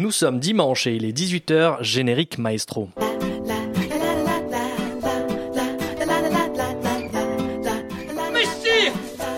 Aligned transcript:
Nous 0.00 0.12
sommes 0.12 0.38
dimanche 0.38 0.86
et 0.86 0.94
il 0.94 1.04
est 1.04 1.10
18h, 1.10 1.82
générique 1.82 2.38
maestro. 2.38 2.88
Messire 8.32 8.92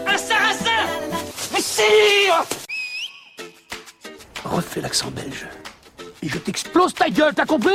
Un 0.06 0.18
sarrasin 0.18 0.86
Messire 1.54 2.44
Refais 4.44 4.82
l'accent 4.82 5.10
belge. 5.10 5.46
Et 6.22 6.28
je 6.28 6.36
t'explose 6.36 6.92
ta 6.92 7.08
gueule, 7.08 7.32
t'as 7.34 7.46
compris? 7.46 7.70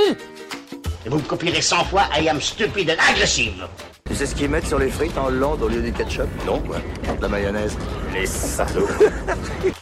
Et 1.05 1.09
vous 1.09 1.17
me 1.17 1.23
copierez 1.23 1.61
100 1.61 1.85
fois 1.85 2.03
I 2.15 2.29
am 2.29 2.39
stupid 2.39 2.91
and 2.91 3.01
aggressive. 3.09 3.65
Tu 4.07 4.15
sais 4.15 4.27
ce 4.27 4.35
qu'ils 4.35 4.49
mettent 4.49 4.67
sur 4.67 4.77
les 4.77 4.89
frites 4.91 5.17
en 5.17 5.25
Hollande 5.25 5.63
au 5.63 5.67
lieu 5.69 5.81
du 5.81 5.91
ketchup? 5.91 6.27
Non, 6.45 6.59
quoi. 6.59 6.77
De 7.15 7.21
la 7.23 7.29
mayonnaise. 7.29 7.75
Les 8.13 8.27
salauds. 8.27 8.87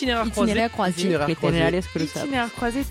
Itinéraire 0.00 0.30
croisé. 0.30 0.52
Itinéraire 0.52 0.70
croisé. 0.72 1.00
Itinéraire 1.00 1.36
croisé. 1.36 2.04
Itinéraire 2.04 2.52
croisé. 2.54 2.84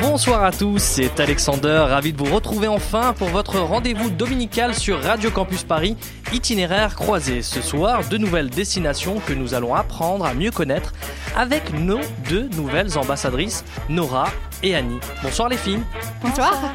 Bonsoir 0.00 0.44
à 0.44 0.50
tous, 0.50 0.78
c'est 0.78 1.20
Alexander, 1.20 1.84
ravi 1.90 2.14
de 2.14 2.18
vous 2.18 2.34
retrouver 2.34 2.68
enfin 2.68 3.12
pour 3.12 3.28
votre 3.28 3.58
rendez-vous 3.60 4.08
dominical 4.08 4.74
sur 4.74 4.98
Radio 5.02 5.30
Campus 5.30 5.62
Paris, 5.64 5.98
itinéraire 6.32 6.96
croisé. 6.96 7.42
Ce 7.42 7.60
soir, 7.60 8.00
deux 8.08 8.16
nouvelles 8.16 8.48
destinations 8.48 9.20
que 9.20 9.34
nous 9.34 9.52
allons 9.52 9.74
apprendre 9.74 10.24
à 10.24 10.32
mieux 10.32 10.52
connaître 10.52 10.94
avec 11.36 11.70
nos 11.74 12.00
deux 12.30 12.48
nouvelles 12.56 12.96
ambassadrices, 12.96 13.62
Nora 13.90 14.28
et 14.62 14.74
Annie. 14.74 15.00
Bonsoir 15.22 15.50
les 15.50 15.58
filles. 15.58 15.82
Bonsoir. 16.22 16.72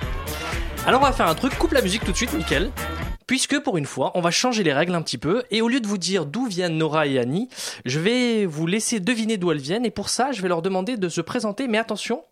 Alors 0.86 1.02
on 1.02 1.06
va 1.06 1.14
faire 1.14 1.28
un 1.28 1.36
truc, 1.36 1.58
coupe 1.58 1.74
la 1.74 1.82
musique 1.82 2.06
tout 2.06 2.12
de 2.12 2.18
suite, 2.18 2.34
nickel. 2.34 2.70
Puisque 3.28 3.60
pour 3.60 3.78
une 3.78 3.86
fois, 3.86 4.12
on 4.14 4.22
va 4.22 4.32
changer 4.32 4.64
les 4.64 4.74
règles 4.74 4.94
un 4.94 5.02
petit 5.02 5.18
peu, 5.18 5.44
et 5.50 5.62
au 5.62 5.68
lieu 5.68 5.80
de 5.80 5.88
vous 5.88 5.98
dire 5.98 6.26
d'où 6.26 6.46
viennent 6.46 6.78
Nora 6.78 7.08
et 7.08 7.18
Annie, 7.18 7.50
je 7.84 8.00
vais 8.00 8.46
vous 8.46 8.68
laisser 8.68 9.00
deviner 9.00 9.38
d'où 9.38 9.52
elles 9.52 9.58
viennent, 9.58 9.86
et 9.86 9.92
pour 9.92 10.10
ça, 10.10 10.32
je 10.32 10.42
vais 10.42 10.48
leur 10.48 10.62
demander 10.62 10.98
de 10.98 11.10
se 11.10 11.22
présenter, 11.22 11.68
mais 11.68 11.80
attention, 11.80 12.24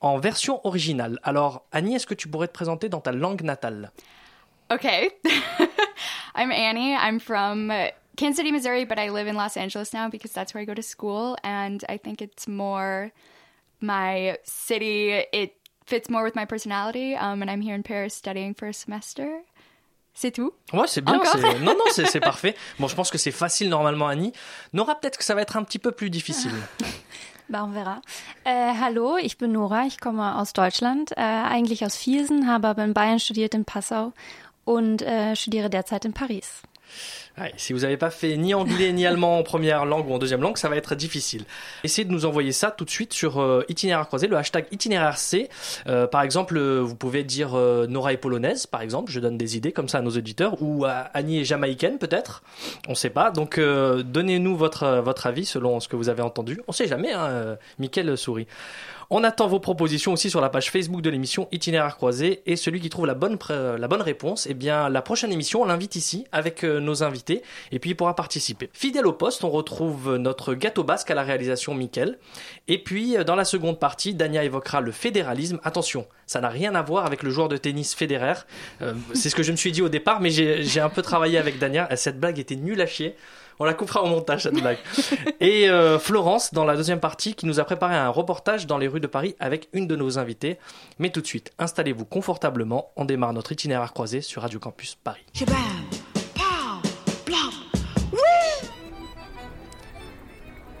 en 0.00 0.18
version 0.18 0.66
originale. 0.66 1.20
Alors, 1.22 1.64
Annie, 1.72 1.94
est-ce 1.94 2.06
que 2.06 2.14
tu 2.14 2.28
pourrais 2.28 2.48
te 2.48 2.52
présenter 2.52 2.88
dans 2.88 3.00
ta 3.00 3.12
langue 3.12 3.42
natale? 3.42 3.92
Okay. 4.72 5.10
I'm 6.34 6.50
Annie. 6.50 6.94
I'm 6.94 7.20
from 7.20 7.72
Kansas 8.16 8.36
City, 8.36 8.52
Missouri, 8.52 8.84
but 8.84 8.98
I 8.98 9.10
live 9.10 9.26
in 9.26 9.34
Los 9.34 9.56
Angeles 9.56 9.92
now 9.92 10.08
because 10.08 10.32
that's 10.32 10.54
where 10.54 10.62
I 10.62 10.64
go 10.64 10.74
to 10.74 10.82
school. 10.82 11.36
And 11.42 11.84
I 11.88 11.96
think 11.96 12.22
it's 12.22 12.46
more 12.46 13.12
my 13.80 14.36
city. 14.44 15.24
It 15.32 15.54
fits 15.86 16.08
more 16.08 16.22
with 16.22 16.36
my 16.36 16.44
personality. 16.44 17.14
Um, 17.14 17.42
and 17.42 17.50
I'm 17.50 17.60
here 17.60 17.74
in 17.74 17.82
Paris 17.82 18.14
studying 18.14 18.54
for 18.54 18.68
a 18.68 18.74
semester. 18.74 19.42
C'est 20.14 20.32
tout. 20.32 20.52
Ouais, 20.72 20.86
c'est 20.86 21.00
bien. 21.00 21.18
Non, 21.60 21.72
non, 21.72 21.84
c'est 21.92 22.06
c'est 22.06 22.20
parfait. 22.20 22.54
Bon, 22.78 22.88
je 22.88 22.94
pense 22.94 23.10
que 23.10 23.18
c'est 23.18 23.30
facile 23.30 23.68
normalement, 23.68 24.08
Annie. 24.08 24.32
Nora, 24.72 24.94
peut-être 24.94 25.16
que 25.16 25.24
ça 25.24 25.34
va 25.34 25.42
être 25.42 25.56
un 25.56 25.62
petit 25.62 25.78
peu 25.78 25.92
plus 25.92 26.10
difficile. 26.10 26.52
Bah, 27.50 27.64
on 27.64 27.72
verra. 27.72 28.00
Äh, 28.44 28.74
hallo, 28.80 29.16
ich 29.16 29.36
bin 29.36 29.50
Nora, 29.50 29.84
ich 29.84 29.98
komme 29.98 30.36
aus 30.36 30.52
Deutschland, 30.52 31.10
äh, 31.16 31.20
eigentlich 31.20 31.84
aus 31.84 31.96
Viersen, 31.96 32.46
habe 32.46 32.68
aber 32.68 32.84
in 32.84 32.94
Bayern 32.94 33.18
studiert, 33.18 33.54
in 33.54 33.64
Passau 33.64 34.12
und 34.64 35.02
äh, 35.02 35.34
studiere 35.34 35.68
derzeit 35.68 36.04
in 36.04 36.12
Paris. 36.12 36.62
Si 37.56 37.72
vous 37.72 37.80
n'avez 37.80 37.96
pas 37.96 38.10
fait 38.10 38.36
ni 38.36 38.54
anglais 38.54 38.92
ni 38.92 39.06
allemand 39.06 39.38
en 39.38 39.42
première 39.42 39.84
langue 39.86 40.08
ou 40.08 40.14
en 40.14 40.18
deuxième 40.18 40.40
langue, 40.40 40.56
ça 40.56 40.68
va 40.68 40.76
être 40.76 40.94
difficile. 40.94 41.44
Essayez 41.84 42.04
de 42.06 42.12
nous 42.12 42.24
envoyer 42.24 42.52
ça 42.52 42.70
tout 42.70 42.84
de 42.84 42.90
suite 42.90 43.12
sur 43.12 43.40
euh, 43.40 43.64
itinéraire 43.68 44.06
croisé, 44.06 44.26
le 44.26 44.36
hashtag 44.36 44.66
itinéraire 44.70 45.18
C. 45.18 45.48
Euh, 45.86 46.06
par 46.06 46.22
exemple, 46.22 46.56
euh, 46.56 46.80
vous 46.80 46.94
pouvez 46.94 47.24
dire 47.24 47.54
euh, 47.54 47.86
Nora 47.86 48.12
est 48.12 48.18
polonaise, 48.18 48.66
par 48.66 48.82
exemple. 48.82 49.10
Je 49.10 49.20
donne 49.20 49.38
des 49.38 49.56
idées 49.56 49.72
comme 49.72 49.88
ça 49.88 49.98
à 49.98 50.02
nos 50.02 50.10
auditeurs. 50.10 50.60
Ou 50.60 50.84
Annie 51.14 51.40
est 51.40 51.44
jamaïcaine, 51.44 51.98
peut-être. 51.98 52.42
On 52.88 52.94
sait 52.94 53.10
pas. 53.10 53.30
Donc, 53.30 53.58
donnez-nous 53.58 54.56
votre, 54.56 55.00
votre 55.00 55.26
avis 55.26 55.44
selon 55.44 55.80
ce 55.80 55.88
que 55.88 55.96
vous 55.96 56.08
avez 56.08 56.22
entendu. 56.22 56.60
On 56.68 56.72
sait 56.72 56.86
jamais, 56.86 57.12
hein, 57.12 57.56
Mickaël 57.78 58.16
sourit. 58.16 58.46
On 59.12 59.24
attend 59.24 59.48
vos 59.48 59.58
propositions 59.58 60.12
aussi 60.12 60.30
sur 60.30 60.40
la 60.40 60.50
page 60.50 60.70
Facebook 60.70 61.02
de 61.02 61.10
l'émission 61.10 61.48
Itinéraire 61.50 61.96
croisé 61.96 62.42
et 62.46 62.54
celui 62.54 62.78
qui 62.78 62.90
trouve 62.90 63.06
la 63.06 63.14
bonne, 63.14 63.38
bonne 63.38 64.02
réponse, 64.02 64.46
eh 64.48 64.54
bien 64.54 64.88
la 64.88 65.02
prochaine 65.02 65.32
émission 65.32 65.62
on 65.62 65.64
l'invite 65.64 65.96
ici 65.96 66.26
avec 66.30 66.62
euh, 66.62 66.78
nos 66.78 67.02
invités 67.02 67.42
et 67.72 67.80
puis 67.80 67.90
il 67.90 67.96
pourra 67.96 68.14
participer. 68.14 68.70
Fidèle 68.72 69.08
au 69.08 69.12
poste, 69.12 69.42
on 69.42 69.50
retrouve 69.50 70.14
notre 70.14 70.54
gâteau 70.54 70.84
basque 70.84 71.10
à 71.10 71.16
la 71.16 71.24
réalisation 71.24 71.74
Mickel 71.74 72.18
et 72.68 72.78
puis 72.78 73.16
euh, 73.16 73.24
dans 73.24 73.34
la 73.34 73.44
seconde 73.44 73.80
partie, 73.80 74.14
Dania 74.14 74.44
évoquera 74.44 74.80
le 74.80 74.92
fédéralisme. 74.92 75.58
Attention, 75.64 76.06
ça 76.28 76.40
n'a 76.40 76.48
rien 76.48 76.76
à 76.76 76.82
voir 76.82 77.04
avec 77.04 77.24
le 77.24 77.30
joueur 77.30 77.48
de 77.48 77.56
tennis 77.56 77.96
Federer. 77.96 78.34
Euh, 78.80 78.94
C'est 79.14 79.28
ce 79.28 79.34
que 79.34 79.42
je 79.42 79.50
me 79.50 79.56
suis 79.56 79.72
dit 79.72 79.82
au 79.82 79.88
départ, 79.88 80.20
mais 80.20 80.30
j'ai 80.30 80.80
un 80.80 80.88
peu 80.88 81.02
travaillé 81.02 81.36
avec 81.36 81.58
Dania. 81.58 81.88
Cette 81.96 82.20
blague 82.20 82.38
était 82.38 82.54
nulle 82.54 82.80
à 82.80 82.86
chier. 82.86 83.16
On 83.62 83.66
la 83.66 83.74
coupera 83.74 84.02
au 84.02 84.06
montage, 84.06 84.44
cette 84.44 84.54
blague. 84.54 84.78
Et 85.40 85.68
euh, 85.68 85.98
Florence, 85.98 86.54
dans 86.54 86.64
la 86.64 86.76
deuxième 86.76 86.98
partie, 86.98 87.34
qui 87.34 87.44
nous 87.44 87.60
a 87.60 87.64
préparé 87.64 87.94
un 87.94 88.08
reportage 88.08 88.66
dans 88.66 88.78
les 88.78 88.88
rues 88.88 89.00
de 89.00 89.06
Paris 89.06 89.36
avec 89.38 89.68
une 89.74 89.86
de 89.86 89.96
nos 89.96 90.18
invités. 90.18 90.58
Mais 90.98 91.10
tout 91.10 91.20
de 91.20 91.26
suite, 91.26 91.52
installez-vous 91.58 92.06
confortablement. 92.06 92.90
On 92.96 93.04
démarre 93.04 93.34
notre 93.34 93.52
itinéraire 93.52 93.92
croisé 93.92 94.22
sur 94.22 94.40
Radio 94.40 94.58
Campus 94.58 94.94
Paris. 94.94 95.26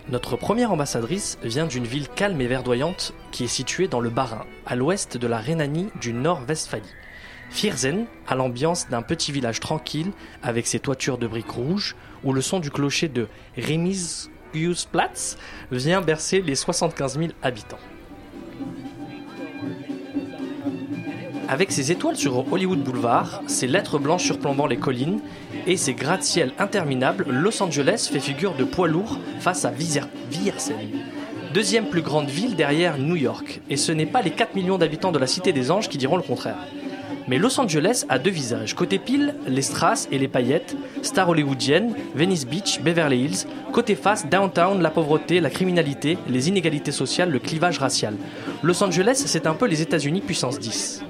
Notre 0.08 0.36
première 0.36 0.72
ambassadrice 0.72 1.38
vient 1.42 1.66
d'une 1.66 1.84
ville 1.84 2.08
calme 2.08 2.40
et 2.40 2.46
verdoyante 2.46 3.12
qui 3.30 3.44
est 3.44 3.48
située 3.48 3.88
dans 3.88 4.00
le 4.00 4.08
Bas-Rhin, 4.08 4.46
à 4.64 4.74
l'ouest 4.74 5.18
de 5.18 5.26
la 5.26 5.38
Rhénanie 5.38 5.90
du 6.00 6.14
Nord-Westphalie. 6.14 6.82
Viersen 7.50 8.06
a 8.26 8.34
l'ambiance 8.34 8.88
d'un 8.88 9.02
petit 9.02 9.32
village 9.32 9.60
tranquille 9.60 10.12
avec 10.42 10.66
ses 10.66 10.78
toitures 10.78 11.18
de 11.18 11.26
briques 11.26 11.50
rouges 11.50 11.96
où 12.24 12.32
le 12.32 12.40
son 12.40 12.60
du 12.60 12.70
clocher 12.70 13.08
de 13.08 13.28
Remisiusplatz 13.56 15.36
vient 15.70 16.00
bercer 16.00 16.40
les 16.40 16.54
75 16.54 17.18
000 17.18 17.30
habitants. 17.42 17.78
Avec 21.48 21.72
ses 21.72 21.90
étoiles 21.90 22.16
sur 22.16 22.52
Hollywood 22.52 22.84
Boulevard, 22.84 23.42
ses 23.48 23.66
lettres 23.66 23.98
blanches 23.98 24.24
surplombant 24.24 24.66
les 24.66 24.76
collines 24.76 25.20
et 25.66 25.76
ses 25.76 25.94
gratte-ciel 25.94 26.52
interminables, 26.60 27.26
Los 27.28 27.60
Angeles 27.60 28.08
fait 28.10 28.20
figure 28.20 28.54
de 28.54 28.62
poids 28.62 28.86
lourd 28.86 29.18
face 29.40 29.64
à 29.64 29.72
Viersen. 29.72 30.76
Deuxième 31.52 31.86
plus 31.86 32.02
grande 32.02 32.28
ville 32.28 32.54
derrière 32.54 32.98
New 32.98 33.16
York, 33.16 33.60
et 33.68 33.76
ce 33.76 33.90
n'est 33.90 34.06
pas 34.06 34.22
les 34.22 34.30
4 34.30 34.54
millions 34.54 34.78
d'habitants 34.78 35.10
de 35.10 35.18
la 35.18 35.26
Cité 35.26 35.52
des 35.52 35.72
Anges 35.72 35.88
qui 35.88 35.98
diront 35.98 36.16
le 36.16 36.22
contraire. 36.22 36.58
Mais 37.30 37.38
Los 37.38 37.60
Angeles 37.60 38.06
a 38.08 38.18
deux 38.18 38.32
visages. 38.32 38.74
Côté 38.74 38.98
pile, 38.98 39.36
les 39.46 39.62
strass 39.62 40.08
et 40.10 40.18
les 40.18 40.26
paillettes, 40.26 40.76
stars 41.02 41.28
hollywoodiennes, 41.28 41.94
Venice 42.12 42.44
Beach, 42.44 42.80
Beverly 42.80 43.20
Hills. 43.20 43.46
Côté 43.72 43.94
face, 43.94 44.28
downtown, 44.28 44.82
la 44.82 44.90
pauvreté, 44.90 45.38
la 45.38 45.48
criminalité, 45.48 46.18
les 46.28 46.48
inégalités 46.48 46.90
sociales, 46.90 47.30
le 47.30 47.38
clivage 47.38 47.78
racial. 47.78 48.16
Los 48.64 48.82
Angeles, 48.82 49.22
c'est 49.26 49.46
un 49.46 49.54
peu 49.54 49.66
les 49.66 49.80
États-Unis 49.80 50.22
puissance 50.22 50.58
10. 50.58 51.04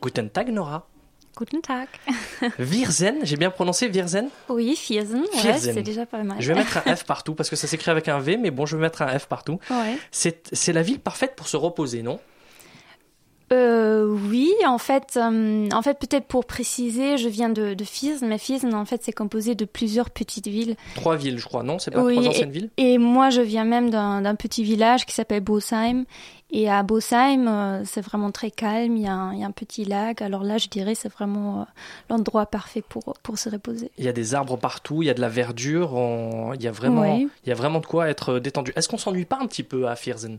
Guten 0.00 0.30
Tag, 0.30 0.50
Nora. 0.50 0.88
Guten 1.36 1.60
Tag. 1.60 1.88
Viersen, 2.58 3.16
j'ai 3.22 3.36
bien 3.36 3.50
prononcé 3.50 3.88
Viersen 3.88 4.28
Oui, 4.48 4.78
Viersen, 4.88 5.22
ouais, 5.22 5.58
c'est 5.58 5.82
déjà 5.82 6.06
pas 6.06 6.22
mal. 6.22 6.36
Je 6.40 6.52
vais 6.52 6.58
mettre 6.58 6.78
un 6.86 6.96
F 6.96 7.04
partout 7.04 7.34
parce 7.34 7.50
que 7.50 7.56
ça 7.56 7.66
s'écrit 7.66 7.90
avec 7.90 8.08
un 8.08 8.20
V, 8.20 8.36
mais 8.36 8.50
bon, 8.50 8.66
je 8.66 8.76
vais 8.76 8.82
mettre 8.82 9.02
un 9.02 9.18
F 9.18 9.26
partout. 9.26 9.58
Ouais. 9.70 9.98
C'est 10.10 10.72
la 10.72 10.82
ville 10.82 11.00
parfaite 11.00 11.34
pour 11.36 11.48
se 11.48 11.56
reposer, 11.56 12.02
non? 12.02 12.20
Euh, 13.54 14.06
oui, 14.28 14.52
en 14.66 14.78
fait, 14.78 15.16
euh, 15.16 15.68
en 15.72 15.82
fait 15.82 15.98
peut-être 15.98 16.26
pour 16.26 16.44
préciser, 16.44 17.16
je 17.16 17.28
viens 17.28 17.48
de, 17.48 17.74
de 17.74 17.84
mais 18.26 18.36
Viersen, 18.36 18.74
en 18.74 18.84
fait, 18.84 19.02
c'est 19.04 19.12
composé 19.12 19.54
de 19.54 19.64
plusieurs 19.64 20.10
petites 20.10 20.48
villes. 20.48 20.76
Trois 20.96 21.16
villes, 21.16 21.38
je 21.38 21.44
crois, 21.44 21.62
non? 21.62 21.78
C'est 21.78 21.90
pas 21.92 22.02
Oui, 22.02 22.16
trois 22.16 22.28
anciennes 22.28 22.50
villes? 22.50 22.70
Et 22.76 22.98
moi, 22.98 23.30
je 23.30 23.40
viens 23.40 23.64
même 23.64 23.90
d'un 23.90 24.34
petit 24.34 24.64
village 24.64 25.06
qui 25.06 25.14
s'appelle 25.14 25.40
Bosheim. 25.42 26.04
Et 26.50 26.70
à 26.70 26.82
Bosheim, 26.82 27.48
euh, 27.48 27.82
c'est 27.84 28.00
vraiment 28.00 28.30
très 28.30 28.50
calme. 28.50 28.96
Il 28.96 29.02
y, 29.02 29.06
a 29.08 29.12
un, 29.12 29.32
il 29.34 29.40
y 29.40 29.44
a 29.44 29.46
un 29.46 29.50
petit 29.50 29.84
lac. 29.84 30.22
Alors 30.22 30.44
là, 30.44 30.58
je 30.58 30.68
dirais, 30.68 30.94
c'est 30.94 31.08
vraiment 31.12 31.66
l'endroit 32.10 32.46
parfait 32.46 32.82
pour, 32.88 33.14
pour 33.22 33.38
se 33.38 33.48
reposer. 33.48 33.90
Il 33.98 34.04
y 34.04 34.08
a 34.08 34.12
des 34.12 34.34
arbres 34.34 34.56
partout, 34.56 35.02
il 35.02 35.06
y 35.06 35.10
a 35.10 35.14
de 35.14 35.20
la 35.20 35.28
verdure, 35.28 35.94
on- 35.94 36.52
il, 36.54 36.62
y 36.62 36.68
a 36.68 36.72
vraiment, 36.72 37.16
Oui. 37.16 37.28
il 37.44 37.48
y 37.48 37.52
a 37.52 37.54
vraiment 37.56 37.80
de 37.80 37.86
quoi 37.86 38.08
être 38.08 38.38
détendu. 38.38 38.72
Est-ce 38.76 38.88
qu'on 38.88 38.98
s'ennuie 38.98 39.24
pas 39.24 39.38
un 39.40 39.46
petit 39.46 39.62
peu 39.64 39.88
à 39.88 39.94
Viersen 39.94 40.38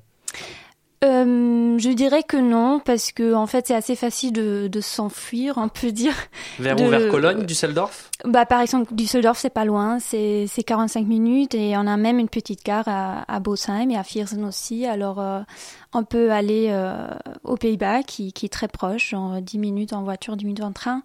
Euh, 1.05 1.77
je 1.77 1.89
dirais 1.89 2.23
que 2.23 2.37
non, 2.37 2.79
parce 2.83 3.11
que 3.11 3.33
en 3.33 3.45
fait, 3.47 3.67
c'est 3.67 3.75
assez 3.75 3.95
facile 3.95 4.33
de, 4.33 4.67
de 4.67 4.81
s'enfuir, 4.81 5.53
on 5.57 5.69
peut 5.69 5.91
dire. 5.91 6.15
Vers 6.59 6.75
De- 6.75 6.83
où 6.83 6.89
Vers 6.89 7.09
Cologne, 7.09 7.45
Düsseldorf? 7.45 8.09
Bah, 8.25 8.45
par 8.45 8.61
exemple, 8.61 8.93
Düsseldorf, 8.93 9.37
c'est 9.37 9.49
pas 9.49 9.65
loin, 9.65 9.99
c'est 9.99 10.45
c'est 10.47 10.63
45 10.63 11.05
minutes 11.05 11.53
et 11.53 11.77
on 11.77 11.85
a 11.87 11.95
même 11.97 12.17
une 12.19 12.29
petite 12.29 12.65
gare 12.65 12.87
à, 12.87 13.23
à 13.33 13.39
Bosheim 13.39 13.89
et 13.91 13.97
à 13.97 14.01
Viersen 14.01 14.43
aussi. 14.45 14.85
Alors, 14.85 15.19
euh, 15.19 15.41
on 15.93 16.03
peut 16.03 16.31
aller 16.31 16.67
euh, 16.71 17.07
aux 17.43 17.57
Pays-Bas, 17.57 18.03
qui, 18.03 18.33
qui 18.33 18.47
est 18.47 18.49
très 18.49 18.67
proche, 18.67 19.09
genre 19.11 19.41
10 19.41 19.59
minutes 19.59 19.93
en 19.93 20.03
voiture, 20.03 20.35
10 20.35 20.45
minutes 20.45 20.63
en 20.63 20.71
train, 20.73 21.03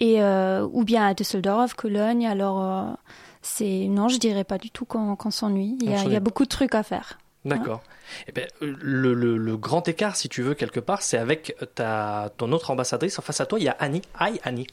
et 0.00 0.20
ou 0.22 0.84
bien 0.84 1.06
à 1.06 1.14
Düsseldorf, 1.14 1.74
Cologne. 1.74 2.26
Alors, 2.26 2.96
c'est 3.42 3.86
non, 3.88 4.08
je 4.08 4.18
dirais 4.18 4.44
pas 4.44 4.58
du 4.58 4.70
tout 4.70 4.84
qu'on 4.84 5.16
s'ennuie. 5.30 5.76
Il 5.80 5.90
y, 5.90 5.94
a, 5.94 5.98
il 5.98 5.98
y 5.98 6.02
s'ennuie 6.02 6.16
a 6.16 6.20
beaucoup 6.20 6.44
de 6.44 6.48
trucs 6.48 6.74
à 6.74 6.82
faire. 6.82 7.18
D'accord. 7.44 7.82
Eh 8.28 8.32
ben, 8.32 8.46
le, 8.60 9.14
le- 9.14 9.36
le 9.36 9.56
grand 9.56 9.86
écart, 9.88 10.14
si 10.16 10.28
tu 10.28 10.42
veux, 10.42 10.54
quelque 10.54 10.80
part, 10.80 11.02
c'est 11.02 11.18
avec 11.18 11.56
ta, 11.74 12.30
ton 12.36 12.52
autre 12.52 12.70
ambassadrice. 12.70 13.18
En 13.18 13.22
face 13.22 13.40
à 13.40 13.46
toi, 13.46 13.58
il 13.58 13.64
y 13.64 13.68
a 13.68 13.76
Annie. 13.80 14.02
Hi, 14.20 14.38
Annie. 14.44 14.66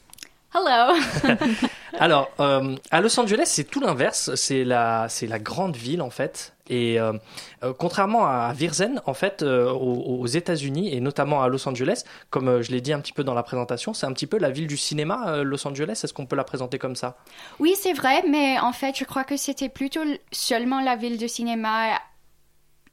Hello. 0.54 0.94
Alors, 1.98 2.30
euh, 2.40 2.76
à 2.90 3.00
Los 3.00 3.18
Angeles, 3.18 3.44
c'est 3.46 3.64
tout 3.64 3.80
l'inverse. 3.80 4.34
C'est 4.36 4.64
la, 4.64 5.06
c'est 5.08 5.26
la 5.26 5.38
grande 5.38 5.76
ville 5.76 6.02
en 6.02 6.10
fait. 6.10 6.54
Et 6.68 7.00
euh, 7.00 7.12
euh, 7.64 7.72
contrairement 7.76 8.26
à 8.26 8.52
Virzen, 8.52 9.00
en 9.06 9.14
fait, 9.14 9.42
euh, 9.42 9.70
aux, 9.72 10.20
aux 10.20 10.26
États-Unis 10.26 10.94
et 10.94 11.00
notamment 11.00 11.42
à 11.42 11.48
Los 11.48 11.68
Angeles, 11.68 12.04
comme 12.30 12.62
je 12.62 12.70
l'ai 12.70 12.80
dit 12.80 12.92
un 12.92 13.00
petit 13.00 13.12
peu 13.12 13.24
dans 13.24 13.34
la 13.34 13.42
présentation, 13.42 13.92
c'est 13.94 14.06
un 14.06 14.12
petit 14.12 14.28
peu 14.28 14.38
la 14.38 14.50
ville 14.50 14.68
du 14.68 14.76
cinéma, 14.76 15.42
Los 15.42 15.66
Angeles. 15.66 16.00
Est-ce 16.04 16.14
qu'on 16.14 16.26
peut 16.26 16.36
la 16.36 16.44
présenter 16.44 16.78
comme 16.78 16.94
ça? 16.94 17.16
Oui, 17.58 17.74
c'est 17.76 17.92
vrai, 17.92 18.22
mais 18.28 18.58
en 18.60 18.72
fait, 18.72 18.96
je 18.96 19.04
crois 19.04 19.24
que 19.24 19.36
c'était 19.36 19.68
plutôt 19.68 20.02
seulement 20.30 20.80
la 20.80 20.94
ville 20.94 21.18
de 21.18 21.26
cinéma 21.26 21.98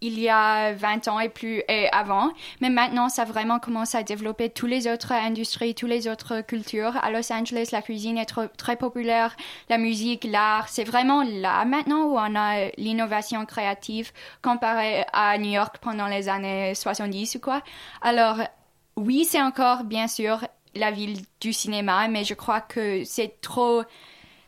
il 0.02 0.20
y 0.20 0.30
a 0.30 0.74
20 0.74 1.08
ans 1.08 1.20
et 1.20 1.30
plus 1.30 1.64
et 1.68 1.90
avant. 1.92 2.30
Mais 2.62 2.70
maintenant, 2.70 3.10
ça 3.10 3.26
vraiment 3.26 3.60
commence 3.60 3.96
à 3.96 4.04
développer 4.04 4.50
toutes 4.50 4.70
les 4.70 4.88
autres 4.88 5.12
industries, 5.12 5.76
toutes 5.76 5.90
les 5.90 6.08
autres 6.08 6.42
cultures. 6.42 6.98
À 7.02 7.12
Los 7.12 7.32
Angeles, 7.32 7.70
la 7.72 7.82
cuisine 7.82 8.18
est 8.18 8.34
très 8.58 8.76
populaire, 8.76 9.36
la 9.70 9.78
musique, 9.78 10.24
l'art. 10.24 10.70
C'est 10.70 10.84
vraiment 10.84 11.24
là 11.24 11.66
maintenant 11.66 12.04
où 12.04 12.18
on 12.18 12.36
a 12.36 12.70
l'innovation 12.78 13.46
créative 13.46 14.12
comparé 14.42 15.06
à 15.14 15.38
New 15.38 15.52
York 15.52 15.78
pendant 15.82 16.08
les 16.08 16.30
années 16.30 16.76
70 16.76 17.36
ou 17.36 17.40
quoi. 17.40 17.62
Alors, 18.02 18.38
oui, 18.96 19.26
c'est 19.26 19.42
encore, 19.42 19.84
bien 19.84 20.08
sûr, 20.08 20.48
la 20.76 20.92
ville 20.92 21.20
du 21.42 21.54
cinéma, 21.54 22.08
mais 22.08 22.24
je 22.24 22.34
crois 22.34 22.62
que 22.62 23.04
c'est 23.04 23.42
trop... 23.42 23.84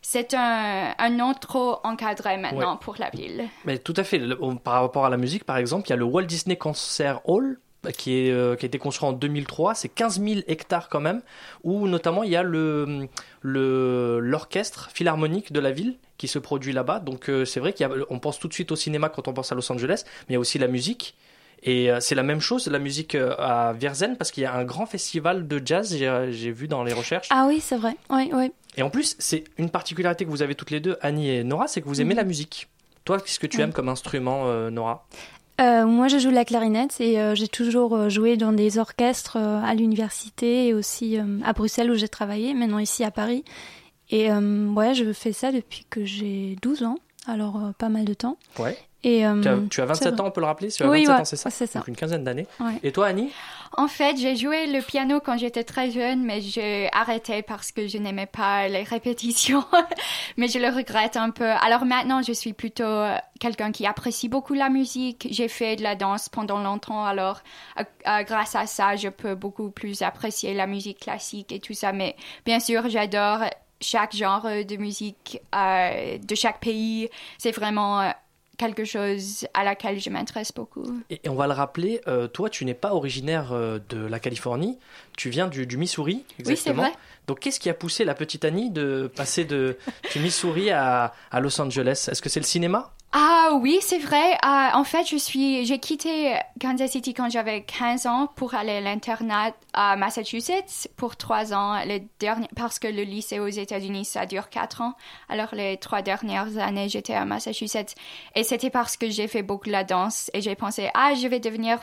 C'est 0.02 0.34
un, 0.34 0.94
un 0.98 1.10
nom 1.10 1.34
trop 1.34 1.78
encadré 1.84 2.38
maintenant 2.38 2.78
pour 2.78 2.96
la 3.00 3.10
ville. 3.10 3.46
Mais 3.66 3.78
tout 3.78 3.94
à 3.98 4.04
fait. 4.04 4.22
Par 4.64 4.82
rapport 4.82 5.06
à 5.06 5.10
la 5.10 5.18
musique, 5.18 5.44
par 5.44 5.58
exemple, 5.58 5.88
il 5.88 5.92
y 5.92 5.94
a 5.94 5.98
le 5.98 6.06
Walt 6.06 6.24
Disney 6.24 6.56
Concert 6.56 7.20
Hall 7.26 7.60
bah, 7.84 7.92
qui, 7.92 8.28
est, 8.28 8.32
euh, 8.32 8.56
qui 8.56 8.66
a 8.66 8.68
été 8.68 8.78
construit 8.78 9.08
en 9.10 9.14
2003. 9.14 9.76
C'est 9.76 9.90
15 9.90 10.22
000 10.22 10.40
hectares 10.48 10.90
quand 10.90 11.00
même, 11.02 11.22
où 11.64 11.88
notamment 11.88 12.24
il 12.24 12.30
y 12.32 12.36
a 12.36 12.44
le 12.44 13.08
le- 13.42 14.20
l'orchestre 14.20 14.90
philharmonique 14.94 15.52
de 15.52 15.60
la 15.60 15.72
ville 15.72 15.98
qui 16.18 16.28
se 16.28 16.40
produit 16.40 16.74
là-bas. 16.74 17.00
Donc 17.00 17.30
euh, 17.30 17.46
c'est 17.46 17.60
vrai 17.60 17.74
qu'on 17.74 18.20
pense 18.20 18.40
tout 18.40 18.48
de 18.48 18.54
suite 18.54 18.72
au 18.72 18.76
cinéma 18.76 19.10
quand 19.10 19.28
on 19.28 19.34
pense 19.34 19.52
à 19.52 19.56
Los 19.56 19.72
Angeles, 19.72 20.04
mais 20.06 20.26
il 20.30 20.34
y 20.34 20.38
a 20.38 20.40
aussi 20.40 20.60
la 20.60 20.68
musique. 20.68 21.16
Et 21.62 21.92
euh, 21.92 22.00
c'est 22.00 22.16
la 22.16 22.24
même 22.24 22.40
chose, 22.40 22.68
la 22.68 22.80
musique 22.80 23.16
euh, 23.16 23.36
à 23.38 23.74
Virzen, 23.74 24.16
parce 24.18 24.32
qu'il 24.32 24.44
y 24.44 24.46
a 24.46 24.54
un 24.54 24.64
grand 24.64 24.86
festival 24.86 25.46
de 25.46 25.62
jazz, 25.64 25.94
j'ai 25.94 26.08
euh, 26.08 26.32
j'ai 26.32 26.52
vu 26.52 26.70
dans 26.70 26.84
les 26.86 26.94
recherches. 26.94 27.28
Ah 27.32 27.46
oui, 27.50 27.60
c'est 27.60 27.76
vrai. 27.76 27.98
Oui, 28.10 28.30
oui. 28.34 28.52
Et 28.78 28.84
en 28.84 28.90
plus, 28.90 29.16
c'est 29.20 29.44
une 29.58 29.70
particularité 29.70 30.26
que 30.26 30.30
vous 30.30 30.42
avez 30.42 30.56
toutes 30.56 30.72
les 30.72 30.80
deux, 30.80 30.98
Annie 31.02 31.30
et 31.30 31.44
Nora, 31.44 31.68
c'est 31.68 31.82
que 31.82 31.88
vous 31.88 32.02
aimez 32.02 32.14
Mhm. 32.14 32.18
la 32.20 32.24
musique. 32.24 32.68
Toi, 33.06 33.20
qu'est-ce 33.20 33.40
que 33.40 33.48
tu 33.48 33.60
aimes 33.62 33.74
comme 33.74 33.90
instrument, 33.90 34.44
euh, 34.46 34.70
Nora? 34.70 35.08
Euh, 35.60 35.86
moi, 35.86 36.08
je 36.08 36.20
joue 36.20 36.30
la 36.30 36.46
clarinette 36.46 37.02
et 37.02 37.20
euh, 37.20 37.36
j'ai 37.36 37.48
toujours 37.50 38.10
joué 38.10 38.38
dans 38.38 38.54
des 38.54 38.78
orchestres 38.78 39.36
à 39.38 39.74
l'université 39.76 40.68
et 40.68 40.74
aussi 40.74 41.18
à 41.44 41.54
Bruxelles 41.54 41.92
où 41.92 41.96
j'ai 41.96 42.08
travaillé, 42.08 42.54
maintenant 42.54 42.80
ici 42.80 43.04
à 43.04 43.12
Paris. 43.12 43.44
Et 44.12 44.32
ouais, 44.32 44.94
je 44.94 45.12
fais 45.14 45.34
ça 45.34 45.52
depuis 45.52 45.86
que 45.90 46.06
j'ai 46.06 46.56
12 46.62 46.84
ans, 46.84 46.98
alors 47.28 47.60
pas 47.78 47.90
mal 47.90 48.06
de 48.06 48.14
temps. 48.14 48.38
Ouais. 48.58 48.78
Et, 49.04 49.26
euh, 49.26 49.42
Tu 49.42 49.48
as, 49.48 49.58
tu 49.70 49.82
as 49.82 49.84
c'est 49.96 50.06
27 50.06 50.14
vrai. 50.14 50.22
ans, 50.22 50.26
on 50.28 50.32
peut 50.32 50.42
le 50.42 50.48
rappeler 50.48 50.70
Tu 50.70 50.84
as 50.84 50.90
Oui, 50.90 51.06
27 51.06 51.16
ouais, 51.16 51.22
ans, 51.22 51.26
c'est 51.26 51.36
ça 51.38 51.50
c'est 51.50 51.68
ça. 51.68 51.80
Donc 51.80 51.88
une 51.88 51.96
quinzaine 51.96 52.24
d'années. 52.24 52.48
Ouais. 52.60 52.74
Et 52.84 52.92
toi, 52.92 53.08
Annie? 53.08 53.32
En 53.78 53.88
fait, 53.88 54.18
j'ai 54.18 54.36
joué 54.36 54.66
le 54.68 54.82
piano 54.82 55.22
quand 55.24 55.38
j'étais 55.38 55.64
très 55.64 55.92
jeune, 55.92 56.24
mais 56.24 56.42
j'ai 56.42 56.90
arrêté 56.92 57.44
parce 57.44 57.72
que 57.72 57.88
je 57.88 57.98
n'aimais 58.00 58.26
pas 58.26 58.68
les 58.68 58.84
répétitions. 58.84 59.64
mais 60.38 60.48
je 60.48 60.58
le 60.60 60.68
regrette 60.76 61.16
un 61.18 61.30
peu. 61.30 61.46
Alors 61.48 61.86
maintenant, 61.86 62.22
je 62.24 62.34
suis 62.34 62.54
plutôt 62.54 62.84
euh, 62.84 63.16
quelqu'un 63.40 63.72
qui 63.72 63.86
apprécie 63.86 64.28
beaucoup 64.28 64.54
la 64.56 64.70
musique. 64.70 65.28
J'ai 65.32 65.48
fait 65.48 65.76
de 65.76 65.84
la 65.84 65.96
danse 65.96 66.28
pendant 66.30 66.60
longtemps, 66.62 67.06
alors 67.06 67.42
euh, 67.80 67.84
euh, 68.08 68.24
grâce 68.24 68.56
à 68.56 68.66
ça, 68.66 68.96
je 68.96 69.08
peux 69.08 69.36
beaucoup 69.36 69.70
plus 69.70 70.02
apprécier 70.02 70.54
la 70.56 70.66
musique 70.68 71.00
classique 71.02 71.52
et 71.52 71.60
tout 71.60 71.74
ça. 71.76 71.94
Mais 71.94 72.16
bien 72.46 72.60
sûr, 72.60 72.90
j'adore 72.90 73.42
chaque 73.82 74.14
genre 74.16 74.44
de 74.44 74.76
musique 74.78 75.40
euh, 75.56 76.18
de 76.18 76.36
chaque 76.36 76.60
pays. 76.60 77.08
C'est 77.38 77.52
vraiment 77.52 78.02
euh, 78.02 78.10
quelque 78.60 78.84
chose 78.84 79.48
à 79.56 79.64
laquelle 79.64 80.00
je 80.00 80.10
m'intéresse 80.12 80.52
beaucoup. 80.54 81.02
et, 81.10 81.22
et 81.24 81.30
on 81.30 81.36
va 81.36 81.48
le 81.48 81.54
rappeler, 81.54 82.02
euh, 82.08 82.28
toi, 82.28 82.50
tu 82.50 82.66
n'es 82.66 82.74
pas 82.76 82.94
originaire 82.94 83.54
euh, 83.54 83.80
de 83.90 83.98
la 84.06 84.20
Californie, 84.20 84.78
tu 85.18 85.30
viens 85.30 85.48
du, 85.48 85.66
du 85.66 85.78
Missouri, 85.78 86.26
exactement. 86.38 86.84
Oui, 86.84 86.90
c'est 86.90 86.92
vrai. 86.92 87.00
Donc 87.30 87.42
qu'est-ce 87.42 87.60
qui 87.60 87.70
a 87.70 87.76
poussé 87.76 88.06
la 88.06 88.16
petite 88.16 88.44
Annie 88.44 88.72
de 88.72 89.12
passer 89.16 89.46
de, 89.46 89.78
du 90.14 90.20
Missouri 90.20 90.72
à, 90.72 91.14
Los 91.40 91.62
Angeles? 91.62 92.10
Est-ce 92.12 92.24
que 92.24 92.28
c'est 92.28 92.40
le 92.40 92.46
cinéma? 92.46 92.92
Ah 93.12 93.52
oui, 93.62 93.78
c'est 93.82 94.00
vrai. 94.00 94.34
Euh, 94.34 94.70
en 94.74 94.84
fait, 94.84 95.08
je 95.08 95.16
suis, 95.16 95.64
j'ai 95.64 95.78
quitté 95.78 96.36
Kansas 96.60 96.90
City 96.90 97.14
quand 97.14 97.30
j'avais 97.30 97.62
15 97.62 98.08
ans 98.08 98.32
pour 98.36 98.56
aller 98.56 98.72
à 98.72 98.82
l'internat 98.82 99.52
à 99.74 99.96
Massachusetts 99.96 100.90
pour 100.98 101.18
trois 101.18 101.54
ans, 101.54 101.80
les 101.86 102.08
derniers, 102.20 102.48
parce 102.56 102.80
que 102.80 102.88
le 102.88 103.04
lycée 103.04 103.40
aux 103.40 103.48
États-Unis, 103.48 104.06
ça 104.06 104.26
dure 104.26 104.50
quatre 104.50 104.82
ans. 104.82 104.96
Alors, 105.28 105.54
les 105.54 105.78
trois 105.78 106.02
dernières 106.02 106.58
années, 106.58 106.90
j'étais 106.90 107.14
à 107.14 107.26
Massachusetts. 107.26 107.94
Et 108.34 108.44
c'était 108.44 108.72
parce 108.72 108.98
que 108.98 109.08
j'ai 109.12 109.28
fait 109.28 109.44
beaucoup 109.44 109.68
de 109.68 109.72
la 109.72 109.84
danse 109.84 110.32
et 110.34 110.42
j'ai 110.42 110.56
pensé, 110.56 110.90
ah, 110.96 111.14
je 111.14 111.28
vais 111.28 111.40
devenir 111.40 111.80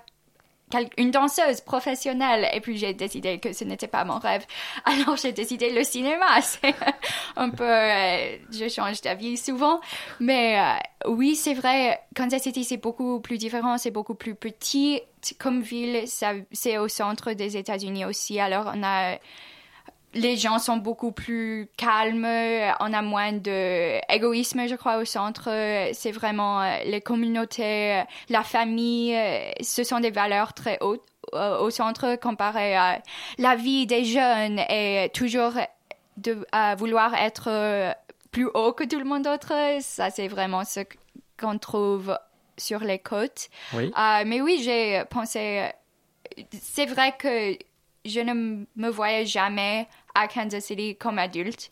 une 0.96 1.10
danseuse 1.10 1.60
professionnelle. 1.60 2.48
Et 2.52 2.60
puis 2.60 2.76
j'ai 2.76 2.92
décidé 2.92 3.38
que 3.38 3.52
ce 3.52 3.64
n'était 3.64 3.86
pas 3.86 4.04
mon 4.04 4.18
rêve. 4.18 4.44
Alors 4.84 5.16
j'ai 5.16 5.32
décidé 5.32 5.70
le 5.70 5.84
cinéma. 5.84 6.40
C'est 6.42 6.74
un 7.36 7.50
peu 7.50 7.64
euh, 7.64 8.36
je 8.50 8.68
change 8.68 9.00
d'avis 9.00 9.36
souvent. 9.36 9.80
Mais 10.20 10.58
euh, 10.58 11.10
oui 11.10 11.36
c'est 11.36 11.54
vrai 11.54 12.00
Kansas 12.14 12.42
City 12.42 12.64
c'est 12.64 12.76
beaucoup 12.78 13.20
plus 13.20 13.38
différent 13.38 13.78
c'est 13.78 13.90
beaucoup 13.90 14.14
plus 14.14 14.34
petit. 14.34 15.00
Comme 15.38 15.60
ville 15.60 16.04
c'est 16.52 16.78
au 16.78 16.88
centre 16.88 17.32
des 17.32 17.56
États-Unis 17.56 18.04
aussi. 18.04 18.38
Alors 18.38 18.70
on 18.74 18.82
a 18.84 19.18
les 20.16 20.36
gens 20.36 20.58
sont 20.58 20.78
beaucoup 20.78 21.12
plus 21.12 21.68
calmes, 21.76 22.24
on 22.80 22.92
a 22.92 23.02
moins 23.02 23.32
de 23.32 24.00
égoïsme, 24.12 24.66
je 24.66 24.74
crois, 24.74 24.96
au 24.96 25.04
centre. 25.04 25.48
C'est 25.92 26.10
vraiment 26.10 26.62
euh, 26.62 26.78
les 26.84 27.00
communautés, 27.00 28.00
euh, 28.00 28.02
la 28.28 28.42
famille, 28.42 29.14
euh, 29.14 29.50
ce 29.60 29.84
sont 29.84 30.00
des 30.00 30.10
valeurs 30.10 30.52
très 30.54 30.78
hautes 30.80 31.06
euh, 31.34 31.58
au 31.58 31.70
centre 31.70 32.16
comparé 32.16 32.74
à 32.76 33.00
la 33.38 33.54
vie 33.56 33.86
des 33.86 34.04
jeunes 34.04 34.58
et 34.70 35.10
toujours 35.12 35.52
de 36.16 36.46
à 36.50 36.74
vouloir 36.74 37.14
être 37.14 37.48
euh, 37.48 37.92
plus 38.30 38.46
haut 38.54 38.72
que 38.72 38.84
tout 38.84 38.98
le 38.98 39.04
monde 39.04 39.22
d'autre. 39.22 39.52
Ça, 39.80 40.10
c'est 40.10 40.28
vraiment 40.28 40.64
ce 40.64 40.80
qu'on 41.38 41.58
trouve 41.58 42.18
sur 42.56 42.80
les 42.80 42.98
côtes. 42.98 43.48
Oui. 43.74 43.92
Euh, 43.98 44.22
mais 44.26 44.40
oui, 44.40 44.60
j'ai 44.64 45.02
pensé. 45.10 45.68
C'est 46.52 46.86
vrai 46.86 47.14
que 47.18 47.56
je 48.04 48.20
ne 48.20 48.64
me 48.76 48.88
voyais 48.88 49.26
jamais 49.26 49.88
à 50.16 50.28
Kansas 50.28 50.64
City 50.64 50.96
comme 50.96 51.18
adulte. 51.18 51.70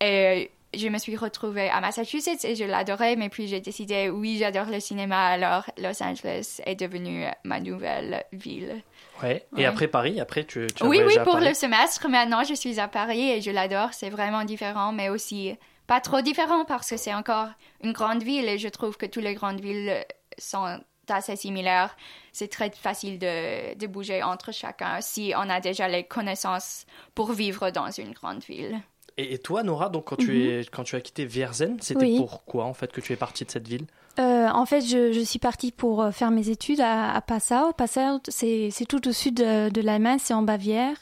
Et 0.00 0.50
je 0.74 0.88
me 0.88 0.98
suis 0.98 1.16
retrouvée 1.16 1.68
à 1.68 1.80
Massachusetts 1.80 2.44
et 2.44 2.54
je 2.54 2.64
l'adorais, 2.64 3.16
mais 3.16 3.28
puis 3.28 3.46
j'ai 3.46 3.60
décidé, 3.60 4.08
oui, 4.08 4.38
j'adore 4.38 4.66
le 4.66 4.80
cinéma, 4.80 5.26
alors 5.26 5.64
Los 5.78 6.02
Angeles 6.02 6.60
est 6.64 6.76
devenu 6.76 7.26
ma 7.44 7.60
nouvelle 7.60 8.24
ville. 8.32 8.82
Ouais. 9.22 9.44
Et 9.56 9.66
après 9.66 9.86
Paris, 9.86 10.18
après 10.20 10.44
tu, 10.44 10.66
tu 10.74 10.82
as 10.82 10.86
Oui, 10.86 11.00
oui, 11.06 11.18
à 11.18 11.24
pour 11.24 11.34
Paris. 11.34 11.48
le 11.48 11.54
semestre, 11.54 12.08
maintenant 12.08 12.42
je 12.42 12.54
suis 12.54 12.80
à 12.80 12.88
Paris 12.88 13.30
et 13.30 13.40
je 13.42 13.50
l'adore, 13.50 13.90
c'est 13.92 14.10
vraiment 14.10 14.44
différent, 14.44 14.92
mais 14.92 15.10
aussi 15.10 15.54
pas 15.86 16.00
trop 16.00 16.22
différent 16.22 16.64
parce 16.64 16.88
que 16.88 16.96
c'est 16.96 17.14
encore 17.14 17.48
une 17.82 17.92
grande 17.92 18.22
ville 18.22 18.48
et 18.48 18.58
je 18.58 18.68
trouve 18.68 18.96
que 18.96 19.06
toutes 19.06 19.24
les 19.24 19.34
grandes 19.34 19.60
villes 19.60 20.04
sont 20.38 20.80
assez 21.08 21.36
similaires. 21.36 21.96
C'est 22.32 22.48
très 22.48 22.70
facile 22.70 23.18
de, 23.18 23.74
de 23.76 23.86
bouger 23.86 24.22
entre 24.22 24.52
chacun 24.52 25.00
si 25.00 25.32
on 25.36 25.48
a 25.50 25.60
déjà 25.60 25.88
les 25.88 26.04
connaissances 26.04 26.86
pour 27.14 27.32
vivre 27.32 27.70
dans 27.70 27.90
une 27.90 28.12
grande 28.12 28.42
ville. 28.44 28.80
Et, 29.18 29.36
toi, 29.38 29.62
Nora, 29.62 29.90
donc 29.90 30.06
quand, 30.06 30.16
tu, 30.16 30.48
es, 30.48 30.64
quand 30.72 30.84
tu 30.84 30.96
as 30.96 31.00
quitté 31.02 31.26
Vierzen, 31.26 31.76
c'était 31.80 32.06
Mhm. 32.06 32.10
Oui. 32.12 32.16
pourquoi 32.18 32.64
en 32.64 32.72
fait 32.72 32.90
que 32.92 33.00
tu 33.02 33.12
es 33.12 33.16
partie 33.16 33.44
de 33.44 33.50
cette 33.50 33.68
ville? 33.68 33.84
Euh, 34.18 34.48
en 34.48 34.64
fait, 34.64 34.80
je, 34.80 35.12
je 35.12 35.20
suis 35.20 35.38
partie 35.38 35.70
pour 35.70 36.02
euh, 36.02 36.10
faire 36.12 36.30
mes 36.30 36.48
études 36.48 36.80
à, 36.80 37.12
à 37.12 37.20
Passau. 37.20 37.72
Passau, 37.74 38.20
c'est 38.28 38.86
tout 38.88 39.06
au 39.08 39.12
sud 39.12 39.34
de, 39.34 39.68
de 39.68 39.80
l'Allemagne, 39.82 40.18
c'est 40.18 40.32
en 40.34 40.42
Bavière. 40.42 40.96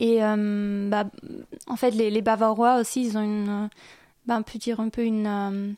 Et 0.00 0.22
euh, 0.24 0.88
bah, 0.90 1.04
en 1.68 1.76
fait, 1.76 1.90
les, 1.92 2.10
les 2.10 2.22
Bavarois 2.22 2.78
aussi, 2.78 3.04
ils 3.06 3.16
ont 3.16 3.22
une, 3.22 3.68
bah, 4.26 4.36
on 4.38 4.42
peut 4.42 4.58
dire 4.58 4.80
un 4.80 4.88
peu 4.88 5.02
une, 5.04 5.76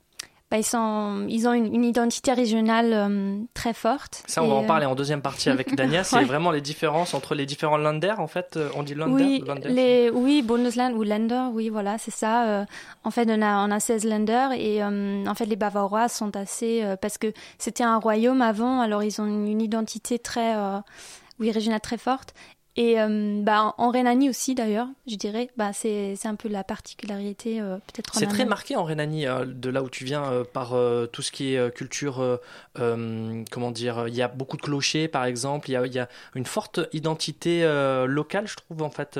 bah, 0.50 0.56
ils 0.56 0.64
sont, 0.64 1.26
ils 1.28 1.46
ont 1.46 1.52
une, 1.52 1.74
une 1.74 1.84
identité 1.84 2.32
régionale 2.32 2.92
euh, 2.94 3.38
très 3.52 3.74
forte. 3.74 4.22
Ça, 4.26 4.42
on 4.42 4.48
va 4.48 4.54
en 4.54 4.64
parler 4.64 4.86
en 4.86 4.94
deuxième 4.94 5.20
partie 5.20 5.50
avec 5.50 5.74
Dania. 5.76 6.04
C'est 6.04 6.16
Ouais. 6.16 6.24
vraiment 6.24 6.50
les 6.50 6.60
différences 6.62 7.12
entre 7.12 7.34
les 7.34 7.44
différents 7.44 7.76
Länder, 7.76 8.14
en 8.18 8.26
fait. 8.28 8.56
euh, 8.56 8.70
On 8.74 8.82
dit 8.82 8.94
Länder 8.94 9.12
Oui, 9.24 9.44
Länder 9.46 9.68
les, 9.68 10.10
oui, 10.10 10.42
Bundesland 10.42 10.94
ou 10.94 11.02
Länder, 11.02 11.48
oui, 11.52 11.68
voilà, 11.68 11.98
c'est 11.98 12.10
ça. 12.10 12.44
Euh, 12.48 12.64
en 13.04 13.10
fait, 13.10 13.28
on 13.30 13.42
a, 13.42 13.66
on 13.66 13.70
a 13.70 13.78
16 13.80 14.04
Länder 14.04 14.48
et 14.56 14.82
en 14.82 15.34
fait, 15.34 15.44
les 15.46 15.56
Bavarois 15.56 16.08
sont 16.08 16.34
assez. 16.36 16.82
parce 17.02 17.18
que 17.18 17.32
c'était 17.58 17.84
un 17.84 17.98
royaume 17.98 18.40
avant, 18.42 18.80
alors 18.80 19.02
ils 19.02 19.20
ont 19.20 19.26
une, 19.26 19.46
une 19.46 19.60
identité 19.60 20.18
très. 20.18 20.54
oui, 21.38 21.50
régionale 21.52 21.80
très 21.80 21.98
forte. 21.98 22.32
Et 22.76 23.00
euh, 23.00 23.40
bah, 23.42 23.74
en, 23.76 23.90
Rhénanie 23.90 24.28
aussi, 24.30 24.54
d'ailleurs, 24.54 24.86
je 25.08 25.16
dirais, 25.16 25.50
bah, 25.56 25.72
c'est 25.72 26.14
un 26.24 26.36
peu 26.36 26.48
la 26.48 26.62
particularité, 26.62 27.60
euh, 27.60 27.76
peut-être 27.78 28.14
C'est 28.14 28.26
très 28.26 28.44
marqué 28.44 28.76
en 28.76 28.84
Rhénanie, 28.84 29.26
euh, 29.26 29.44
de 29.46 29.68
là 29.68 29.82
où 29.82 29.90
tu 29.90 30.04
viens, 30.04 30.44
par 30.52 30.74
tout 31.12 31.22
ce 31.22 31.32
qui 31.32 31.54
est 31.54 31.74
culture, 31.74 32.38
comment 32.74 33.70
dire, 33.72 34.06
il 34.08 34.14
y 34.14 34.22
a 34.22 34.28
beaucoup 34.28 34.56
de 34.56 34.62
clochers 34.62 35.08
par 35.08 35.24
exemple, 35.24 35.68
il 35.70 35.72
y 35.72 35.76
a, 35.76 35.86
il 35.86 35.92
y 35.92 35.98
a 35.98 36.08
une 36.34 36.46
forte 36.46 36.80
identité 36.92 37.62
locale, 38.06 38.46
je 38.46 38.56
trouve, 38.56 38.82
en 38.82 38.90
fait, 38.90 39.18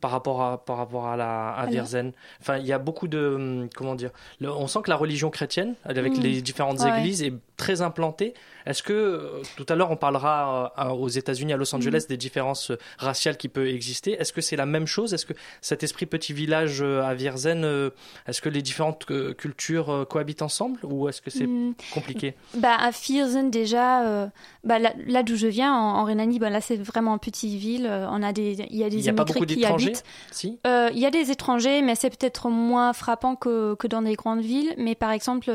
par 0.00 0.12
rapport 0.12 0.42
à 0.42 0.64
par 0.64 0.76
rapport 0.76 1.06
à 1.08 1.16
la 1.16 1.50
à 1.50 1.66
Vierzen. 1.66 2.12
Enfin, 2.40 2.58
il 2.58 2.66
y 2.66 2.72
a 2.72 2.78
beaucoup 2.78 3.08
de 3.08 3.34
hum, 3.34 3.68
comment 3.74 3.96
dire. 3.96 4.10
le- 4.40 4.50
on 4.50 4.68
sent 4.68 4.78
que 4.84 4.90
la 4.90 4.96
religion 4.96 5.28
chrétienne, 5.28 5.74
avec 5.84 6.16
Mm. 6.16 6.20
les 6.20 6.40
différentes 6.40 6.80
Ouais. 6.80 6.88
églises, 7.00 7.22
est 7.22 7.32
très 7.58 7.82
implantée. 7.82 8.32
Est-ce 8.64 8.82
que 8.82 8.92
euh, 8.92 9.42
tout 9.56 9.66
à 9.68 9.74
l'heure 9.74 9.90
on 9.90 9.96
parlera 9.96 10.72
euh, 10.78 10.88
aux 10.90 11.08
États-Unis, 11.08 11.52
à 11.52 11.56
Los 11.56 11.74
Angeles, 11.74 12.04
Mm. 12.04 12.08
des 12.08 12.16
différences 12.16 12.70
euh, 12.70 12.78
raciales 12.98 13.36
qui 13.36 13.48
peuvent 13.48 13.66
exister? 13.66 14.12
Est-ce 14.12 14.32
que 14.32 14.40
c'est 14.40 14.56
la 14.56 14.64
même 14.66 14.86
chose? 14.86 15.12
Est-ce 15.12 15.26
que 15.26 15.34
cet 15.60 15.82
esprit 15.82 16.06
petit 16.06 16.32
village 16.32 16.80
à 16.82 17.14
Vierzen, 17.14 17.90
est-ce 18.26 18.40
que 18.40 18.48
les 18.48 18.62
différentes 18.62 19.04
cultures 19.36 20.06
cohabitent 20.08 20.42
ensemble 20.42 20.78
ou 20.84 21.08
est-ce 21.08 21.20
que 21.20 21.30
c'est 21.30 21.46
Mm. 21.46 21.74
compliqué? 21.94 22.34
Bah, 22.54 22.74
à 22.78 22.90
Viersen, 22.90 23.50
déjà, 23.50 24.06
euh, 24.06 24.26
bah, 24.64 24.78
là, 24.78 24.92
là 25.06 25.22
d'où 25.22 25.36
je 25.36 25.46
viens, 25.46 25.72
en, 25.74 25.96
en 26.00 26.04
Rhénanie, 26.04 26.38
bah, 26.38 26.50
là, 26.50 26.60
c'est 26.60 26.76
vraiment 26.76 27.14
une 27.14 27.18
petite 27.18 27.54
ville. 27.58 27.86
On 28.10 28.22
a 28.22 28.32
des, 28.32 28.52
il 28.70 28.76
y 28.76 28.84
a 28.84 28.90
des 28.90 28.96
Il 28.98 29.02
n'y 29.02 29.08
a 29.08 29.12
pas 29.12 29.24
beaucoup 29.24 29.40
qui 29.46 29.56
d'étrangers? 29.56 29.86
habitent. 29.88 30.04
Si. 30.30 30.58
Euh, 30.66 30.90
Il 30.92 30.98
y 31.00 31.06
a 31.06 31.10
des 31.10 31.30
étrangers, 31.30 31.82
mais 31.82 31.94
c'est 31.94 32.10
peut-être 32.10 32.48
moins 32.48 32.92
frappant 32.92 33.34
que, 33.36 33.74
que 33.74 33.86
dans 33.86 34.02
des 34.02 34.14
grandes 34.14 34.40
villes. 34.42 34.74
Mais 34.78 34.94
par 34.94 35.10
exemple, 35.10 35.50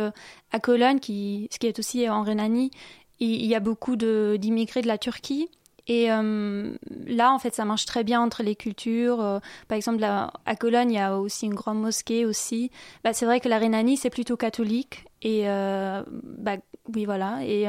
à 0.51 0.59
Cologne, 0.59 0.99
qui, 0.99 1.47
ce 1.51 1.59
qui 1.59 1.67
est 1.67 1.79
aussi 1.79 1.92
en 2.09 2.23
Rhénanie, 2.23 2.71
il, 3.19 3.45
y 3.45 3.55
a 3.55 3.59
beaucoup 3.59 3.95
d'immigrés 3.95 4.81
de 4.81 4.87
la 4.87 4.97
Turquie. 4.97 5.49
Et 5.87 6.11
euh, 6.11 6.75
là, 7.05 7.33
en 7.33 7.39
fait, 7.39 7.53
ça 7.53 7.65
marche 7.65 7.85
très 7.85 8.03
bien 8.03 8.21
entre 8.21 8.41
les 8.41 8.55
cultures. 8.55 9.21
Euh, 9.21 9.39
par 9.67 9.75
exemple, 9.75 9.99
là, 9.99 10.31
à 10.45 10.55
Cologne, 10.55 10.91
il 10.91 10.95
y 10.95 10.99
a 10.99 11.17
aussi 11.17 11.45
une 11.45 11.55
grande 11.55 11.81
mosquée 11.81 12.25
aussi. 12.25 12.71
Bah, 13.03 13.13
c'est 13.13 13.25
vrai 13.25 13.39
que 13.39 13.49
la 13.49 13.57
Rhénanie, 13.57 13.97
c'est 13.97 14.09
plutôt 14.09 14.37
catholique. 14.37 15.05
Et 15.21 15.49
euh, 15.49 16.03
bah, 16.07 16.55
oui, 16.93 17.05
voilà. 17.05 17.39
Et 17.43 17.65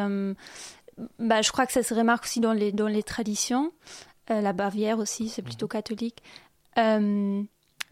bah, 1.18 1.42
je 1.42 1.50
crois 1.50 1.66
que 1.66 1.72
ça 1.72 1.82
se 1.82 1.94
remarque 1.94 2.24
aussi 2.24 2.40
dans 2.40 2.52
les, 2.52 2.72
dans 2.72 2.88
les 2.88 3.02
traditions. 3.02 3.72
La 4.28 4.52
Bavière 4.52 4.98
aussi, 4.98 5.28
c'est 5.28 5.42
plutôt 5.42 5.68
catholique. 5.68 6.22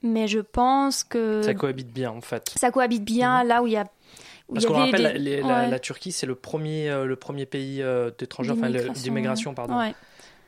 Mais 0.02 0.26
je 0.26 0.40
pense 0.40 1.04
que 1.04 1.42
Ça 1.42 1.54
cohabite 1.54 1.92
bien 1.92 2.10
en 2.10 2.20
fait. 2.20 2.52
ça 2.56 2.72
cohabite 2.72 3.04
bien 3.04 3.44
là 3.44 3.62
où 3.62 3.66
il 3.66 3.74
y 3.74 3.76
a. 3.76 3.84
Parce 4.52 4.66
qu'on 4.66 4.74
rappelle, 4.74 5.12
des- 5.14 5.18
les- 5.18 5.40
la, 5.40 5.46
ouais, 5.62 5.68
la 5.70 5.78
Turquie, 5.78 6.12
c'est 6.12 6.26
le 6.26 6.34
premier, 6.34 6.88
euh, 6.90 7.04
le 7.06 7.16
premier 7.16 7.46
pays 7.46 7.82
euh, 7.82 8.10
d'étrangers, 8.16 8.52
enfin 8.52 8.70
d'immigration, 8.92 9.54
pardon. 9.54 9.78
ouais. 9.78 9.94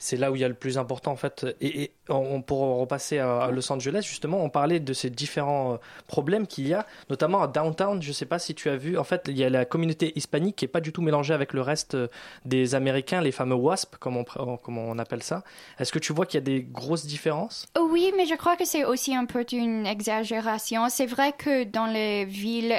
C'est 0.00 0.16
là 0.18 0.30
où 0.30 0.34
il 0.37 0.42
y 0.42 0.44
a 0.44 0.49
le 0.49 0.54
plus 0.54 0.76
important 0.76 1.12
en 1.12 1.16
fait. 1.16 1.46
Et, 1.62 1.82
et 1.84 1.92
on, 2.11 2.42
pour 2.42 2.58
repasser 2.78 3.20
à, 3.20 3.44
à 3.44 3.50
Los 3.50 3.73
Angeles, 3.73 4.04
justement, 4.06 4.44
on 4.44 4.50
parlait 4.50 4.78
de 4.78 4.92
ces 4.92 5.08
différents 5.08 5.75
euh, 5.75 5.76
problèmes 6.08 6.46
qu'il 6.46 6.68
y 6.68 6.75
a, 6.75 6.84
notamment 7.08 7.40
à 7.40 7.46
downtown. 7.46 8.02
Je 8.02 8.08
ne 8.08 8.12
sais 8.12 8.26
pas 8.26 8.38
si 8.38 8.54
tu 8.54 8.68
as 8.68 8.76
vu. 8.76 8.99
En 8.99 9.04
fait, 9.04 9.23
il 9.28 9.38
y 9.38 9.44
a 9.44 9.49
la 9.49 9.64
communauté 9.64 10.12
hispanique 10.14 10.56
qui 10.56 10.66
est 10.66 10.68
pas 10.68 10.82
du 10.82 10.92
tout 10.92 11.00
mélangée 11.00 11.32
avec 11.32 11.54
le 11.54 11.62
reste 11.62 11.96
des 12.44 12.75
Américains, 12.75 13.23
les 13.23 13.32
fameux 13.32 13.54
WASP, 13.54 13.96
comme 13.96 14.18
on, 14.18 14.25
comme 14.58 14.76
on 14.76 14.99
appelle 14.99 15.23
ça. 15.23 15.42
Est-ce 15.78 15.92
que 15.92 16.00
tu 16.00 16.12
vois 16.12 16.26
qu'il 16.26 16.37
y 16.38 16.42
a 16.42 16.44
des 16.44 16.62
grosses 16.62 17.06
différences? 17.06 17.66
Oui, 17.80 18.12
mais 18.14 18.26
je 18.26 18.34
crois 18.34 18.56
que 18.56 18.66
c'est 18.66 18.84
aussi 18.84 19.14
un 19.14 19.25
peu 19.25 19.46
une 19.52 19.87
exagération. 19.87 20.87
C'est 20.90 21.06
vrai 21.06 21.32
que 21.32 21.64
dans 21.64 21.87
les 21.87 22.26
villes, 22.26 22.78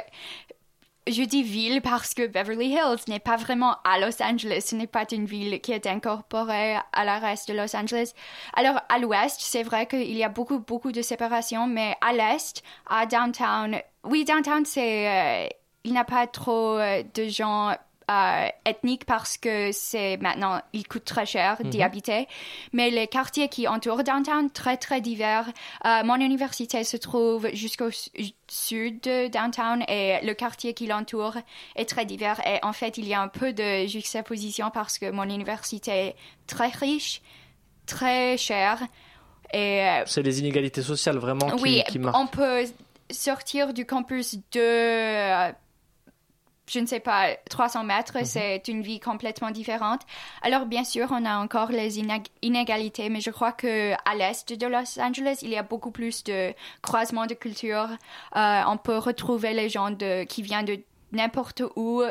je 1.08 1.22
dis 1.22 1.42
ville 1.42 1.80
parce 1.82 2.14
que 2.14 2.26
Beverly 2.26 2.68
Hills 2.68 3.04
n'est 3.08 3.20
pas 3.20 3.36
vraiment 3.36 3.76
à 3.84 3.98
Los 3.98 4.20
Angeles. 4.22 4.66
Ce 4.68 4.74
n'est 4.74 4.86
pas 4.86 5.04
une 5.12 5.24
ville 5.24 5.60
qui 5.60 5.72
est 5.72 5.86
incorporée 5.86 6.76
à 6.92 7.04
la 7.04 7.18
reste 7.18 7.48
de 7.48 7.54
Los 7.54 7.76
Angeles. 7.76 8.12
Alors, 8.54 8.80
à 8.88 8.98
l'ouest, 8.98 9.40
c'est 9.40 9.62
vrai 9.62 9.86
qu'il 9.86 10.16
y 10.16 10.24
a 10.24 10.28
beaucoup, 10.28 10.58
beaucoup 10.58 10.92
de 10.92 11.02
séparation, 11.02 11.66
mais 11.66 11.96
à 12.00 12.12
l'est, 12.12 12.62
à 12.88 13.06
downtown, 13.06 13.76
oui, 14.04 14.24
downtown, 14.24 14.64
c'est, 14.64 15.08
euh, 15.08 15.48
il 15.84 15.92
n'y 15.92 15.98
a 15.98 16.04
pas 16.04 16.26
trop 16.26 16.76
euh, 16.78 17.02
de 17.14 17.28
gens 17.28 17.76
euh, 18.10 18.48
ethniques 18.64 19.04
parce 19.04 19.36
que 19.36 19.70
c'est 19.72 20.16
maintenant, 20.18 20.60
il 20.72 20.86
coûte 20.86 21.04
très 21.04 21.26
cher 21.26 21.56
d'y 21.64 21.82
habiter. 21.82 22.28
Mais 22.72 22.90
les 22.90 23.06
quartiers 23.08 23.48
qui 23.48 23.66
entourent 23.66 24.04
downtown, 24.04 24.50
très, 24.50 24.76
très 24.76 25.00
divers. 25.00 25.48
Euh, 25.84 26.04
mon 26.04 26.14
université 26.16 26.84
se 26.84 26.96
trouve 26.96 27.48
jusqu'au 27.52 27.90
su- 27.90 28.10
sud 28.48 29.00
de 29.00 29.26
downtown 29.28 29.82
et 29.88 30.18
le 30.24 30.34
quartier 30.34 30.72
qui 30.72 30.86
l'entoure 30.86 31.34
est 31.74 31.88
très 31.88 32.04
divers. 32.04 32.40
Et 32.46 32.58
en 32.62 32.72
fait, 32.72 32.96
il 32.98 33.06
y 33.08 33.14
a 33.14 33.20
un 33.20 33.28
peu 33.28 33.52
de 33.52 33.86
juxtaposition 33.86 34.70
parce 34.70 34.98
que 34.98 35.10
mon 35.10 35.24
université 35.24 35.90
est 36.08 36.16
très 36.46 36.68
riche, 36.68 37.22
très 37.86 38.36
chère. 38.36 38.78
Et 39.52 39.82
euh, 39.82 40.02
C'est 40.06 40.22
les 40.22 40.38
inégalités 40.40 40.82
sociales 40.82 41.18
vraiment 41.18 41.50
qui, 41.50 41.62
oui, 41.62 41.82
qui 41.88 41.98
marquent. 41.98 42.16
on 42.18 42.26
peut 42.26 42.64
sortir 43.10 43.72
du 43.72 43.86
campus 43.86 44.34
de, 44.52 44.58
euh, 44.60 45.52
je 46.68 46.80
ne 46.80 46.86
sais 46.86 47.00
pas, 47.00 47.36
300 47.50 47.84
mètres. 47.84 48.18
Mhm. 48.18 48.24
C'est 48.24 48.68
une 48.68 48.82
vie 48.82 49.00
complètement 49.00 49.50
différente. 49.50 50.02
Alors, 50.42 50.66
bien 50.66 50.84
sûr, 50.84 51.08
on 51.10 51.24
a 51.24 51.38
encore 51.38 51.70
les 51.70 51.98
inég- 52.00 52.28
inégalités, 52.42 53.08
mais 53.08 53.20
je 53.20 53.30
crois 53.30 53.52
que 53.52 53.92
à 53.92 54.14
l'est 54.16 54.52
de 54.52 54.66
Los 54.66 55.00
Angeles, 55.00 55.38
il 55.42 55.50
y 55.50 55.56
a 55.56 55.62
beaucoup 55.62 55.90
plus 55.90 56.24
de 56.24 56.52
croisements 56.82 57.26
de 57.26 57.34
cultures. 57.34 57.88
Euh, 58.36 58.62
on 58.66 58.76
peut 58.76 58.98
retrouver 58.98 59.52
les 59.52 59.68
gens 59.68 59.90
de, 59.90 60.24
qui 60.24 60.42
viennent 60.42 60.66
de 60.66 60.80
n'importe 61.12 61.62
où 61.76 62.02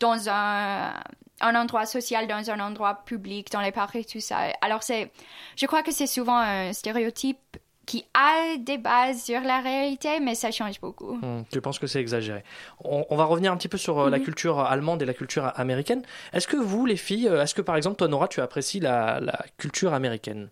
dans 0.00 0.28
un 0.28 0.92
un 1.40 1.54
endroit 1.56 1.84
social 1.84 2.26
dans 2.26 2.50
un 2.50 2.60
endroit 2.60 3.04
public, 3.04 3.50
dans 3.50 3.60
les 3.60 3.72
parcs 3.72 3.96
et 3.96 4.04
tout 4.04 4.20
ça. 4.20 4.52
Alors, 4.60 4.82
c'est, 4.82 5.10
je 5.56 5.66
crois 5.66 5.82
que 5.82 5.90
c'est 5.92 6.06
souvent 6.06 6.38
un 6.38 6.72
stéréotype 6.72 7.58
qui 7.86 8.04
a 8.14 8.56
des 8.58 8.78
bases 8.78 9.22
sur 9.22 9.40
la 9.40 9.60
réalité, 9.60 10.20
mais 10.20 10.34
ça 10.34 10.50
change 10.50 10.80
beaucoup. 10.80 11.14
Hmm, 11.16 11.42
je 11.52 11.58
pense 11.58 11.78
que 11.78 11.86
c'est 11.86 12.00
exagéré. 12.00 12.42
On, 12.84 13.04
on 13.10 13.16
va 13.16 13.24
revenir 13.24 13.52
un 13.52 13.56
petit 13.56 13.68
peu 13.68 13.78
sur 13.78 13.98
euh, 13.98 14.10
la 14.10 14.18
culture 14.20 14.58
allemande 14.60 15.02
et 15.02 15.04
la 15.06 15.14
culture 15.14 15.52
américaine. 15.56 16.02
Est-ce 16.32 16.46
que 16.48 16.56
vous, 16.56 16.86
les 16.86 16.96
filles, 16.96 17.28
euh, 17.28 17.42
est-ce 17.42 17.54
que 17.54 17.62
par 17.62 17.76
exemple, 17.76 17.96
toi, 17.96 18.08
Nora, 18.08 18.28
tu 18.28 18.40
apprécies 18.40 18.80
la, 18.80 19.20
la 19.20 19.44
culture 19.58 19.94
américaine? 19.94 20.48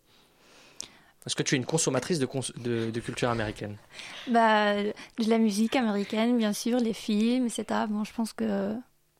Est-ce 1.26 1.36
que 1.36 1.42
tu 1.44 1.54
es 1.54 1.58
une 1.58 1.64
consommatrice 1.66 2.18
de, 2.18 2.26
cons- 2.26 2.52
de, 2.56 2.90
de 2.90 3.00
culture 3.00 3.28
américaine? 3.30 3.76
Bah, 4.26 4.74
de 4.82 4.92
la 5.28 5.38
musique 5.38 5.76
américaine, 5.76 6.36
bien 6.36 6.52
sûr, 6.52 6.78
les 6.78 6.92
films, 6.92 7.46
etc. 7.46 7.86
Bon, 7.88 8.02
je 8.04 8.12
pense 8.12 8.32
que. 8.32 8.74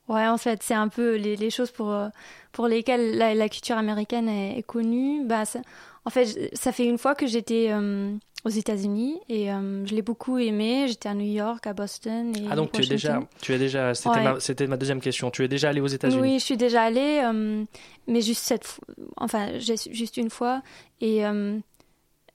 Ouais, 0.09 0.27
en 0.27 0.37
fait, 0.39 0.63
c'est 0.63 0.75
un 0.75 0.89
peu 0.89 1.17
les, 1.17 1.37
les 1.37 1.51
choses 1.51 1.71
pour, 1.71 1.91
euh, 1.91 2.09
pour 2.53 2.67
lesquelles 2.67 3.17
la, 3.17 3.35
la 3.35 3.49
culture 3.49 3.77
américaine 3.79 4.29
est, 4.29 4.59
est 4.59 4.63
connue. 4.63 5.25
Bah, 5.25 5.45
ça- 5.45 5.61
en 6.05 6.11
fait, 6.11 6.51
ça 6.55 6.73
fait 6.73 6.85
une 6.85 6.99
fois 6.99 7.15
que 7.15 7.27
j'étais 7.27 7.69
euh, 7.71 8.13
aux 8.45 8.49
États-Unis 8.51 9.21
et 9.29 9.53
euh, 9.53 9.87
je 9.87 9.95
l'ai 9.95 10.03
beaucoup 10.03 10.39
aimé. 10.39 10.87
J'étais 10.89 11.09
à 11.09 11.15
New 11.15 11.33
York, 11.33 11.65
à 11.69 11.73
Boston. 11.73 12.33
Et 12.37 12.49
Ah 12.51 12.57
donc 12.57 12.73
tu 12.73 12.83
es 12.83 12.87
déjà, 12.87 13.21
tu 13.41 13.55
es 13.55 13.59
déjà, 13.59 13.95
c'était 13.95 14.11
Ouais. 14.19 14.25
ma, 14.25 14.41
c'était 14.41 14.67
ma 14.67 14.77
deuxième 14.77 15.01
question. 15.01 15.31
Tu 15.31 15.45
es 15.45 15.49
déjà 15.49 15.69
allé 15.69 15.81
aux 15.81 15.87
États-Unis? 15.87 16.21
Oui, 16.21 16.39
je 16.41 16.45
suis 16.45 16.57
déjà 16.57 16.83
allée, 16.83 17.23
euh, 17.25 17.65
mais 18.09 18.21
juste 18.21 18.43
cette 18.43 18.65
fois, 18.67 18.85
enfin, 19.17 19.59
juste 19.61 20.17
une 20.17 20.31
fois. 20.31 20.63
Et, 21.01 21.19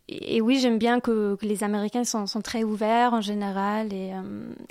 et, 0.07 0.37
et 0.37 0.41
oui, 0.41 0.59
j'aime 0.59 0.77
bien 0.79 0.99
que, 1.01 1.35
que 1.35 1.45
les 1.45 1.63
Américains 1.65 2.05
sont, 2.05 2.25
sont 2.27 2.41
très 2.41 2.63
ouverts 2.63 3.13
en 3.13 3.21
général. 3.21 3.91
Et 3.93 4.11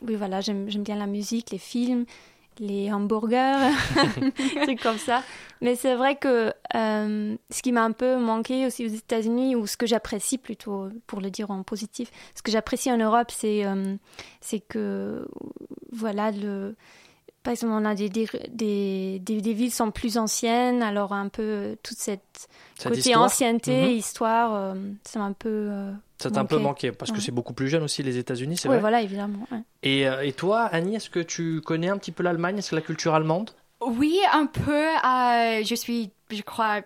oui, 0.07 0.15
voilà, 0.15 0.41
j'aime 0.41 0.71
j'aime 0.71 0.83
bien 0.83 0.97
la 0.97 1.07
musique, 1.07 1.51
les 1.51 1.59
films, 1.59 2.07
les 2.59 2.93
hamburgers, 2.93 3.71
des 4.17 4.61
trucs 4.63 4.81
comme 4.83 4.99
ça. 4.99 5.23
Mais 5.61 5.75
c'est 5.75 5.95
vrai 5.95 6.17
que 6.17 6.53
euh, 6.75 7.37
ce 7.51 7.63
qui 7.63 7.73
m'a 7.73 7.83
un 7.85 7.93
peu 7.93 8.19
manqué 8.19 8.67
aussi 8.67 8.85
aux 8.85 8.89
États-Unis, 8.89 9.57
ou 9.57 9.67
ce 9.67 9.77
que 9.77 9.87
j'apprécie 9.87 10.39
plutôt, 10.39 10.89
pour 11.07 11.21
le 11.21 11.31
dire 11.31 11.51
en 11.51 11.63
positif, 11.63 12.11
ce 12.35 12.43
que 12.43 12.51
j'apprécie 12.51 12.93
en 12.93 12.99
Europe, 12.99 13.31
c'est 13.31 13.65
euh, 13.65 13.97
c'est 14.41 14.61
que, 14.61 15.27
voilà, 15.93 16.31
le 16.31 16.77
par 17.43 17.53
exemple, 17.53 17.75
on 17.75 17.85
a 17.85 17.95
des, 17.95 18.09
des, 18.09 19.21
des, 19.21 19.53
villes 19.53 19.71
sont 19.73 19.93
plus 19.93 20.19
anciennes, 20.19 20.83
alors 20.83 21.13
un 21.13 21.29
peu 21.29 21.77
toute 21.85 21.97
cette 21.97 22.49
côté 22.83 22.99
histoire 22.99 23.23
ancienneté, 23.23 23.83
Mhm. 23.85 23.91
histoire, 23.91 24.55
euh, 24.55 24.75
ça 25.05 25.21
m'a 25.21 25.27
un 25.27 25.33
peu. 25.33 25.71
Ça 26.19 26.31
t'a 26.31 26.41
un 26.41 26.45
peu 26.47 26.59
manqué. 26.59 26.93
parce 26.93 27.11
que 27.11 27.17
Ouais. 27.17 27.23
c'est 27.23 27.33
beaucoup 27.33 27.53
plus 27.53 27.69
jeune 27.69 27.83
aussi 27.83 28.03
les 28.03 28.17
États-Unis, 28.19 28.57
c'est 28.57 28.69
ouais, 28.69 28.77
vrai. 28.77 28.81
voilà, 28.81 29.03
évidemment. 29.03 29.47
ouais. 29.53 29.59
Et, 29.83 30.09
euh, 30.09 30.25
et 30.25 30.33
toi, 30.33 30.63
Annie, 30.65 30.97
est-ce 30.97 31.11
que 31.11 31.21
tu 31.21 31.61
connais 31.61 31.89
un 31.89 31.99
petit 31.99 32.13
peu 32.13 32.23
l'Allemagne? 32.23 32.59
Est-ce 32.59 32.71
que 32.71 32.77
la 32.77 32.83
culture 32.83 33.15
allemande? 33.15 33.51
Oui, 33.81 34.19
un 34.33 34.47
peu. 34.47 34.73
euh, 34.73 35.63
je 35.65 35.75
suis, 35.75 36.11
je 36.31 36.41
crois, 36.43 36.81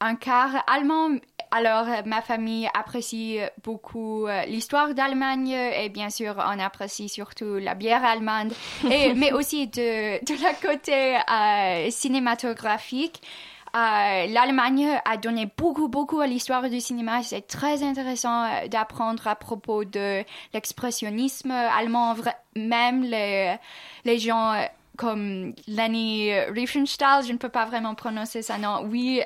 un 0.00 0.14
quart 0.14 0.62
allemand. 0.66 1.16
Alors, 1.52 1.86
ma 2.04 2.20
famille 2.22 2.68
apprécie 2.74 3.38
beaucoup 3.62 4.26
euh, 4.26 4.44
l'histoire 4.46 4.92
d'Allemagne 4.94 5.48
et 5.50 5.88
bien 5.88 6.10
sûr, 6.10 6.34
on 6.36 6.58
apprécie 6.58 7.08
surtout 7.08 7.54
la 7.54 7.74
bière 7.74 8.04
allemande, 8.04 8.52
et, 8.90 9.14
mais 9.20 9.32
aussi 9.32 9.68
de, 9.68 10.18
de 10.24 10.42
la 10.42 10.52
côté 10.54 11.16
euh, 11.16 11.90
cinématographique. 11.90 13.22
Euh, 13.76 14.26
L'Allemagne 14.28 14.88
a 15.04 15.16
donné 15.18 15.48
beaucoup, 15.54 15.88
beaucoup 15.88 16.20
à 16.20 16.26
l'histoire 16.26 16.70
du 16.70 16.80
cinéma. 16.80 17.22
C'est 17.22 17.46
très 17.46 17.82
intéressant 17.82 18.44
euh, 18.44 18.68
d'apprendre 18.68 19.26
à 19.26 19.34
propos 19.36 19.84
de 19.84 20.24
l'expressionnisme 20.54 21.50
allemand. 21.50 22.14
Même 22.54 23.02
les, 23.02 23.54
les 24.04 24.18
gens 24.18 24.52
euh, 24.54 24.62
comme 24.96 25.52
Leni 25.68 26.32
Riefenstahl, 26.32 27.22
je 27.24 27.32
ne 27.32 27.38
peux 27.38 27.50
pas 27.50 27.66
vraiment 27.66 27.94
prononcer 27.94 28.40
ça 28.40 28.56
nom. 28.56 28.82
Oui, 28.90 29.20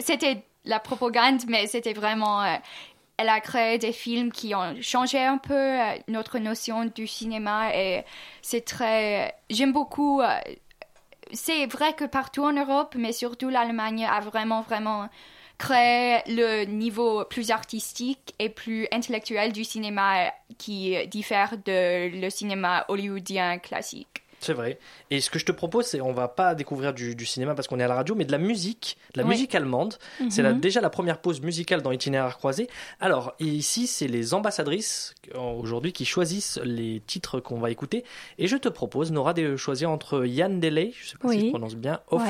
c'était 0.00 0.42
la 0.64 0.80
propagande, 0.80 1.42
mais 1.46 1.68
c'était 1.68 1.92
vraiment. 1.92 2.42
euh, 2.42 2.56
elle 3.18 3.28
a 3.30 3.40
créé 3.40 3.78
des 3.78 3.92
films 3.92 4.30
qui 4.32 4.54
ont 4.54 4.74
changé 4.82 5.18
un 5.24 5.38
peu 5.38 5.54
euh, 5.54 5.94
notre 6.08 6.38
notion 6.38 6.84
du 6.84 7.06
cinéma 7.06 7.74
et 7.74 8.04
c'est 8.42 8.64
très. 8.64 9.34
J'aime 9.48 9.72
beaucoup. 9.72 10.20
euh, 10.22 10.26
c'est 11.36 11.66
vrai 11.66 11.94
que 11.94 12.04
partout 12.04 12.42
en 12.42 12.52
Europe, 12.52 12.94
mais 12.98 13.12
surtout 13.12 13.48
l'Allemagne 13.48 14.04
a 14.04 14.20
vraiment, 14.20 14.62
vraiment 14.62 15.08
créer 15.58 16.20
le 16.26 16.64
niveau 16.64 17.24
plus 17.24 17.50
artistique 17.50 18.34
et 18.38 18.48
plus 18.48 18.86
intellectuel 18.92 19.52
du 19.52 19.64
cinéma 19.64 20.32
qui 20.58 20.96
diffère 21.08 21.56
de 21.64 22.20
le 22.20 22.30
cinéma 22.30 22.84
hollywoodien 22.88 23.58
classique. 23.58 24.25
C'est 24.40 24.52
vrai. 24.52 24.78
Et 25.10 25.20
ce 25.20 25.30
que 25.30 25.38
je 25.38 25.44
te 25.44 25.52
propose, 25.52 25.86
c'est 25.86 26.00
on 26.00 26.12
va 26.12 26.28
pas 26.28 26.54
découvrir 26.54 26.92
du, 26.92 27.26
cinéma 27.26 27.54
parce 27.54 27.68
qu'on 27.68 27.80
est 27.80 27.84
à 27.84 27.88
la 27.88 27.94
radio, 27.94 28.14
mais 28.14 28.24
de 28.24 28.32
la 28.32 28.38
musique, 28.38 28.96
de 29.14 29.20
la 29.20 29.26
musique 29.26 29.54
allemande. 29.54 29.94
C'est 30.30 30.42
Mhm. 30.42 30.60
déjà 30.60 30.80
la 30.80 30.90
première 30.90 31.20
pause 31.20 31.40
musicale 31.40 31.82
dans 31.82 31.90
Itinéraire 31.90 32.36
croisé. 32.38 32.68
Alors 33.00 33.34
ici, 33.40 33.86
c'est 33.86 34.08
les 34.08 34.34
ambassadrices 34.34 35.14
euh, 35.34 35.38
aujourd'hui 35.38 35.92
qui 35.92 36.04
choisissent 36.04 36.60
les 36.64 37.02
titres 37.06 37.40
qu'on 37.40 37.58
va 37.58 37.70
écouter. 37.70 38.04
Et 38.38 38.46
je 38.46 38.56
te 38.56 38.68
propose, 38.68 39.10
Nora, 39.12 39.32
de 39.32 39.56
choisir 39.56 39.90
entre 39.90 40.24
Jan 40.24 40.50
Delay, 40.50 40.92
je 41.00 41.08
sais 41.08 41.18
pas 41.18 41.32
si 41.32 41.46
je 41.46 41.50
prononce 41.50 41.74
bien, 41.74 42.00
Ouais, 42.10 42.20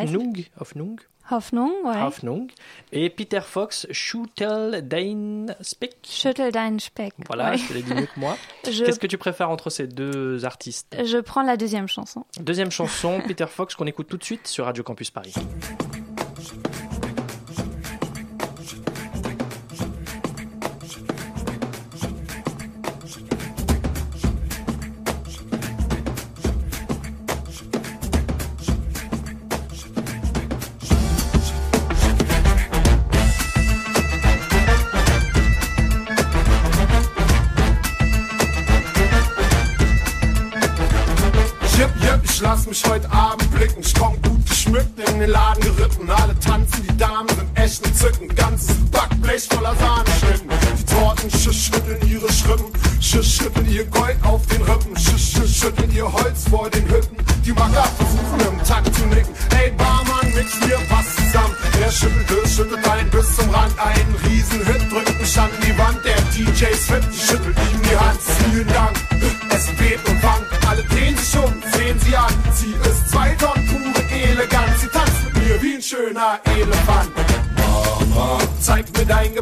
Hoffnung, 0.61 1.01
Hoffnung, 1.31 1.73
ouais. 1.85 2.03
Hoffnung, 2.03 2.49
et 2.93 3.11
Peter 3.11 3.41
Fox, 3.41 3.87
Schuttel 3.91 4.87
Dein 4.87 5.47
Speck. 5.61 5.97
Schüttel 6.05 6.53
deinen 6.53 6.79
Speck. 6.81 7.15
Voilà, 7.27 7.51
ouais. 7.51 7.59
je 7.59 7.69
te 7.69 7.73
l'ai 7.73 7.83
dit 7.83 7.95
mieux 7.95 8.07
que 8.07 8.21
moi. 8.21 8.37
Je, 8.71 8.85
Qu'est-ce 8.85 8.99
que 8.99 9.07
tu 9.07 9.19
préfères 9.19 9.51
entre 9.51 9.71
ces 9.71 9.87
deux 9.87 10.45
artistes? 10.45 10.97
Je 11.05 11.19
prends 11.19 11.43
la 11.43 11.57
deuxième 11.57 11.89
chanson. 11.89 12.25
Deuxième 12.41 12.71
chanson, 12.71 13.21
Peter 13.27 13.47
Fox, 13.47 13.75
qu'on 13.75 13.87
écoute 13.87 14.09
tout 14.09 14.17
de 14.17 14.25
suite 14.25 14.47
sur 14.47 14.65
Radio 14.65 14.83
Campus 14.83 15.11
Paris. 15.11 15.35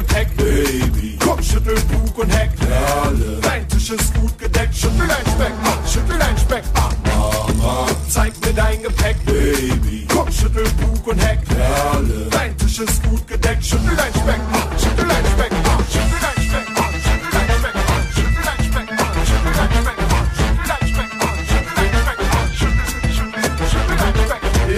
Gepäck, 0.07 0.37
Baby. 0.37 1.17
Komm, 1.19 1.41
schüttel 1.41 1.75
Bug 1.91 2.17
und 2.17 2.29
Heck, 2.29 2.51
Perle. 2.57 3.39
Dein 3.41 3.67
Tisch 3.67 3.89
ist 3.89 4.13
gut 4.13 4.37
gedeckt, 4.37 4.75
schüttel 4.75 5.07
dein 5.07 5.25
Speck 5.33 5.53
an, 5.63 5.79
schüttel 5.91 6.19
dein 6.19 6.37
Speck 6.37 6.63
an. 6.75 6.95
Mama, 7.57 7.87
zeig 8.09 8.33
mir 8.45 8.53
dein 8.53 8.81
Gepäck, 8.83 9.25
Baby. 9.25 10.07
Komm, 10.13 10.31
schüttel 10.31 10.63
Bug 10.79 11.07
und 11.07 11.19
Heck, 11.19 11.39
Perle. 11.45 12.27
Dein 12.29 12.57
Tisch 12.57 12.79
ist 12.79 13.03
gut 13.03 13.27
gedeckt, 13.27 13.65
schüttel 13.65 13.95
dein 13.95 14.13
Speck 14.13 14.39
an, 14.53 14.79
schüttel 14.79 15.07
dein 15.07 15.25
Speck 15.25 15.51
an, 15.51 15.85
schüttel 15.91 16.19
dein 16.21 16.43
Speck 16.45 16.67
an. 16.67 16.85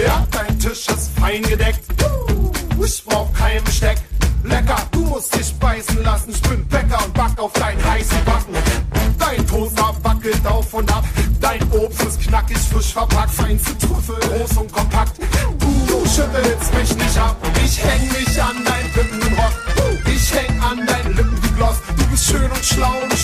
Ja, 0.04 0.26
dein 0.30 0.58
Tisch 0.58 0.88
ist 0.88 1.10
fein 1.18 1.42
gedeckt. 1.42 1.80
Ich 2.82 3.04
brauch 3.04 3.32
kein 3.34 3.62
Besteck. 3.64 3.98
Lecker 4.44 4.87
musst 5.18 5.34
dich 5.34 5.52
beißen 5.54 6.04
lassen. 6.04 6.30
Ich 6.30 6.40
bin 6.42 6.64
Bäcker 6.68 7.04
und 7.04 7.12
back 7.12 7.36
auf 7.38 7.52
deinen 7.54 7.84
heißen 7.84 8.24
Backen. 8.24 8.54
Dein 9.18 9.44
Toaster 9.48 9.92
wackelt 10.04 10.46
auf 10.46 10.72
und 10.72 10.88
ab. 10.92 11.04
Dein 11.40 11.60
Obst 11.72 12.02
ist 12.02 12.20
knackig, 12.20 12.58
frisch 12.58 12.92
verpackt. 12.92 13.34
Feinste 13.34 13.76
Trüffel, 13.78 14.14
groß 14.14 14.58
und 14.58 14.72
kompakt. 14.72 15.14
Du 15.88 16.06
schüttelst 16.06 16.72
mich 16.72 16.94
nicht 16.94 17.18
ab. 17.18 17.36
Ich 17.64 17.82
häng 17.82 18.06
mich 18.12 18.40
an 18.40 18.64
dein 18.64 18.86
Lippenrock. 18.94 19.54
Ich 20.06 20.32
häng 20.32 20.60
an 20.60 20.86
deinen 20.86 21.16
Lippen 21.16 21.42
wie 21.42 21.54
Gloss. 21.56 21.78
Du 21.96 22.06
bist 22.06 22.26
schön 22.26 22.48
und 22.48 22.64
schlau 22.64 22.94
und 23.02 23.17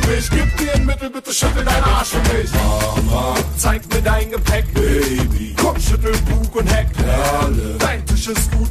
für 0.00 0.10
mich. 0.10 0.30
Gib 0.30 0.60
mir 0.60 0.74
ein 0.74 0.86
Mittel, 0.86 1.10
bitte 1.10 1.32
schüttel 1.32 1.64
deinen 1.64 1.84
Arsch 1.84 2.08
für 2.08 2.34
mich. 2.34 2.50
Mama, 2.52 3.34
zeig 3.56 3.82
mir 3.92 4.02
dein 4.02 4.30
Gepäck, 4.30 4.72
Baby. 4.74 5.54
Komm, 5.60 5.78
schüttel 5.80 6.12
Bug 6.28 6.56
und 6.56 6.66
Heck. 6.72 6.92
Perle. 6.92 7.76
Dein 7.78 8.04
Tisch 8.06 8.28
ist 8.28 8.50
gut 8.52 8.69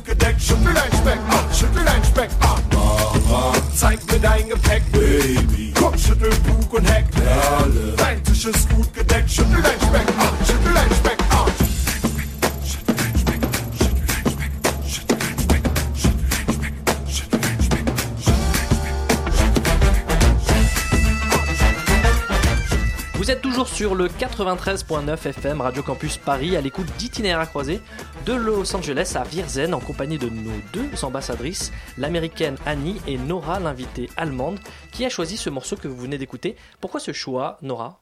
le 23.99 24.07
93.9 24.07 25.27
FM 25.27 25.59
Radio 25.59 25.83
Campus 25.83 26.15
Paris 26.15 26.55
à 26.55 26.61
l'écoute 26.61 26.87
d'Itinéraire 26.97 27.49
croisé 27.49 27.81
de 28.25 28.31
Los 28.31 28.73
Angeles 28.73 29.11
à 29.15 29.23
Virzen 29.25 29.73
en 29.73 29.81
compagnie 29.81 30.17
de 30.17 30.29
nos 30.29 30.53
deux 30.71 31.03
ambassadrices, 31.03 31.73
l'américaine 31.97 32.55
Annie 32.65 32.95
et 33.07 33.17
Nora, 33.17 33.59
l'invitée 33.59 34.09
allemande, 34.15 34.57
qui 34.93 35.03
a 35.03 35.09
choisi 35.09 35.35
ce 35.35 35.49
morceau 35.49 35.75
que 35.75 35.89
vous 35.89 35.97
venez 35.97 36.17
d'écouter. 36.17 36.55
Pourquoi 36.79 37.01
ce 37.01 37.11
choix, 37.11 37.57
Nora? 37.61 37.99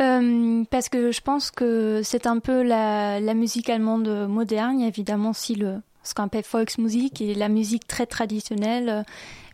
Euh, 0.00 0.64
parce 0.68 0.88
que 0.88 1.12
je 1.12 1.20
pense 1.20 1.52
que 1.52 2.00
c'est 2.02 2.26
un 2.26 2.40
peu 2.40 2.64
la, 2.64 3.20
musique 3.34 3.70
allemande 3.70 4.26
moderne. 4.26 4.80
Évidemment 4.80 5.30
aussi 5.30 5.54
le, 5.54 5.76
ce 6.02 6.12
qu'on 6.14 6.24
appelle 6.24 6.42
Volksmusik 6.50 7.20
et 7.20 7.36
la 7.36 7.48
musique 7.48 7.86
très 7.86 8.06
traditionnelle. 8.06 9.04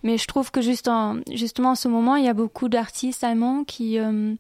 Mais 0.02 0.16
je 0.16 0.26
trouve 0.26 0.50
que 0.50 0.62
juste 0.62 0.88
en, 0.88 1.16
justement 1.30 1.72
en 1.72 1.74
ce 1.74 1.88
moment, 1.88 2.16
il 2.16 2.24
y 2.24 2.28
a 2.28 2.34
beaucoup 2.34 2.70
d'artistes 2.70 3.22
allemands 3.22 3.64
qui, 3.64 3.98
euh, 3.98 4.34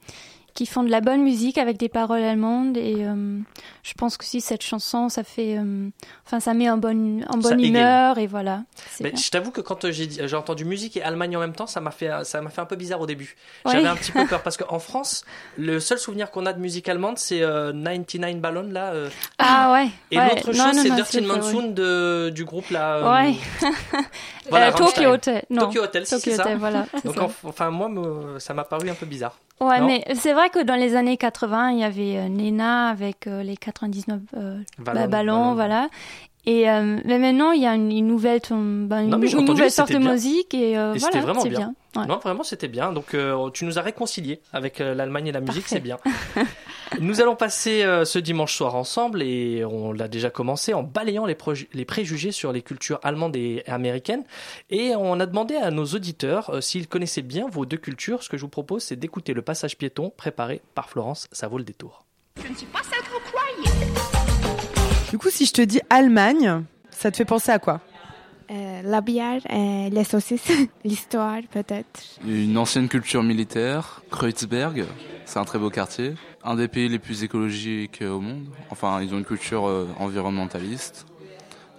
qui 0.60 0.66
font 0.66 0.82
de 0.82 0.90
la 0.90 1.00
bonne 1.00 1.22
musique 1.22 1.56
avec 1.56 1.78
des 1.78 1.88
paroles 1.88 2.22
allemandes. 2.22 2.76
Et 2.76 2.96
euh, 2.98 3.38
je 3.82 3.94
pense 3.94 4.18
que 4.18 4.26
si 4.26 4.42
cette 4.42 4.62
chanson, 4.62 5.08
ça 5.08 5.24
fait. 5.24 5.56
euh, 5.56 5.88
enfin, 6.26 6.38
ça 6.38 6.52
met 6.52 6.68
en 6.68 6.76
bonne, 6.76 7.24
en 7.30 7.40
Ça 7.40 7.48
bonne 7.48 7.60
égaye. 7.60 7.70
humeur. 7.70 8.18
Et 8.18 8.26
voilà. 8.26 8.64
Mais 9.00 9.10
bien. 9.12 9.18
je 9.18 9.30
t'avoue 9.30 9.52
que 9.52 9.62
quand 9.62 9.90
j'ai 9.90 10.06
dit- 10.06 10.20
j'ai 10.22 10.36
entendu 10.36 10.66
musique 10.66 10.98
et 10.98 11.02
Allemagne 11.02 11.34
en 11.34 11.40
même 11.40 11.54
temps, 11.54 11.66
ça 11.66 11.80
m'a 11.80 11.90
fait, 11.90 12.10
ça 12.24 12.42
m'a 12.42 12.50
fait 12.50 12.60
un 12.60 12.66
peu 12.66 12.76
bizarre 12.76 13.00
au 13.00 13.06
début. 13.06 13.36
Ouais. 13.64 13.72
J'avais 13.72 13.88
un 13.88 13.96
petit 13.96 14.12
peu 14.12 14.26
peur 14.28 14.42
parce 14.42 14.58
qu'en 14.58 14.78
France, 14.78 15.24
le 15.56 15.80
seul 15.80 15.98
souvenir 15.98 16.30
qu'on 16.30 16.44
a 16.44 16.52
de 16.52 16.60
musique 16.60 16.90
allemande, 16.90 17.16
c'est 17.16 17.40
euh, 17.40 17.72
99 17.72 18.36
Ballon 18.36 18.68
là. 18.70 18.92
euh, 18.92 19.08
Ah 19.38 19.72
ouais. 19.72 19.88
Et 20.10 20.18
ouais. 20.18 20.28
l'autre 20.28 20.52
chose, 20.52 20.72
c'est 20.74 20.90
Dirty 20.90 21.20
vrai, 21.20 21.30
ouais. 21.30 21.36
Monsoon 21.38 21.68
de, 21.70 22.30
du 22.34 22.44
groupe 22.44 22.68
là. 22.68 22.96
euh, 22.96 23.12
Ouais. 23.14 23.34
voilà, 24.50 24.68
Euh, 24.68 24.72
Tokyo. 24.72 25.10
Hotel. 25.12 25.42
Non. 25.48 25.62
Tokyo 25.62 25.84
Hotel, 25.84 26.04
si, 26.04 26.16
Tokyo 26.16 26.30
c'est 26.32 26.36
ça. 26.36 26.42
Hotel, 26.42 26.58
voilà. 26.58 26.86
Donc 27.04 27.14
ça. 27.14 27.20
enf- 27.22 27.30
enfin 27.44 27.70
moi, 27.70 27.88
me- 27.88 28.38
ça 28.38 28.52
m'a 28.52 28.64
paru 28.64 28.90
un 28.90 28.94
peu 28.94 29.06
bizarre. 29.06 29.38
Ouais, 29.60 29.78
Non 29.80 29.86
mais 29.86 30.04
c'est 30.14 30.32
vrai 30.32 30.48
que 30.48 30.62
dans 30.62 30.74
les 30.74 30.96
années 30.96 31.18
80, 31.18 31.70
il 31.72 31.78
y 31.80 31.84
avait 31.84 32.16
euh, 32.16 32.28
Nena 32.28 32.88
avec 32.88 33.26
euh, 33.26 33.42
les 33.42 33.56
99 33.58 34.18
euh, 34.34 34.58
Ballon, 34.78 35.00
bah, 35.00 35.06
ballons, 35.06 35.06
ballon. 35.06 35.54
voilà. 35.54 35.88
Et 36.46 36.70
euh, 36.70 36.98
mais 37.04 37.18
maintenant, 37.18 37.50
il 37.52 37.60
y 37.62 37.66
a 37.66 37.74
une, 37.74 37.92
une 37.92 38.06
nouvelle, 38.06 38.40
bah, 38.50 39.02
une, 39.02 39.10
Non, 39.10 39.20
une 39.20 39.44
nouvelle 39.44 39.70
sorte 39.70 39.92
de 39.92 39.98
musique 39.98 40.54
et, 40.54 40.78
euh, 40.78 40.94
voilà, 40.98 41.34
c'est 41.40 41.48
bien. 41.50 41.58
bien. 41.58 41.74
Ouais. 41.96 42.06
Non, 42.06 42.18
vraiment, 42.18 42.44
c'était 42.44 42.68
bien. 42.68 42.92
Donc, 42.92 43.14
euh, 43.14 43.50
tu 43.50 43.64
nous 43.64 43.78
as 43.78 43.82
réconciliés 43.82 44.40
avec 44.52 44.80
euh, 44.80 44.94
l'Allemagne 44.94 45.28
et 45.28 45.32
la 45.32 45.40
musique, 45.40 45.66
c'est 45.66 45.80
bien. 45.80 45.98
nous 47.00 47.20
allons 47.20 47.36
passer 47.36 47.82
euh, 47.82 48.04
ce 48.04 48.18
dimanche 48.18 48.54
soir 48.54 48.74
ensemble 48.74 49.22
et 49.22 49.64
on 49.64 49.92
l'a 49.92 50.08
déjà 50.08 50.30
commencé 50.30 50.74
en 50.74 50.82
balayant 50.82 51.26
les, 51.26 51.34
préjugés 51.84 52.32
sur 52.32 52.52
les 52.52 52.62
cultures 52.62 53.00
allemandes 53.02 53.36
et 53.36 53.62
américaines. 53.66 54.24
Et 54.70 54.94
on 54.96 55.18
a 55.20 55.26
demandé 55.26 55.56
à 55.56 55.70
nos 55.70 55.84
auditeurs 55.84 56.50
euh, 56.50 56.60
s'ils 56.60 56.88
connaissaient 56.88 57.22
bien 57.22 57.48
vos 57.48 57.66
deux 57.66 57.76
cultures. 57.76 58.22
Ce 58.22 58.28
que 58.28 58.36
je 58.36 58.42
vous 58.42 58.48
propose, 58.48 58.84
c'est 58.84 58.96
d'écouter 58.96 59.34
le 59.34 59.42
passage 59.42 59.76
piéton 59.76 60.12
préparé 60.16 60.62
par 60.74 60.90
Florence. 60.90 61.28
Ça 61.32 61.48
vaut 61.48 61.58
le 61.58 61.64
détour. 61.64 62.04
Je 62.42 62.48
ne 62.48 62.56
suis 62.56 62.66
pas 62.66 62.80
celle 62.82 63.00
que 63.00 63.10
vous 63.10 63.20
croyez. 63.32 63.90
Du 65.10 65.18
coup, 65.18 65.30
si 65.30 65.46
je 65.46 65.52
te 65.52 65.62
dis 65.62 65.80
Allemagne, 65.90 66.64
ça 66.90 67.10
te 67.10 67.16
fait 67.16 67.24
penser 67.24 67.50
à 67.50 67.58
quoi? 67.58 67.80
Euh, 68.50 68.82
la 68.82 69.00
bière, 69.00 69.40
euh, 69.50 69.88
les 69.90 70.04
saucisses, 70.04 70.50
l'histoire 70.84 71.38
peut-être. 71.52 72.00
Une 72.26 72.58
ancienne 72.58 72.88
culture 72.88 73.22
militaire, 73.22 74.02
Kreuzberg, 74.10 74.84
c'est 75.24 75.38
un 75.38 75.44
très 75.44 75.58
beau 75.58 75.70
quartier. 75.70 76.14
Un 76.42 76.56
des 76.56 76.66
pays 76.68 76.88
les 76.88 76.98
plus 76.98 77.22
écologiques 77.22 78.02
au 78.02 78.18
monde. 78.20 78.46
Enfin, 78.70 79.00
ils 79.02 79.14
ont 79.14 79.18
une 79.18 79.24
culture 79.24 79.68
euh, 79.68 79.86
environnementaliste. 79.98 81.06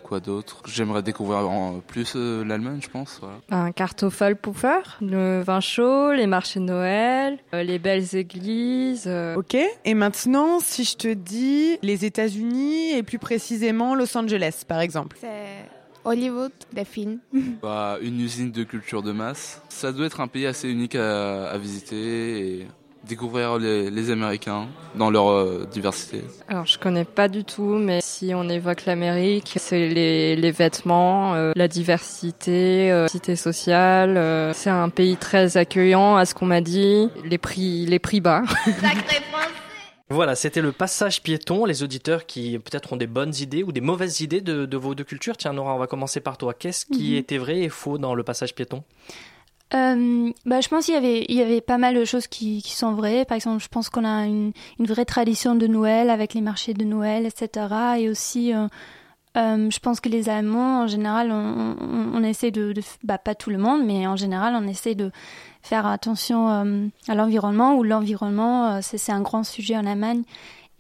Quoi 0.04 0.20
d'autre? 0.20 0.62
J'aimerais 0.68 1.02
découvrir 1.04 1.50
en 1.50 1.80
plus 1.80 2.14
euh, 2.16 2.44
l'Allemagne, 2.46 2.80
je 2.82 2.90
pense. 2.90 3.20
Voilà. 3.22 3.38
Un 3.50 3.72
Kartoffelpuffer, 3.72 4.82
le 5.02 5.42
vin 5.42 5.62
chaud, 5.62 6.12
les 6.12 6.28
marchés 6.28 6.60
de 6.60 6.66
Noël, 6.66 7.38
euh, 7.54 7.64
les 7.64 7.80
belles 7.80 8.16
églises. 8.16 9.06
euh. 9.08 9.36
Ok. 9.36 9.56
Et 9.86 9.94
maintenant, 9.94 10.60
si 10.60 10.84
je 10.84 10.96
te 10.98 11.08
dis 11.14 11.78
les 11.82 12.04
États-Unis 12.06 12.92
et 12.92 13.04
plus 13.04 13.20
précisément 13.20 13.96
Los 13.96 14.16
Angeles, 14.18 14.64
par 14.68 14.82
exemple. 14.82 15.18
C'est 15.20 15.28
Hollywood, 16.06 16.52
des 16.74 16.86
films. 16.86 17.20
Bah, 17.62 17.98
une 18.02 18.20
usine 18.22 18.52
de 18.52 18.64
culture 18.64 19.04
de 19.04 19.12
masse. 19.12 19.62
Ça 19.70 19.92
doit 19.92 20.06
être 20.08 20.20
un 20.22 20.28
pays 20.28 20.46
assez 20.48 20.68
unique 20.70 20.96
à, 20.96 21.50
à 21.50 21.58
visiter 21.58 22.40
et 22.62 22.68
découvrir 23.08 23.58
les, 23.58 23.90
les 23.90 24.12
Américains 24.12 24.68
dans 24.96 25.10
leur 25.10 25.30
euh, 25.32 25.68
diversité. 25.72 26.22
Alors 26.48 26.68
je 26.68 26.78
connais 26.78 27.04
pas 27.06 27.28
du 27.28 27.44
tout, 27.44 27.64
mais 27.80 28.00
si 28.02 28.32
on 28.36 28.48
évoque 28.48 28.86
l'Amérique, 28.86 29.54
c'est 29.58 29.90
les, 29.90 30.36
les 30.36 30.52
vêtements, 30.52 31.34
euh, 31.34 31.52
la 31.56 31.68
diversité, 31.68 32.92
euh, 32.92 33.08
cité 33.08 33.36
sociale. 33.36 34.18
euh, 34.18 34.54
c'est 34.54 34.70
un 34.70 34.90
pays 34.90 35.18
très 35.18 35.58
accueillant, 35.58 36.16
à 36.16 36.26
ce 36.26 36.36
qu'on 36.36 36.46
m'a 36.46 36.62
dit. 36.62 37.10
Les 37.26 37.40
prix, 37.40 37.86
les 37.88 38.00
prix 38.00 38.22
bas. 38.22 38.44
Voilà, 40.12 40.36
c'était 40.36 40.62
le 40.62 40.72
passage 40.72 41.22
piéton. 41.24 41.66
Les 41.66 41.84
auditeurs 41.84 42.26
qui 42.26 42.60
peut-être 42.60 42.94
ont 42.94 42.98
des 42.98 43.08
bonnes 43.08 43.34
idées 43.40 43.64
ou 43.64 43.72
des 43.72 43.82
mauvaises 43.82 44.22
idées 44.22 44.42
de, 44.42 44.66
de 44.66 44.78
vos 44.78 44.94
deux 44.96 45.04
cultures. 45.04 45.38
Tiens, 45.38 45.54
Nora, 45.54 45.74
on 45.76 45.80
va 45.80 45.88
commencer 45.88 46.20
par 46.20 46.38
toi. 46.38 46.54
Qu'est-ce 46.54 46.86
qui 46.86 47.12
Mhm. 47.12 47.18
était 47.18 47.38
vrai 47.38 47.60
et 47.60 47.70
faux 47.70 47.98
dans 47.98 48.14
le 48.14 48.24
passage 48.24 48.54
piéton? 48.54 48.84
Euh, 49.74 50.30
bah, 50.46 50.60
je 50.60 50.68
pense 50.68 50.86
qu'il 50.86 50.94
y 50.96 50.98
avait, 50.98 51.26
il 51.30 51.36
y 51.36 51.42
avait 51.42 51.62
pas 51.62 51.78
mal 51.78 51.96
de 51.96 52.04
choses 52.04 52.28
qui, 52.28 52.62
qui 52.62 52.74
sont 52.74 52.94
vraies. 52.94 53.24
Par 53.24 53.36
exemple, 53.36 53.64
je 53.64 53.70
pense 53.70 53.90
qu'on 53.90 54.04
a 54.04 54.26
une, 54.26 54.52
une 54.80 54.86
vraie 54.86 55.06
tradition 55.06 55.56
de 55.56 55.66
Noël 55.66 56.10
avec 56.10 56.34
les 56.34 56.42
marchés 56.42 56.74
de 56.74 56.84
Noël, 56.84 57.26
etc. 57.26 57.68
Et 58.00 58.10
aussi, 58.10 58.54
euh, 58.54 58.68
euh, 59.38 59.70
je 59.70 59.80
pense 59.80 60.02
que 60.02 60.10
les 60.10 60.28
Allemands, 60.28 60.82
en 60.84 60.88
général, 60.88 61.32
on, 61.32 61.78
on, 61.80 62.12
on 62.16 62.24
essaie 62.24 62.52
de, 62.52 62.74
de, 62.74 62.82
bah, 63.04 63.18
pas 63.18 63.34
tout 63.34 63.50
le 63.50 63.58
monde, 63.58 63.86
mais 63.86 64.06
en 64.08 64.18
général, 64.18 64.56
on 64.62 64.68
essaie 64.68 64.94
de 64.96 65.10
faire 65.64 65.86
attention 65.86 66.50
euh, 66.50 66.88
à 67.08 67.16
l'environnement. 67.16 67.76
Ou 67.76 67.84
l'environnement, 67.84 68.74
euh, 68.76 68.80
c'est 68.82 69.12
un 69.12 69.22
grand 69.22 69.44
sujet 69.44 69.78
en 69.78 69.86
Allemagne. 69.86 70.24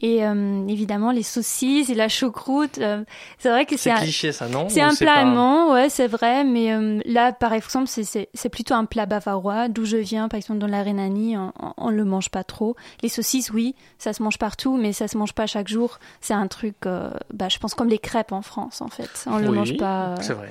Et 0.03 0.25
euh, 0.25 0.65
évidemment, 0.67 1.11
les 1.11 1.21
saucisses 1.21 1.91
et 1.91 1.93
la 1.93 2.09
choucroute, 2.09 2.79
euh, 2.79 3.03
c'est 3.37 3.49
vrai 3.51 3.67
que 3.67 3.77
C'est 3.77 3.91
un- 3.91 3.97
cliché, 3.97 4.31
ça, 4.31 4.47
non 4.47 4.67
c'est 4.67 4.81
un 4.81 4.95
plat 4.95 5.13
pas- 5.13 5.19
allemand, 5.19 5.73
ouais, 5.73 5.89
c'est 5.89 6.07
vrai, 6.07 6.43
mais 6.43 6.73
euh, 6.73 6.99
là, 7.05 7.31
par 7.33 7.53
exemple, 7.53 7.85
c'est- 7.87 8.03
c'est 8.03 8.27
c'est 8.33 8.49
plutôt 8.49 8.73
un 8.73 8.85
plat 8.85 9.05
bavarois. 9.05 9.67
D'où 9.67 9.85
je 9.85 9.97
viens, 9.97 10.27
par 10.27 10.37
exemple, 10.39 10.59
dans 10.59 10.65
la 10.65 10.81
Rhénanie, 10.81 11.37
on, 11.37 11.53
on 11.77 11.89
le 11.91 12.03
mange 12.03 12.29
pas 12.29 12.43
trop. 12.43 12.75
Les 13.03 13.09
saucisses, 13.09 13.51
oui, 13.51 13.75
ça 13.99 14.11
se 14.11 14.23
mange 14.23 14.39
partout, 14.39 14.75
mais 14.75 14.91
ça 14.91 15.07
se 15.07 15.19
mange 15.19 15.33
pas 15.33 15.45
chaque 15.45 15.67
jour. 15.67 15.99
C'est 16.19 16.33
un 16.33 16.47
truc, 16.47 16.77
bah, 16.81 17.49
je 17.49 17.59
pense 17.59 17.75
comme 17.75 17.89
les 17.89 17.99
crêpes 17.99 18.31
en 18.31 18.41
France, 18.41 18.81
en 18.81 18.87
fait. 18.87 19.25
On 19.27 19.37
le 19.37 19.49
Oui, 19.49 19.55
mange 19.55 19.77
pas. 19.77 20.15
C'est 20.21 20.33
vrai. 20.33 20.49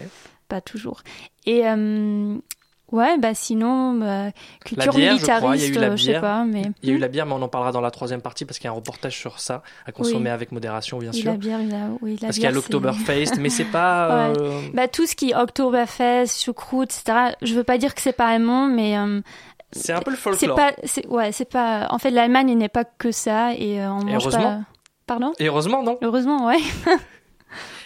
Pas 0.48 0.60
toujours. 0.60 1.00
Et 1.46 1.62
ouais, 2.92 3.18
bah 3.18 3.34
sinon, 3.34 3.94
bah, 3.94 4.30
culture 4.64 4.92
bière, 4.94 5.16
je 5.18 5.24
crois, 5.24 5.56
il 5.56 5.62
y 5.62 5.64
a 5.64 5.68
militariste, 5.68 5.74
eu 5.76 5.78
la 5.80 5.86
euh, 5.88 5.96
je 5.96 6.02
sais 6.04 6.20
pas, 6.20 6.44
mais 6.44 6.62
Il 6.82 6.88
y 6.88 6.92
a 6.92 6.94
eu 6.94 6.98
la 6.98 7.08
bière, 7.08 7.26
mais 7.26 7.32
on 7.34 7.42
en 7.42 7.48
parlera 7.48 7.72
dans 7.72 7.80
la 7.80 7.90
troisième 7.90 8.20
partie 8.22 8.44
parce 8.44 8.58
qu'il 8.58 8.66
y 8.66 8.68
a 8.68 8.72
un 8.72 8.74
reportage 8.76 9.16
sur 9.16 9.38
ça 9.40 9.62
à 9.86 9.92
consommer 9.92 10.24
Oui. 10.26 10.28
avec 10.30 10.52
modération, 10.52 10.98
bien 10.98 11.12
sûr. 11.12 11.30
la 11.32 11.36
bière, 11.36 11.60
il 11.60 11.74
a- 11.74 11.88
oui, 12.00 12.16
la 12.20 12.28
parce 12.28 12.34
qu'il 12.36 12.44
y 12.44 12.46
a 12.46 12.50
l'Oktoberfest, 12.50 13.36
mais 13.40 13.48
c'est 13.50 13.64
pas. 13.64 14.30
Ouais. 14.30 14.38
euh, 14.40 14.60
Bah, 14.74 14.88
tout 14.88 15.06
ce 15.06 15.14
qui 15.14 15.30
est 15.30 15.34
Oktoberfest, 15.36 16.42
choucroute, 16.44 16.90
etc. 16.92 17.34
Je 17.42 17.54
veux 17.54 17.64
pas 17.64 17.78
dire 17.78 17.94
que 17.94 18.00
c'est 18.00 18.12
pas 18.12 18.26
allemand, 18.28 18.66
mais 18.66 18.96
euh, 18.98 19.20
C'est 19.72 19.92
un 19.92 20.00
peu 20.00 20.10
le 20.10 20.16
folklore. 20.16 20.56
pas, 20.56 20.72
ouais, 21.08 21.32
c'est 21.32 21.44
pas. 21.48 21.86
En 21.90 21.98
fait, 21.98 22.10
l'Allemagne 22.10 22.52
n'est 22.56 22.68
pas 22.68 22.84
que 22.84 23.12
ça 23.12 23.54
et 23.54 23.80
euh, 23.80 23.90
on 23.90 24.04
mange 24.04 24.22
heureusement. 24.24 24.42
pas. 24.42 24.58
Pardon? 25.06 25.32
Et 25.40 25.46
heureusement, 25.46 25.82
non? 25.82 25.98
Heureusement, 26.02 26.46
ouais. 26.46 26.58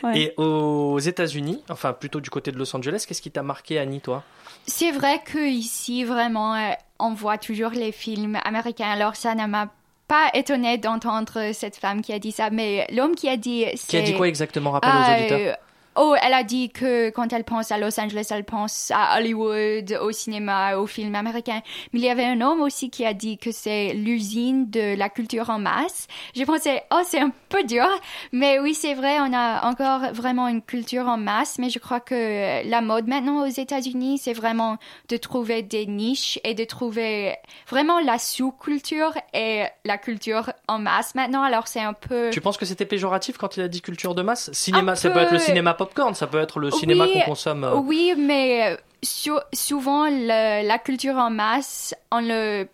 Ouais. 0.03 0.19
Et 0.21 0.35
aux 0.37 0.99
États-Unis, 0.99 1.63
enfin 1.71 1.95
plutôt 1.95 2.21
du 2.21 2.29
côté 2.29 2.53
de 2.53 2.59
Los 2.59 2.77
Angeles, 2.77 3.07
qu'est-ce 3.09 3.23
qui 3.23 3.31
t'a 3.31 3.43
marqué, 3.43 3.79
Annie, 3.79 4.01
toi? 4.03 4.23
C'est 4.67 4.91
vrai 4.93 5.21
que 5.25 5.39
ici 5.39 6.05
vraiment 6.05 6.55
euh, 6.55 6.71
on 6.99 7.13
voit 7.15 7.39
toujours 7.39 7.71
les 7.71 7.93
films 7.93 8.39
américains. 8.45 8.89
Alors 8.91 9.17
ça 9.17 9.35
ne 9.35 9.47
m'a 9.47 9.69
pas 10.09 10.31
étonné 10.35 10.79
d'entendre 10.79 11.53
cette 11.53 11.77
femme 11.77 12.03
qui 12.03 12.13
a 12.13 12.19
dit 12.19 12.33
ça, 12.33 12.51
mais 12.51 12.87
l'homme 12.93 13.15
qui 13.15 13.29
a 13.29 13.37
dit 13.37 13.65
Qui 13.89 13.97
a 13.97 14.03
dit 14.03 14.15
quoi 14.15 14.29
exactement 14.29 14.71
Rappelle 14.73 14.91
aux 14.91 14.95
Ah, 14.95 15.17
auditeurs. 15.19 15.57
Oh, 15.97 16.15
elle 16.21 16.33
a 16.33 16.43
dit 16.43 16.71
que 16.71 17.11
quand 17.11 17.33
elle 17.33 17.45
pense 17.45 17.71
à 17.71 17.79
Los 17.79 18.01
Angeles, 18.01 18.27
elle 18.31 18.45
pense 18.45 18.91
à 18.95 19.19
Hollywood, 19.19 19.99
au 20.03 20.11
cinéma, 20.11 20.77
aux 20.77 20.87
films 20.87 21.15
américains. 21.15 21.61
Mais 21.93 22.01
il 22.01 22.05
y 22.05 22.11
avait 22.11 22.25
un 22.25 22.41
homme 22.41 22.61
aussi 22.61 22.91
qui 22.91 23.07
a 23.07 23.15
dit 23.15 23.39
que 23.39 23.53
c'est 23.53 23.93
l'usine 23.93 24.71
de 24.71 24.97
la 24.97 25.09
culture 25.09 25.51
en 25.51 25.59
masse. 25.59 26.09
J'ai 26.35 26.47
pensé, 26.47 26.81
oh, 26.93 27.01
c'est 27.05 27.21
un 27.21 27.31
peu 27.49 27.63
dur. 27.65 27.87
Mais 28.33 28.59
oui, 28.59 28.75
c'est 28.75 28.95
vrai, 28.95 29.19
on 29.21 29.33
a 29.33 29.69
encore 29.69 30.13
vraiment 30.13 30.49
une 30.49 30.63
culture 30.63 31.07
en 31.07 31.17
masse. 31.17 31.59
Mais 31.59 31.71
je 31.71 31.79
crois 31.79 32.01
que 32.01 32.69
la 32.69 32.81
mode 32.81 33.07
maintenant 33.07 33.47
aux 33.47 33.51
États-Unis, 33.51 34.19
c'est 34.19 34.33
vraiment 34.33 34.79
de 35.09 35.17
trouver 35.17 35.63
des 35.63 35.87
niches 35.87 36.41
et 36.43 36.55
de 36.55 36.65
trouver 36.65 37.37
vraiment 37.69 38.01
la 38.01 38.19
sous-culture 38.19 39.13
et 39.33 39.65
la 39.85 39.99
culture 39.99 40.53
en 40.67 40.79
masse 40.79 41.15
maintenant. 41.15 41.43
Alors 41.43 41.69
c'est 41.69 41.81
un 41.81 41.93
peu... 41.93 42.31
Tu 42.31 42.41
penses 42.41 42.57
que 42.57 42.65
c'était 42.65 42.87
péjoratif 42.87 43.39
quand 43.39 43.57
il 43.57 43.63
a 43.63 43.69
dit 43.69 43.81
culture 43.81 44.15
de 44.15 44.23
masse? 44.23 44.51
Cinéma, 44.53 44.93
Un 44.93 44.97
ça 44.97 45.11
peut 45.11 45.21
être 45.21 45.33
le 45.33 45.39
cinéma 45.39 45.75
popcorn, 45.85 46.15
ça 46.15 46.27
peut 46.27 46.41
être 46.41 46.59
le 46.61 46.71
cinéma 46.71 47.05
Oui, 47.05 47.13
qu'on 47.21 47.31
consomme. 47.31 47.65
euh, 47.65 47.75
Oui, 47.77 48.15
mais 48.17 48.73
euh, 48.73 48.77
sou- 49.03 49.41
souvent, 49.53 50.07
le- 50.09 50.67
la 50.67 50.79
culture 50.79 51.17
en 51.17 51.31
masse, 51.31 51.95
on 52.11 52.21
le 52.21 52.69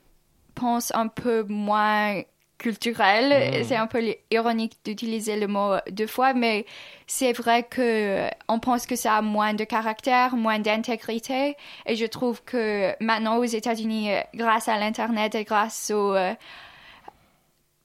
pense 0.55 0.93
un 0.95 1.09
peu 1.09 1.45
moins 1.49 2.23
culturel. 2.59 3.61
Mm. 3.61 3.65
C'est 3.65 3.77
un 3.77 3.87
peu 3.87 4.03
ironique 4.31 4.75
d'utiliser 4.85 5.37
le 5.41 5.47
mot 5.47 5.77
deux 5.91 6.07
fois, 6.07 6.35
mais 6.35 6.67
c'est 7.07 7.33
vrai 7.33 7.63
que 7.63 7.81
euh, 7.81 8.29
on 8.49 8.59
pense 8.59 8.85
que 8.87 8.97
ça 8.97 9.17
a 9.17 9.23
moins 9.23 9.55
de 9.55 9.65
caractère, 9.65 10.37
moins 10.37 10.59
d'intégrité. 10.59 11.57
Et 11.87 11.97
je 11.97 12.05
trouve 12.05 12.43
que 12.45 12.93
maintenant 13.03 13.39
aux 13.39 13.45
États-Unis, 13.45 14.13
euh, 14.13 14.21
grâce 14.35 14.69
à 14.69 14.77
l'Internet 14.77 15.35
et 15.35 15.45
grâce 15.45 15.91
au 15.91 16.15
euh, 16.15 16.35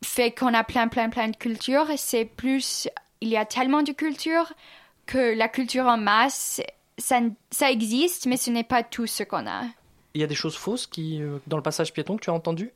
fait 0.04 0.32
qu'on 0.32 0.54
a 0.54 0.64
plein, 0.64 0.88
plein, 0.88 1.10
plein 1.10 1.30
de 1.30 1.36
cultures, 1.36 1.88
c'est 1.98 2.26
plus, 2.26 2.88
il 3.22 3.30
y 3.30 3.38
a 3.38 3.46
tellement 3.46 3.82
de 3.82 3.92
cultures 3.92 4.52
que 5.06 5.36
la 5.38 5.48
culture 5.48 5.86
en 5.86 5.98
masse, 5.98 6.62
ça, 6.98 7.20
ça 7.52 7.72
existe, 7.72 8.26
mais 8.26 8.38
ce 8.38 8.50
n'est 8.50 8.64
pas 8.64 8.84
tout 8.84 9.08
ce 9.08 9.24
qu'on 9.24 9.46
a. 9.48 9.64
Il 10.14 10.22
y 10.22 10.24
a 10.24 10.28
des 10.28 10.36
choses 10.36 10.56
fausses 10.56 10.88
qui, 10.88 11.22
euh, 11.22 11.40
dans 11.48 11.58
le 11.58 11.64
passage 11.64 11.92
piéton 11.94 12.16
que 12.18 12.24
tu 12.24 12.30
as 12.30 12.34
entendu 12.34 12.72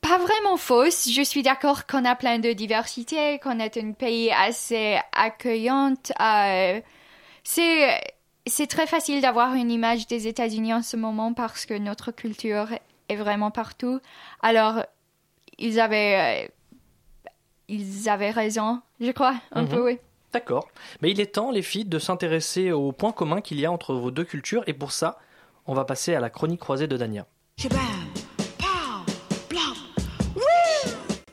Pas 0.00 0.18
vraiment 0.18 0.58
fausse. 0.58 1.08
Je 1.10 1.22
suis 1.22 1.42
d'accord 1.42 1.86
qu'on 1.86 2.04
a 2.04 2.14
plein 2.14 2.38
de 2.38 2.52
diversité, 2.52 3.38
qu'on 3.38 3.58
est 3.58 3.76
un 3.78 3.92
pays 3.92 4.30
assez 4.30 4.98
accueillante. 5.12 6.12
euh, 6.20 6.80
c'est 7.42 8.00
c'est 8.46 8.66
très 8.66 8.86
facile 8.86 9.22
d'avoir 9.22 9.54
une 9.54 9.70
image 9.70 10.06
des 10.06 10.28
États-Unis 10.28 10.74
en 10.74 10.82
ce 10.82 10.98
moment 10.98 11.32
parce 11.32 11.64
que 11.64 11.72
notre 11.72 12.10
culture 12.12 12.68
est 13.08 13.16
vraiment 13.16 13.50
partout. 13.50 14.00
Alors 14.42 14.84
ils 15.58 15.80
avaient 15.80 16.44
euh, 16.44 16.48
ils 17.68 18.08
avaient 18.10 18.30
raison, 18.30 18.82
je 19.00 19.10
crois, 19.12 19.34
un 19.52 19.62
Mhm. 19.62 19.68
peu 19.68 19.84
oui. 19.86 19.98
D'accord. 20.34 20.66
Mais 21.00 21.12
il 21.12 21.20
est 21.20 21.34
temps, 21.36 21.52
les 21.52 21.62
filles, 21.62 21.84
de 21.84 22.00
s'intéresser 22.00 22.72
aux 22.72 22.90
points 22.90 23.12
communs 23.12 23.40
qu'il 23.40 23.60
y 23.60 23.66
a 23.66 23.70
entre 23.70 23.94
vos 23.94 24.10
deux 24.10 24.24
cultures. 24.24 24.64
Et 24.66 24.74
pour 24.74 24.90
ça, 24.90 25.16
on 25.64 25.74
va 25.74 25.84
passer 25.84 26.12
à 26.16 26.20
la 26.20 26.28
chronique 26.28 26.58
croisée 26.58 26.88
de 26.88 26.96
Dania. 26.96 27.24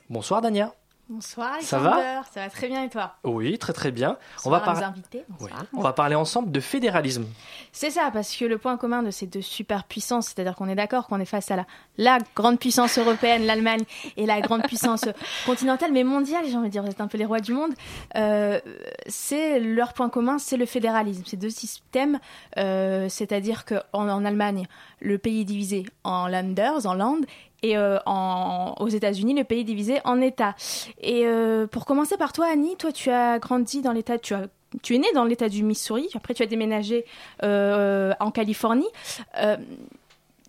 Bonsoir, 0.07 0.41
Dania. 0.43 0.75
Bonsoir 1.11 1.57
Ça 1.59 1.75
Alexander, 1.75 2.21
ça 2.33 2.39
va 2.39 2.49
très 2.49 2.69
bien 2.69 2.83
et 2.85 2.89
toi 2.89 3.15
Oui, 3.25 3.57
très 3.57 3.73
très 3.73 3.91
bien. 3.91 4.17
on 4.45 4.49
va 4.49 4.61
parler. 4.61 4.83
invités, 4.83 5.25
bonsoir. 5.27 5.65
On 5.73 5.81
va 5.81 5.91
parler 5.91 6.15
ensemble 6.15 6.53
de 6.53 6.59
fédéralisme. 6.61 7.25
C'est 7.73 7.89
ça, 7.89 8.11
parce 8.13 8.33
que 8.33 8.45
le 8.45 8.57
point 8.57 8.77
commun 8.77 9.03
de 9.03 9.11
ces 9.11 9.27
deux 9.27 9.41
superpuissances, 9.41 10.27
c'est-à-dire 10.27 10.55
qu'on 10.55 10.69
est 10.69 10.75
d'accord 10.75 11.07
qu'on 11.07 11.19
est 11.19 11.25
face 11.25 11.51
à 11.51 11.57
la, 11.57 11.65
la 11.97 12.17
grande 12.33 12.59
puissance 12.59 12.97
européenne, 12.97 13.45
l'Allemagne, 13.45 13.83
et 14.15 14.25
la 14.25 14.39
grande 14.39 14.63
puissance 14.63 15.03
continentale, 15.45 15.91
mais 15.91 16.05
mondiale, 16.05 16.45
j'ai 16.47 16.55
envie 16.55 16.67
de 16.67 16.71
dire, 16.71 16.85
c'est 16.87 17.01
un 17.01 17.07
peu 17.07 17.17
les 17.17 17.25
rois 17.25 17.41
du 17.41 17.51
monde, 17.51 17.73
euh, 18.15 18.61
c'est 19.07 19.59
leur 19.59 19.91
point 19.91 20.07
commun, 20.07 20.37
c'est 20.37 20.55
le 20.55 20.65
fédéralisme. 20.65 21.23
Ces 21.25 21.35
deux 21.35 21.49
systèmes, 21.49 22.19
euh, 22.57 23.09
c'est-à-dire 23.09 23.65
qu'en 23.65 23.81
en 24.07 24.23
Allemagne, 24.23 24.65
le 25.01 25.17
pays 25.17 25.45
divisé 25.45 25.85
en 26.03 26.27
Landers, 26.27 26.85
en 26.85 26.93
Land, 26.93 27.21
et 27.63 27.77
euh, 27.77 27.99
en, 28.05 28.75
aux 28.79 28.87
États-Unis, 28.87 29.33
le 29.33 29.43
pays 29.43 29.63
divisé 29.63 29.99
en 30.03 30.21
États. 30.21 30.55
Et 30.99 31.25
euh, 31.25 31.67
pour 31.67 31.85
commencer 31.85 32.17
par 32.17 32.33
toi, 32.33 32.47
Annie, 32.51 32.75
toi, 32.77 32.91
tu 32.91 33.09
as 33.09 33.39
grandi 33.39 33.81
dans 33.81 33.91
l'État, 33.91 34.17
tu 34.17 34.33
tu 34.81 34.95
es 34.95 34.99
né 34.99 35.07
dans 35.13 35.25
l'État 35.25 35.49
du 35.49 35.63
Missouri, 35.63 36.07
après 36.15 36.33
tu 36.33 36.43
as 36.43 36.45
déménagé 36.45 37.03
euh, 37.43 38.13
en 38.21 38.31
Californie. 38.31 38.87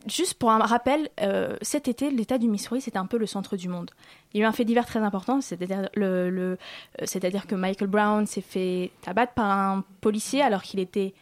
Juste 0.06 0.34
pour 0.34 0.52
un 0.52 0.58
rappel, 0.58 1.08
cet 1.60 1.88
été, 1.88 2.10
l'État 2.10 2.38
du 2.38 2.48
Missouri, 2.48 2.80
c'était 2.80 2.98
un 2.98 3.06
peu 3.06 3.18
le 3.18 3.26
centre 3.26 3.56
du 3.56 3.68
monde. 3.68 3.90
il 4.32 4.38
y 4.38 4.42
a 4.42 4.46
eu 4.46 4.48
un 4.48 4.52
fait 4.52 4.64
divers 4.64 4.86
très 4.86 5.00
important, 5.00 5.40
c'est-à-dire 5.40 5.88
le, 5.94 6.30
le, 6.30 6.56
c'est-à-dire 7.04 7.48
que 7.48 7.56
Michael 7.56 7.88
Brown 7.88 8.26
s'est 8.26 8.42
fait 8.42 8.92
abattre 9.06 9.32
par 9.32 9.46
un 9.46 9.84
policier 10.00 10.40
alors 10.40 10.62
qu'il 10.62 10.78
était 10.78 11.14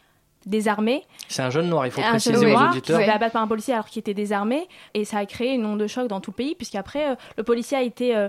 désarmé. 0.46 1.04
C'est 1.28 1.42
un 1.42 1.50
jeune 1.50 1.68
noir, 1.68 1.86
il 1.86 1.92
faut 1.92 2.00
un 2.00 2.10
préciser 2.10 2.34
jeune 2.34 2.44
aux 2.46 2.48
noir 2.50 2.70
qui 2.70 2.78
auditeurs. 2.78 2.98
s'est 2.98 3.04
fait 3.04 3.10
abattre 3.10 3.32
par 3.34 3.42
un 3.42 3.48
policier 3.48 3.74
alors 3.74 3.86
qu'il 3.86 4.00
était 4.00 4.14
désarmé 4.14 4.66
et 4.94 5.04
ça 5.04 5.18
a 5.18 5.26
créé 5.26 5.54
une 5.54 5.64
onde 5.66 5.80
de 5.80 5.86
choc 5.86 6.08
dans 6.08 6.20
tout 6.20 6.30
le 6.30 6.36
pays 6.36 6.54
puisqu'après 6.54 7.10
euh, 7.10 7.14
le 7.36 7.42
policier 7.42 7.76
a 7.76 7.82
été 7.82 8.16
euh, 8.16 8.28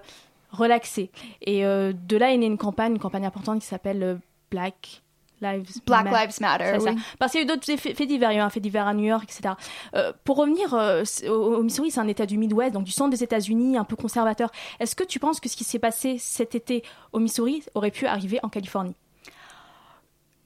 relaxé 0.52 1.12
et 1.41 1.65
euh, 1.65 1.93
de 1.93 2.17
là 2.17 2.34
est 2.34 2.38
née 2.38 2.45
une 2.47 2.58
campagne, 2.58 2.93
une 2.93 3.00
campagne 3.00 3.26
importante 3.26 3.60
qui 3.62 3.67
s'appelle 3.67 4.04
euh, 4.04 4.15
Black 4.52 5.02
Lives 5.43 5.71
Black 5.88 6.04
Ma- 6.12 6.24
Lives 6.26 6.36
Matter, 6.39 6.78
oui. 6.82 6.91
Parce 7.17 7.32
qu'il 7.32 7.41
y 7.41 7.43
a 7.43 7.45
eu 7.45 7.47
d'autres 7.47 7.65
faits 7.65 7.97
faits 7.97 8.08
divers, 8.08 8.32
il 8.32 8.36
y 8.36 8.38
a 8.38 8.41
eu 8.43 8.45
un 8.45 8.52
fait 8.52 8.60
divers 8.60 8.86
à 8.88 8.93
New 8.93 9.06
York, 9.06 9.24
etc. 9.24 9.56
Euh, 9.95 10.13
pour 10.24 10.38
revenir 10.38 10.71
euh, 10.76 11.04
au 11.28 11.63
Missouri, 11.63 11.89
c'est 11.89 12.00
un 12.00 12.08
État 12.08 12.28
du 12.28 12.38
Midwest, 12.38 12.74
donc 12.74 12.84
du 12.84 12.91
centre 12.91 13.10
des 13.10 13.24
États-Unis, 13.24 13.76
un 13.76 13.84
peu 13.84 13.95
conservateur. 13.95 14.52
Est-ce 14.80 14.95
que 14.95 15.04
tu 15.04 15.17
penses 15.17 15.39
que 15.39 15.50
ce 15.50 15.56
qui 15.58 15.63
s'est 15.63 15.80
passé 15.80 16.17
cet 16.19 16.54
été 16.54 16.84
au 17.12 17.17
Missouri 17.17 17.63
aurait 17.74 17.89
pu 17.89 18.06
arriver 18.06 18.39
en 18.43 18.50
Californie? 18.50 18.93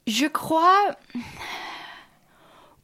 Je 0.06 0.26
crois, 0.26 0.96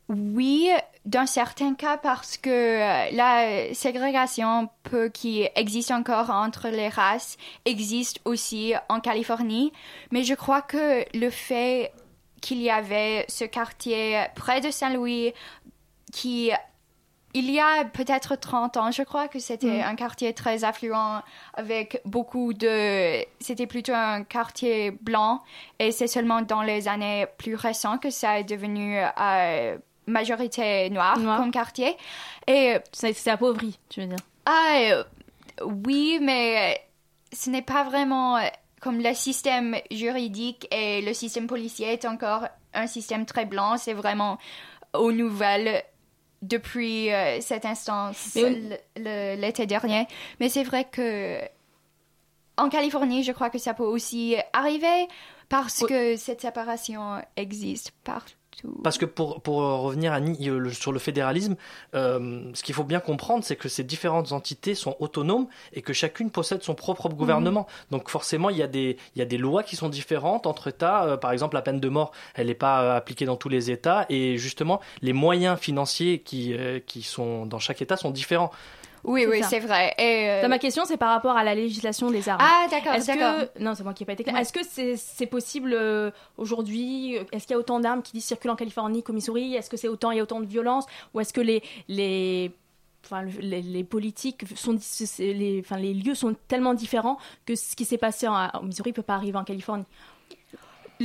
oui, 0.09 0.69
dans 1.05 1.27
certains 1.27 1.75
cas, 1.75 1.97
parce 1.97 2.37
que 2.37 2.51
euh, 2.51 3.11
la 3.13 3.73
ségrégation 3.75 4.69
peu 4.83 5.09
qui 5.09 5.49
existe 5.55 5.91
encore 5.91 6.31
entre 6.31 6.69
les 6.69 6.89
races 6.89 7.37
existe 7.65 8.21
aussi 8.25 8.75
en 8.89 9.01
Californie. 9.01 9.73
Mais 10.11 10.25
je 10.25 10.35
crois 10.35 10.63
que 10.63 11.05
le 11.17 11.31
fait 11.31 11.93
qu'il 12.41 12.61
y 12.61 12.71
avait 12.71 13.25
ce 13.29 13.45
quartier 13.45 14.25
près 14.35 14.61
de 14.61 14.71
Saint-Louis 14.71 15.33
qui 16.13 16.51
il 17.35 17.51
y 17.51 17.59
a 17.61 17.85
peut-être 17.85 18.37
30 18.37 18.77
ans, 18.77 18.91
je 18.91 19.03
crois 19.03 19.29
que 19.29 19.39
c'était 19.39 19.67
Mhm. 19.79 19.85
un 19.85 19.95
quartier 19.95 20.35
très 20.35 20.65
affluent 20.65 21.23
avec 21.55 22.01
beaucoup 22.05 22.53
de... 22.53 23.25
C'était 23.41 23.67
plutôt 23.67 23.95
un 23.95 24.23
quartier 24.25 24.91
blanc 24.91 25.41
et 25.79 25.93
c'est 25.93 26.07
seulement 26.09 26.43
dans 26.43 26.63
les 26.63 26.89
années 26.89 27.27
plus 27.39 27.55
récentes 27.55 28.03
que 28.03 28.11
ça 28.11 28.39
est 28.39 28.45
devenu 28.45 28.99
euh, 29.19 29.77
majorité 30.07 30.91
noire, 30.91 31.19
Noire. 31.19 31.39
comme 31.39 31.51
quartier. 31.53 31.97
Et 32.47 32.77
c'est 32.93 33.29
appauvri, 33.29 33.79
tu 33.89 34.01
veux 34.01 34.07
dire 34.09 34.19
Ah, 34.47 34.77
euh, 34.91 35.05
oui, 35.65 36.19
mais 36.21 36.81
ce 37.33 37.49
n'est 37.51 37.63
pas 37.63 37.85
vraiment 37.85 38.37
euh, 38.37 38.43
comme 38.81 39.01
le 39.01 39.15
système 39.15 39.77
juridique 39.91 40.67
et 40.71 41.01
le 41.03 41.15
système 41.15 41.47
policier 41.47 41.93
est 41.93 42.05
encore 42.05 42.49
un 42.75 42.87
système 42.89 43.25
très 43.27 43.45
blanc. 43.47 43.77
C'est 43.79 43.93
vraiment 43.95 44.39
aux 44.93 45.13
nouvelles 45.13 45.83
depuis 46.43 47.13
euh, 47.13 47.41
cette 47.41 47.65
instance 47.65 48.37
l'été 48.97 49.67
dernier. 49.67 50.07
Mais 50.41 50.49
c'est 50.49 50.65
vrai 50.65 50.85
que 50.85 51.39
en 52.57 52.69
Californie, 52.69 53.23
je 53.23 53.33
crois 53.33 53.51
que 53.51 53.59
ça 53.59 53.75
peut 53.75 53.85
aussi 53.85 54.37
arriver 54.53 55.09
parce 55.49 55.85
que 55.85 56.17
cette 56.17 56.41
séparation 56.41 57.23
existe 57.37 57.93
partout. 58.05 58.35
Parce 58.83 58.99
que 58.99 59.05
pour, 59.05 59.41
pour 59.41 59.63
euh, 59.63 59.77
revenir 59.77 60.13
à, 60.13 60.19
euh, 60.19 60.71
sur 60.71 60.93
le 60.93 60.99
fédéralisme, 60.99 61.57
euh, 61.95 62.43
ce 62.55 62.63
qu'il 62.63 62.75
faut 62.75 62.85
bien 62.85 63.01
comprendre, 63.01 63.45
c'est 63.45 63.57
que 63.57 63.69
ces 63.69 63.85
différentes 63.85 64.33
entités 64.33 64.75
sont 64.75 64.97
autonomes 65.01 65.47
et 65.73 65.83
que 65.83 65.93
chacune 65.93 66.31
possède 66.31 66.63
son 66.63 66.75
propre 66.75 67.09
gouvernement. 67.09 67.67
Donc 67.91 68.09
forcément, 68.09 68.51
il 68.51 68.57
y, 68.57 68.63
a 68.63 68.67
des, 68.67 68.97
il 69.15 69.19
y 69.19 69.23
a 69.23 69.25
des 69.25 69.39
lois 69.39 69.63
qui 69.63 69.77
sont 69.77 69.89
différentes 69.89 70.47
entre 70.47 70.69
États. 70.69 71.05
Euh, 71.05 71.17
par 71.17 71.33
exemple, 71.33 71.55
la 71.55 71.63
peine 71.63 71.81
de 71.81 71.89
mort, 71.89 72.13
elle 72.35 72.47
n'est 72.47 72.55
pas 72.55 72.83
euh, 72.83 72.97
appliquée 72.97 73.25
dans 73.27 73.37
tous 73.37 73.49
les 73.49 73.71
États. 73.71 74.07
Et 74.09 74.39
justement, 74.39 74.81
les 75.01 75.13
moyens 75.13 75.59
financiers 75.59 76.21
qui, 76.21 76.55
euh, 76.55 76.81
qui 76.85 77.03
sont 77.03 77.47
dans 77.47 77.59
chaque 77.59 77.83
État 77.83 77.97
sont 77.97 78.11
différents. 78.11 78.51
Oui, 79.05 79.27
oui, 79.29 79.43
c'est 79.49 79.59
vrai. 79.59 79.95
Et, 79.99 80.45
euh, 80.45 80.49
Ma 80.49 80.59
question, 80.59 80.85
c'est 80.85 80.97
par 80.97 81.11
rapport 81.11 81.37
à 81.37 81.43
la 81.43 81.55
législation 81.55 82.11
des 82.11 82.29
armes. 82.29 82.41
Ah, 82.43 82.67
d'accord, 82.71 82.93
Est-ce 82.95 83.07
d'accord. 83.09 83.49
que... 83.55 83.63
Non, 83.63 83.75
c'est 83.75 83.83
moi 83.83 83.95
qui 83.95 84.03
n'ai 84.03 84.07
pas 84.07 84.13
été 84.13 84.23
claire. 84.23 84.37
Ouais. 84.37 84.43
Est-ce 84.43 84.53
que 84.53 84.97
c'est 84.97 85.27
possible 85.27 85.73
euh, 85.75 86.11
aujourd'hui 86.37 87.17
Est-ce 87.33 87.47
qu'il 87.47 87.55
y 87.55 87.57
a 87.57 87.59
autant 87.59 87.81
d'armes 87.81 88.03
qui 88.03 88.21
circulent 88.21 88.51
en 88.51 88.57
Californie 88.57 89.03
qu'au 89.03 89.13
Missouri 89.13 89.55
Est-ce 89.55 89.71
que 89.71 89.77
c'est 89.77 89.89
autant, 89.89 90.11
il 90.11 90.19
y 90.19 90.21
a 90.21 90.23
autant 90.23 90.41
de 90.41 90.47
violence? 90.47 90.85
Ou 91.15 91.21
est-ce 91.21 91.33
que 91.33 91.41
les, 91.41 91.63
les, 91.89 92.53
enfin, 93.05 93.23
le- 93.23 93.41
les, 93.41 93.63
les 93.63 93.85
politiques 93.85 94.45
sont, 94.57 94.77
les, 95.19 95.61
enfin, 95.65 95.79
les 95.79 95.95
lieux 95.95 96.15
sont 96.15 96.35
tellement 96.49 96.75
différents 96.75 97.19
que 97.47 97.55
ce 97.55 97.75
qui 97.75 97.85
s'est 97.85 97.99
passé 97.99 98.29
en, 98.29 98.49
au 98.61 98.63
Missouri 98.65 98.91
ne 98.91 98.95
peut 98.95 99.03
pas 99.03 99.15
arriver 99.17 99.39
en 99.39 99.45
Californie? 99.45 99.85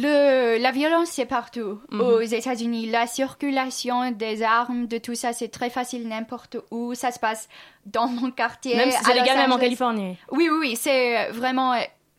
Le, 0.01 0.57
la 0.61 0.71
violence, 0.71 1.09
c'est 1.09 1.25
partout. 1.25 1.79
Mhm. 1.91 2.01
Aux 2.01 2.21
États-Unis, 2.21 2.85
la 2.87 3.07
circulation 3.07 4.11
des 4.11 4.43
armes, 4.43 4.85
de 4.87 4.97
tout 4.97 5.15
ça, 5.15 5.33
c'est 5.33 5.47
très 5.47 5.69
facile 5.69 6.07
n'importe 6.07 6.57
où. 6.71 6.93
Ça 6.93 7.11
se 7.11 7.19
passe 7.19 7.47
dans 7.85 8.07
mon 8.07 8.29
quartier. 8.31 8.75
Même 8.75 8.91
si 8.91 9.03
c'est 9.03 9.13
légal, 9.13 9.37
même 9.37 9.51
en. 9.51 9.57
Californie. 9.57 10.17
Oui, 10.31 10.49
oui, 10.51 10.57
oui. 10.59 10.75
C'est 10.75 11.29
vraiment. 11.31 11.73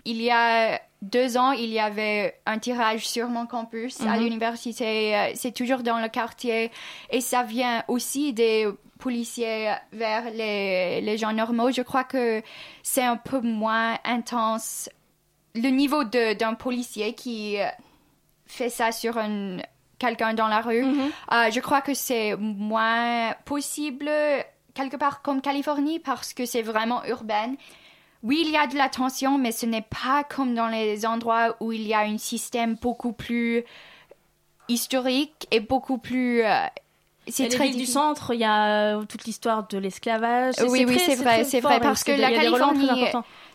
Il 0.05 0.21
y 0.23 0.31
a 0.31 0.81
deux 1.03 1.37
ans, 1.37 1.53
il 1.53 1.69
y 1.71 1.79
avait 1.79 2.41
un 2.47 2.59
tirage 2.59 3.07
sur 3.07 3.29
mon 3.29 3.47
campus 3.47 4.01
à 4.01 4.17
Mhm. 4.17 4.21
l'université. 4.25 5.17
Euh, 5.17 5.31
C'est 5.35 5.53
toujours 5.55 5.83
dans 5.83 5.99
le 5.99 6.09
quartier. 6.09 6.71
Et 7.11 7.21
ça 7.21 7.43
vient 7.45 7.85
aussi 7.87 8.33
des 8.33 8.67
policiers 8.99 9.73
vers 9.93 10.25
les, 10.35 11.01
les 11.01 11.17
gens 11.19 11.33
normaux. 11.33 11.71
Je 11.71 11.83
crois 11.83 12.03
que 12.05 12.43
c'est 12.83 13.05
un 13.05 13.17
peu 13.17 13.41
moins 13.41 13.97
intense. 14.05 14.88
Le 15.62 15.68
niveau 15.71 16.05
d'un 16.05 16.55
policier 16.55 17.14
qui 17.14 17.61
euh, 17.61 17.66
fait 18.47 18.71
ça 18.71 18.92
sur 18.92 19.16
un, 19.18 19.59
quelqu'un 19.99 20.35
dans 20.35 20.49
la 20.49 20.61
rue, 20.61 20.85
euh, 20.85 21.51
je 21.51 21.61
crois 21.61 21.81
que 21.81 21.94
c'est 21.94 22.37
moins 22.37 23.33
possible 23.44 24.11
quelque 24.75 24.97
part 24.97 25.23
comme 25.23 25.40
Californie 25.40 25.99
parce 25.99 26.33
que 26.33 26.44
c'est 26.47 26.62
vraiment 26.62 27.05
urbain. 27.05 27.55
Oui, 28.23 28.42
il 28.44 28.51
y 28.51 28.57
a 28.57 28.66
de 28.66 28.77
la 28.77 28.88
tension, 28.88 29.38
mais 29.38 29.53
ce 29.53 29.64
n'est 29.66 29.87
pas 30.03 30.25
comme 30.25 30.55
dans 30.55 30.68
les 30.68 31.07
endroits 31.07 31.57
où 31.61 31.73
il 31.73 31.83
y 31.83 31.94
a 31.94 32.01
un 32.01 32.18
système 32.18 32.75
beaucoup 32.75 33.12
plus 33.12 33.64
historique 34.68 35.47
et 35.51 35.61
beaucoup 35.61 35.99
plus. 35.99 36.42
euh, 36.44 36.66
C'est 37.31 37.49
très 37.49 37.69
villes 37.69 37.77
du 37.77 37.87
centre, 37.87 38.35
il 38.35 38.41
y 38.41 38.45
a 38.45 38.97
euh, 38.97 39.05
toute 39.05 39.25
l'histoire 39.25 39.67
de 39.69 39.79
l'esclavage. 39.79 40.55
Oui, 40.69 40.85
oui, 40.87 40.99
c'est 40.99 41.17
vrai, 41.17 41.45
c'est 41.45 41.61
vrai, 41.61 41.81
parce 41.81 42.05
que 42.05 42.12
la 42.12 42.31
Californie, 42.31 42.91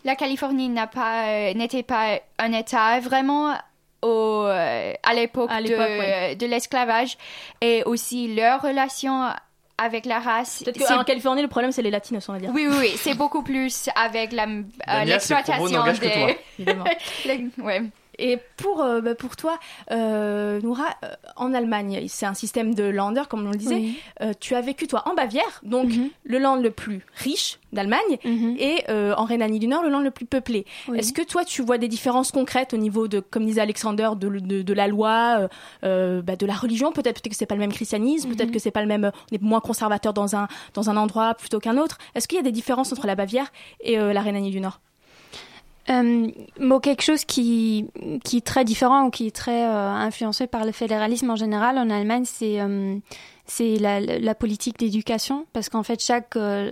la 0.04 0.16
Californie 0.16 0.68
n'a 0.68 0.86
pas, 0.86 1.26
euh, 1.28 1.54
n'était 1.54 1.82
pas 1.82 2.18
un 2.38 2.52
État 2.52 3.00
vraiment 3.00 3.54
au, 4.02 4.44
euh, 4.46 4.92
à 5.02 5.14
l'époque 5.14 5.50
de, 5.50 5.62
l'époque, 5.62 5.78
ouais. 5.78 6.36
de 6.36 6.46
l'esclavage 6.46 7.16
et 7.62 7.82
aussi 7.84 8.34
leur 8.34 8.60
relation 8.60 9.30
avec 9.78 10.06
la 10.06 10.20
race. 10.20 10.62
Peut-être 10.64 10.86
qu'en 10.86 11.04
Californie, 11.04 11.42
le 11.42 11.48
problème, 11.48 11.72
c'est 11.72 11.82
les 11.82 11.90
latinos, 11.90 12.28
on 12.28 12.32
va 12.32 12.38
dire. 12.38 12.50
Oui, 12.54 12.66
oui, 12.68 12.76
oui, 12.78 12.92
c'est 12.96 13.14
beaucoup 13.14 13.42
plus 13.42 13.88
avec 13.96 14.32
euh, 14.32 15.04
l'exploitation 15.04 15.68
n'engagent 15.68 16.00
que 16.00 16.06
toi. 16.06 16.26
des... 16.26 16.38
Évidemment. 16.58 16.84
Les- 17.24 17.50
ouais. 17.62 17.82
Et 18.18 18.38
pour, 18.56 18.82
euh, 18.82 19.00
bah, 19.00 19.14
pour 19.14 19.36
toi, 19.36 19.58
euh, 19.90 20.60
Noura, 20.60 20.84
euh, 21.04 21.08
en 21.36 21.54
Allemagne, 21.54 22.04
c'est 22.08 22.26
un 22.26 22.34
système 22.34 22.74
de 22.74 22.84
Länder, 22.84 23.22
comme 23.28 23.46
on 23.46 23.50
le 23.50 23.56
disait. 23.56 23.74
Oui. 23.76 23.98
Euh, 24.22 24.32
tu 24.38 24.54
as 24.54 24.60
vécu, 24.60 24.86
toi, 24.86 25.02
en 25.06 25.14
Bavière, 25.14 25.60
donc 25.62 25.88
Mhm. 25.88 26.10
le 26.24 26.38
land 26.38 26.56
le 26.56 26.70
plus 26.70 27.04
riche 27.14 27.58
d'Allemagne, 27.72 28.18
et 28.58 28.84
euh, 28.88 29.14
en 29.16 29.24
Rhénanie 29.24 29.58
du 29.58 29.66
Nord, 29.66 29.82
le 29.82 29.88
land 29.88 30.00
le 30.00 30.10
plus 30.12 30.26
peuplé. 30.26 30.64
Oui. 30.88 30.98
Est-ce 30.98 31.12
que 31.12 31.22
toi, 31.22 31.44
tu 31.44 31.62
vois 31.62 31.76
des 31.78 31.88
différences 31.88 32.30
concrètes 32.30 32.72
au 32.72 32.76
niveau 32.76 33.08
de, 33.08 33.18
comme 33.20 33.44
disait 33.46 33.60
Alexander, 33.60 34.10
de, 34.16 34.28
de, 34.28 34.62
de 34.62 34.72
la 34.72 34.86
loi, 34.86 35.48
bah, 35.82 36.36
de 36.36 36.46
la 36.46 36.54
religion? 36.54 36.92
Peut-être 36.92 37.14
peut-être 37.14 37.28
que 37.28 37.36
c'est 37.36 37.46
pas 37.46 37.54
le 37.54 37.60
même 37.60 37.72
christianisme, 37.72 38.34
peut-être 38.34 38.50
que 38.50 38.58
c'est 38.58 38.70
pas 38.70 38.80
le 38.80 38.86
même. 38.88 39.10
On 39.30 39.34
est 39.34 39.42
moins 39.42 39.60
conservateur 39.60 40.12
dans 40.12 40.36
un, 40.36 40.48
dans 40.74 40.88
un 40.90 40.96
endroit 40.96 41.34
plutôt 41.34 41.58
qu'un 41.60 41.76
autre. 41.78 41.98
Est-ce 42.14 42.26
qu'il 42.28 42.36
y 42.36 42.40
a 42.40 42.42
des 42.44 42.52
différences 42.52 42.92
entre 42.92 43.06
la 43.06 43.14
Bavière 43.14 43.52
et 43.80 43.96
la 43.96 44.20
Rhénanie 44.20 44.50
du 44.50 44.60
Nord? 44.60 44.80
Euh, 45.90 46.28
bon, 46.60 46.80
quelque 46.80 47.02
chose 47.02 47.24
qui, 47.24 47.86
qui 48.24 48.38
est 48.38 48.46
très 48.46 48.64
différent 48.64 49.04
ou 49.06 49.10
qui 49.10 49.26
est 49.26 49.36
très 49.36 49.64
euh, 49.66 49.88
influencé 49.90 50.46
par 50.46 50.64
le 50.64 50.72
fédéralisme 50.72 51.28
en 51.30 51.36
général 51.36 51.76
en 51.78 51.90
Allemagne, 51.90 52.24
c'est 52.24 52.60
euh, 52.60 52.96
c'est 53.46 53.76
la, 53.76 54.00
la 54.00 54.34
politique 54.34 54.78
d'éducation, 54.78 55.44
parce 55.52 55.68
qu'en 55.68 55.82
fait 55.82 56.00
chaque 56.02 56.36
euh, 56.36 56.70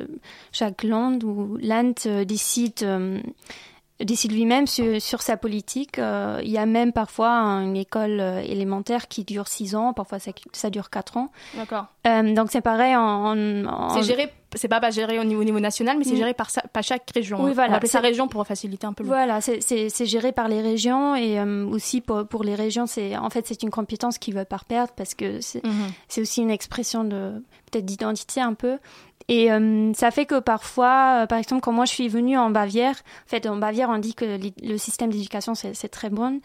chaque 0.53 0.83
land 0.83 1.19
ou 1.25 1.59
land 1.61 1.93
décide 2.27 2.83
décide 4.01 4.33
lui-même 4.33 4.67
sur, 4.67 5.01
sur 5.01 5.23
sa 5.23 5.37
politique. 5.37 5.99
Euh, 5.99 6.41
il 6.43 6.51
y 6.51 6.59
a 6.59 6.67
même 6.67 6.93
parfois 6.93 7.31
une 7.63 7.77
école 7.77 8.19
euh, 8.19 8.41
élémentaire 8.41 9.07
qui 9.07 9.23
dure 9.23 9.47
six 9.47 9.77
ans, 9.77 9.93
parfois 9.93 10.19
ça, 10.19 10.33
ça 10.53 10.71
dure 10.71 10.91
quatre 10.91 11.17
ans. 11.19 11.31
D'accord. 11.57 11.87
Euh, 12.09 12.35
donc 12.35 12.49
c'est 12.51 12.63
pareil 12.63 12.97
en, 12.97 13.01
en- 13.03 13.65
en- 13.67 13.91
C'est 13.91 14.03
géré, 14.03 14.33
c'est 14.59 14.69
pas, 14.69 14.81
pas 14.81 14.91
géré 14.91 15.19
au 15.19 15.25
niveau, 15.25 15.41
au 15.41 15.45
niveau 15.45 15.61
national, 15.61 15.99
mais 15.99 16.05
c'est 16.05 16.15
Mm. 16.15 16.17
géré 16.17 16.35
par, 16.35 16.51
sa- 16.51 16.63
par 16.63 16.83
chaque 16.83 17.03
région. 17.15 17.43
Oui, 17.43 17.51
On 17.51 17.55
voilà. 17.55 17.79
va 17.79 17.81
ça 17.83 17.87
C'est- 17.87 17.99
région 17.99 18.29
pour 18.29 18.47
faciliter 18.47 18.87
un 18.87 18.93
peu 18.93 19.03
le. 19.05 19.09
Voilà, 19.09 19.41
c'est- 19.41 19.61
géré 20.07 20.33
par 20.33 20.49
les 20.49 20.61
régions 20.61 21.15
et 21.17 21.39
euh, 21.39 21.65
aussi 21.67 22.01
pour, 22.01 22.27
pour 22.27 22.45
les 22.45 22.55
régions, 22.55 22.87
c'est 22.87 23.17
en 23.17 23.31
fait 23.31 23.47
c'est 23.47 23.63
une 23.63 23.71
compétence 23.71 24.19
qu'ils 24.19 24.35
veulent 24.35 24.47
pas 24.47 24.61
perdre 24.67 24.93
parce 24.97 25.15
que 25.15 25.41
c'est 25.41 25.65
Mhm. 25.65 25.73
c'est 26.09 26.21
aussi 26.21 26.43
une 26.43 26.51
expression 26.51 27.05
de 27.05 27.43
peut-être 27.71 27.85
d'identité 27.85 28.41
un 28.41 28.55
peu. 28.55 28.79
Et 29.29 29.53
euh, 29.53 29.93
ça 29.95 30.11
fait 30.11 30.27
que 30.27 30.41
parfois, 30.41 31.23
euh, 31.23 31.27
par 31.27 31.39
exemple, 31.39 31.63
quand 31.63 31.71
moi 31.73 31.85
je 31.85 31.93
suis 31.93 32.09
venue 32.09 32.37
en 32.37 32.51
Bavière, 32.51 32.97
en 32.97 33.29
fait 33.29 33.47
en 33.47 33.57
Bavière 33.57 33.89
on 33.89 33.99
dit 33.99 34.15
que 34.15 34.25
le 34.63 34.79
système 34.79 35.11
d'éducation 35.11 35.55
c'est 35.55 35.89
très 35.89 36.11
bon. 36.11 36.41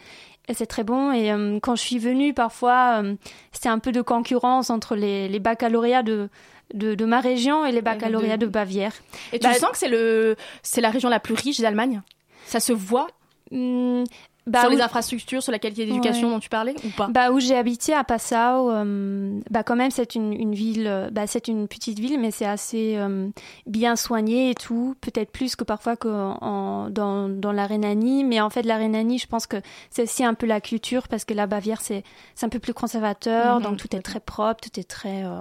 Et 0.48 0.54
c'est 0.54 0.66
très 0.66 0.84
bon. 0.84 1.12
Et 1.12 1.32
euh, 1.32 1.60
quand 1.62 1.76
je 1.76 1.82
suis 1.82 2.00
venue, 2.00 2.34
parfois, 2.34 3.02
euh, 3.04 3.16
c'était 3.52 3.70
un 3.70 3.80
peu 3.80 3.92
de 3.92 4.02
concurrence 4.02 4.70
entre 4.70 4.96
les, 4.96 5.28
les 5.28 5.40
baccalauréats 5.40 6.04
de, 6.04 6.30
de, 6.74 6.96
de 6.96 7.06
ma 7.06 7.20
région 7.20 7.66
et 7.66 7.72
les 7.72 7.82
baccalauréats 7.82 8.38
de, 8.38 8.46
Bavière. 8.46 8.94
Et 9.34 9.40
tu 9.40 9.48
Bah, 9.48 9.54
sens 9.54 9.72
que 9.72 9.78
c'est 9.78 9.90
le, 9.90 10.36
c'est 10.64 10.82
la 10.82 10.90
région 10.90 11.10
la 11.10 11.20
plus 11.20 11.34
riche 11.34 11.60
d'Allemagne? 11.60 12.02
Ça 12.46 12.60
se 12.60 12.74
voit? 12.74 13.08
Hmm, 13.52 14.04
bah, 14.48 14.62
sur 14.62 14.70
les 14.70 14.78
oui. 14.78 14.82
infrastructures, 14.82 15.44
sur 15.44 15.52
la 15.52 15.60
qualité 15.60 15.86
d'éducation 15.86 16.28
Ouais. 16.30 16.34
dont 16.34 16.40
tu 16.40 16.50
parlais 16.50 16.74
ou 16.84 16.90
pas? 16.98 17.08
Bah, 17.08 17.32
où 17.32 17.40
j'ai 17.40 17.56
habité 17.56 17.94
à 17.94 18.04
Passau, 18.04 18.72
euh, 18.72 19.40
bah, 19.52 19.64
quand 19.64 19.76
même, 19.76 19.92
c'est 19.92 20.16
une, 20.16 20.34
une 20.34 20.56
ville, 20.56 20.88
euh, 20.88 21.10
bah, 21.12 21.28
c'est 21.28 21.48
une 21.48 21.68
petite 21.68 22.00
ville, 22.00 22.20
mais 22.20 22.32
c'est 22.32 22.46
assez 22.46 22.96
euh, 22.98 23.30
bien 23.66 23.96
soigné 23.96 24.50
et 24.50 24.56
tout. 24.56 24.96
Peut-être 25.02 25.32
plus 25.32 25.56
que 25.56 25.64
parfois 25.64 25.96
que 25.96 26.08
en, 26.08 26.90
dans, 26.90 27.30
dans 27.30 27.52
la 27.52 27.68
Rhénanie. 27.68 28.24
Mais 28.24 28.42
en 28.42 28.50
fait, 28.50 28.64
la 28.64 28.78
Rhénanie, 28.78 29.20
je 29.20 29.28
pense 29.28 29.46
que 29.48 29.58
c'est 29.90 30.04
aussi 30.04 30.24
un 30.24 30.34
peu 30.34 30.46
la 30.48 30.62
culture 30.62 31.08
parce 31.08 31.26
que 31.26 31.34
la 31.34 31.46
Bavière, 31.48 31.82
c'est, 31.82 32.04
c'est 32.36 32.46
un 32.46 32.50
peu 32.50 32.60
plus 32.60 32.74
conservateur. 32.74 33.58
Mhm, 33.58 33.64
donc, 33.64 33.78
tout 33.78 33.96
est 33.96 34.02
très 34.02 34.20
propre, 34.20 34.62
tout 34.62 34.80
est 34.80 34.88
très. 34.90 35.24
euh, 35.24 35.40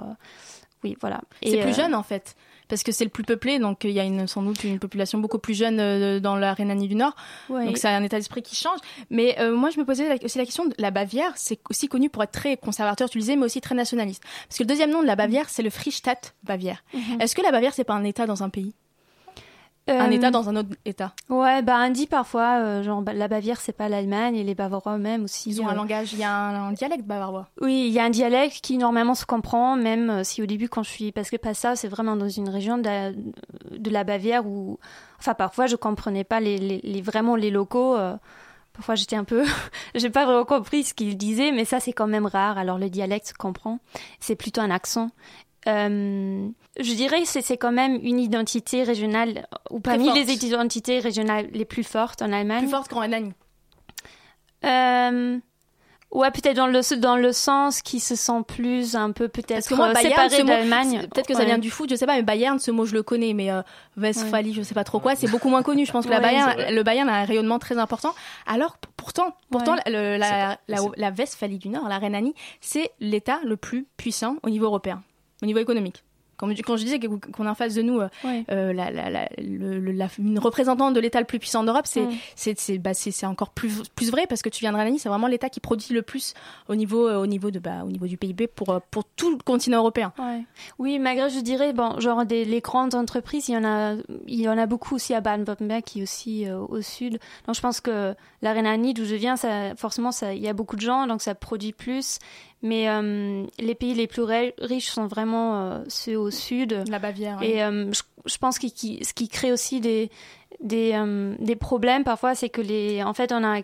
oui, 0.83 0.95
voilà. 1.01 1.21
C'est 1.43 1.61
plus 1.61 1.75
jeune 1.75 1.95
en 1.95 2.03
fait, 2.03 2.35
parce 2.67 2.83
que 2.83 2.91
c'est 2.91 3.03
le 3.03 3.09
plus 3.09 3.23
peuplé, 3.23 3.59
donc 3.59 3.83
il 3.83 3.91
y 3.91 3.99
a 3.99 4.03
une, 4.03 4.27
sans 4.27 4.41
doute 4.41 4.63
une 4.63 4.79
population 4.79 5.19
beaucoup 5.19 5.39
plus 5.39 5.53
jeune 5.53 5.79
euh, 5.79 6.19
dans 6.19 6.35
la 6.35 6.53
Rhénanie 6.53 6.87
du 6.87 6.95
Nord. 6.95 7.15
Ouais. 7.49 7.65
Donc 7.65 7.77
c'est 7.77 7.87
un 7.87 8.03
état 8.03 8.17
d'esprit 8.17 8.41
qui 8.41 8.55
change. 8.55 8.79
Mais 9.09 9.35
euh, 9.39 9.55
moi 9.55 9.69
je 9.69 9.79
me 9.79 9.85
posais 9.85 10.23
aussi 10.23 10.37
la 10.37 10.45
question 10.45 10.65
de 10.65 10.75
la 10.77 10.91
Bavière, 10.91 11.31
c'est 11.35 11.59
aussi 11.69 11.87
connu 11.87 12.09
pour 12.09 12.23
être 12.23 12.31
très 12.31 12.57
conservateur, 12.57 13.09
tu 13.09 13.17
le 13.17 13.21
disais, 13.21 13.35
mais 13.35 13.45
aussi 13.45 13.61
très 13.61 13.75
nationaliste. 13.75 14.23
Parce 14.47 14.57
que 14.57 14.63
le 14.63 14.67
deuxième 14.67 14.91
nom 14.91 15.01
de 15.01 15.07
la 15.07 15.15
Bavière, 15.15 15.49
c'est 15.49 15.63
le 15.63 15.69
Freistaat 15.69 16.21
Bavière. 16.43 16.83
Mhm. 16.93 17.21
Est-ce 17.21 17.35
que 17.35 17.41
la 17.41 17.51
Bavière 17.51 17.73
c'est 17.73 17.83
pas 17.83 17.95
un 17.95 18.03
état 18.03 18.25
dans 18.25 18.43
un 18.43 18.49
pays? 18.49 18.73
Un 19.87 20.07
Euh, 20.07 20.11
état 20.11 20.31
dans 20.31 20.49
un 20.49 20.55
autre 20.57 20.69
état 20.85 21.13
Ouais, 21.29 21.61
bah, 21.61 21.77
on 21.85 21.89
dit 21.89 22.07
parfois, 22.07 22.59
euh, 22.59 22.83
genre, 22.83 23.01
bah, 23.01 23.13
la 23.13 23.27
Bavière, 23.27 23.59
c'est 23.61 23.71
pas 23.71 23.87
l'Allemagne 23.89 24.35
et 24.35 24.43
les 24.43 24.55
Bavarois 24.55 24.95
eux-mêmes 24.95 25.23
aussi. 25.23 25.49
Ils 25.49 25.61
ont 25.61 25.67
euh, 25.67 25.71
un 25.71 25.75
langage, 25.75 26.13
il 26.13 26.19
y 26.19 26.23
a 26.23 26.33
un, 26.33 26.69
un 26.69 26.71
dialecte 26.73 27.05
bavarois. 27.05 27.47
Oui, 27.61 27.85
il 27.87 27.93
y 27.93 27.99
a 27.99 28.03
un 28.03 28.09
dialecte 28.09 28.59
qui 28.61 28.77
normalement 28.77 29.15
se 29.15 29.25
comprend, 29.25 29.75
même 29.75 30.09
euh, 30.09 30.23
si 30.23 30.41
au 30.41 30.45
début 30.45 30.67
quand 30.69 30.83
je 30.83 30.89
suis... 30.89 31.11
Parce 31.11 31.29
que 31.29 31.37
Passau, 31.37 31.75
c'est 31.75 31.87
vraiment 31.87 32.15
dans 32.15 32.27
une 32.29 32.49
région 32.49 32.77
de 32.77 32.83
la, 32.83 33.11
de 33.11 33.89
la 33.89 34.03
Bavière 34.03 34.45
où... 34.45 34.77
Enfin, 35.19 35.33
parfois, 35.33 35.67
je 35.67 35.75
comprenais 35.75 36.23
pas 36.23 36.39
les, 36.39 36.57
les, 36.57 36.79
les- 36.83 37.01
vraiment 37.01 37.35
les 37.35 37.49
locaux. 37.51 37.95
euh, 37.95 38.15
Parfois, 38.73 38.93
j'étais 38.93 39.15
un 39.15 39.23
peu... 39.23 39.43
J'ai 39.95 40.11
pas 40.11 40.25
vraiment 40.25 40.45
compris 40.45 40.83
ce 40.83 40.93
qu'ils 40.93 41.17
disaient, 41.17 41.51
mais 41.51 41.65
ça, 41.65 41.79
c'est 41.79 41.93
quand 41.93 42.05
même 42.05 42.27
rare. 42.27 42.59
Alors, 42.59 42.77
le 42.77 42.89
dialecte 42.91 43.29
se 43.29 43.33
comprend. 43.33 43.79
C'est 44.19 44.35
plutôt 44.35 44.61
un 44.61 44.69
accent. 44.69 45.09
Euh, 45.67 46.47
je 46.79 46.93
dirais 46.93 47.21
que 47.21 47.27
c'est 47.27 47.41
c'est 47.41 47.57
quand 47.57 47.71
même 47.71 47.99
une 48.01 48.19
identité 48.19 48.83
régionale, 48.83 49.47
ou 49.69 49.79
parmi 49.79 50.11
les 50.13 50.33
identités 50.45 50.99
régionales 50.99 51.47
les 51.51 51.65
plus 51.65 51.83
fortes 51.83 52.21
en 52.21 52.31
Allemagne. 52.31 52.61
Plus 52.63 52.69
forte 52.71 52.89
qu'en 52.89 53.01
Rhénanie. 53.01 53.33
Euh, 54.65 55.37
ouais, 56.11 56.31
peut-être 56.31 56.55
dans 56.55 56.67
le 56.67 56.99
dans 56.99 57.15
le 57.15 57.31
sens 57.31 57.81
qui 57.81 57.99
se 57.99 58.15
sent 58.15 58.41
plus 58.47 58.95
un 58.95 59.11
peu 59.11 59.27
Parce 59.27 59.45
peut-être 59.45 59.69
que 59.69 59.75
moi, 59.75 59.87
euh, 59.89 59.93
Bayern, 59.93 60.11
séparé 60.13 60.29
ce 60.29 60.41
mot- 60.41 60.47
d'Allemagne. 60.47 61.07
Peut-être 61.13 61.27
que 61.27 61.33
ça 61.33 61.39
Ouais. 61.41 61.45
vient 61.45 61.57
du 61.57 61.69
foot, 61.69 61.89
je 61.89 61.95
sais 61.95 62.05
pas, 62.05 62.15
mais 62.15 62.23
Bayern, 62.23 62.57
ce 62.59 62.71
mot 62.71 62.85
je 62.85 62.93
le 62.95 63.03
connais, 63.03 63.33
mais 63.33 63.51
euh, 63.51 63.61
Westphalie, 63.97 64.53
je 64.53 64.61
sais 64.63 64.73
pas 64.73 64.83
trop 64.83 64.99
quoi, 64.99 65.15
c'est 65.15 65.29
beaucoup 65.29 65.49
moins 65.49 65.63
connu. 65.63 65.85
Je 65.85 65.91
pense 65.91 66.05
que 66.05 66.09
la 66.09 66.17
Ouais, 66.17 66.23
Bayern, 66.23 66.73
le 66.73 66.83
Bayern 66.83 67.07
a 67.09 67.15
un 67.21 67.25
rayonnement 67.25 67.59
très 67.59 67.77
important. 67.77 68.13
Alors 68.47 68.77
pourtant, 68.95 69.35
pourtant, 69.51 69.73
Ouais. 69.75 69.81
le- 69.91 70.17
la, 70.17 70.57
la 70.67 71.11
Westphalie 71.11 71.59
du 71.59 71.69
Nord, 71.69 71.87
la 71.87 71.97
Rhénanie, 71.99 72.33
c'est 72.61 72.91
l'État 72.99 73.39
le 73.43 73.57
plus 73.57 73.85
puissant 73.97 74.37
au 74.43 74.49
niveau 74.49 74.65
européen, 74.65 75.03
au 75.41 75.45
niveau 75.45 75.59
économique. 75.59 76.03
Quand, 76.39 76.47
quand 76.63 76.77
je 76.77 76.83
disais 76.83 76.99
qu'on 76.99 77.47
a 77.47 77.49
en 77.49 77.55
face 77.55 77.73
de 77.73 77.81
nous 77.81 77.99
euh, 77.99 78.09
Ouais. 78.23 78.45
euh, 78.51 78.71
la, 78.71 78.91
la, 78.91 79.09
la, 79.09 79.27
le- 79.39 79.79
le- 79.79 79.91
la- 79.91 80.07
une 80.19 80.37
représentante 80.37 80.93
de 80.93 80.99
l'État 80.99 81.19
le 81.19 81.25
plus 81.25 81.39
puissant 81.39 81.63
d'Europe, 81.63 81.87
c'est 81.87 82.01
Mm. 82.03 82.11
c'est 82.35 82.59
c'est 82.59 82.77
bah, 82.77 82.91
encore 83.23 83.49
plus 83.49 83.81
plus 83.95 84.11
vrai 84.11 84.27
parce 84.29 84.43
que 84.43 84.49
tu 84.49 84.59
viens 84.59 84.71
de 84.71 84.77
Rhénanie, 84.77 84.99
c'est 84.99 85.09
vraiment 85.09 85.25
l'État 85.25 85.49
qui 85.49 85.59
produit 85.59 85.95
le 85.95 86.03
plus 86.03 86.35
au 86.69 86.75
niveau 86.75 87.07
euh, 87.07 87.17
au 87.17 87.25
niveau 87.25 87.49
de 87.49 87.57
bah, 87.57 87.83
au 87.83 87.87
niveau 87.87 88.05
du 88.05 88.17
PIB 88.17 88.45
pour 88.45 88.79
pour 88.91 89.03
tout 89.15 89.31
le 89.31 89.37
continent 89.37 89.79
européen. 89.79 90.13
Ouais. 90.19 90.43
Oui, 90.77 90.99
malgré, 90.99 91.27
je 91.31 91.39
dirais, 91.39 91.73
bon, 91.73 91.99
genre 91.99 92.23
des, 92.23 92.45
les 92.45 92.61
grandes 92.61 92.93
entreprises, 92.93 93.49
il 93.49 93.53
y 93.53 93.57
en 93.57 93.63
a, 93.65 93.95
il 94.27 94.39
y 94.39 94.47
en 94.47 94.59
a 94.59 94.67
beaucoup 94.67 94.93
aussi 94.93 95.15
à 95.15 95.21
Baden-Württemberg, 95.21 95.81
qui 95.83 96.01
est 96.01 96.03
aussi 96.03 96.45
euh, 96.47 96.59
au 96.59 96.83
sud. 96.83 97.17
Donc, 97.47 97.55
je 97.55 97.61
pense 97.61 97.81
que 97.81 98.13
la 98.43 98.53
Rhénanie, 98.53 98.93
d'où 98.93 99.05
je 99.05 99.15
viens, 99.15 99.37
ça, 99.37 99.75
forcément, 99.75 100.11
ça, 100.11 100.35
il 100.35 100.41
y 100.43 100.47
a 100.47 100.53
beaucoup 100.53 100.75
de 100.75 100.81
gens, 100.81 101.07
donc 101.07 101.23
ça 101.23 101.33
produit 101.33 101.73
plus. 101.73 102.19
Mais 102.63 102.89
euh, 102.89 103.45
les 103.59 103.75
pays 103.75 103.93
les 103.93 104.07
plus 104.07 104.23
ri- 104.23 104.53
riches 104.59 104.89
sont 104.89 105.05
vraiment 105.07 105.61
euh, 105.61 105.83
ceux 105.87 106.17
au 106.17 106.31
sud. 106.31 106.83
La 106.89 106.97
Bavière. 106.99 107.41
Et 107.43 107.63
euh, 107.63 107.91
je, 107.91 108.01
je 108.25 108.37
pense 108.37 108.57
que 108.57 108.67
qui, 108.67 109.03
ce 109.05 109.13
qui 109.13 109.27
crée 109.27 109.51
aussi 109.51 109.79
des 109.79 110.09
des, 110.59 110.99
des 111.37 111.55
problèmes 111.55 112.03
parfois, 112.03 112.33
c'est 112.33 112.49
que 112.49 112.61
les, 112.61 113.03
en 113.03 113.13
fait, 113.13 113.31
on 113.31 113.43
a 113.43 113.59
un, 113.59 113.61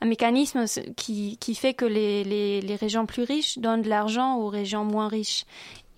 un 0.00 0.06
mécanisme 0.06 0.66
qui, 0.96 1.36
qui 1.38 1.56
fait 1.56 1.74
que 1.74 1.84
les, 1.84 2.22
les, 2.22 2.60
les 2.60 2.76
régions 2.76 3.06
plus 3.06 3.24
riches 3.24 3.58
donnent 3.58 3.82
de 3.82 3.88
l'argent 3.88 4.36
aux 4.36 4.46
régions 4.46 4.84
moins 4.84 5.08
riches. 5.08 5.46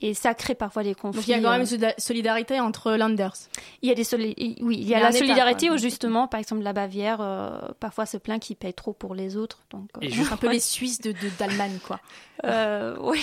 Et 0.03 0.15
ça 0.15 0.35
crée 0.35 0.55
parfois 0.55 0.83
des 0.83 0.95
conflits. 0.95 1.21
Donc 1.21 1.29
il 1.29 1.31
y 1.31 1.35
a 1.35 1.41
quand 1.41 1.51
même 1.51 1.61
euh. 1.61 1.65
une 1.65 1.67
solida- 1.79 1.95
solidarité 1.99 2.59
entre 2.61 2.93
Landers. 2.93 3.35
Il 3.83 3.89
y 3.89 3.93
a 3.93 3.95
des 3.95 4.05
soli- 4.05 4.35
oui, 4.63 4.79
il 4.81 4.89
y 4.89 4.95
a, 4.95 5.01
la 5.01 5.13
solidarité 5.13 5.71
où 5.71 5.77
justement, 5.77 6.27
par 6.27 6.41
exemple, 6.41 6.63
la 6.63 6.73
Bavière 6.73 7.19
euh, 7.21 7.51
parfois 7.81 8.07
se 8.07 8.17
plaint 8.17 8.41
qu'ils 8.41 8.57
payent 8.57 8.73
trop 8.75 8.93
pour 8.95 9.15
les 9.15 9.37
autres. 9.37 9.59
Donc, 9.71 9.89
euh, 9.97 10.01
Et 10.03 10.11
juste- 10.11 10.33
un 10.33 10.37
peu 10.37 10.51
les 10.51 10.61
Suisses 10.61 11.01
de 11.01 11.15
d'Allemagne 11.39 11.79
quoi. 11.87 12.01
euh, 12.45 12.97
oui, 13.03 13.21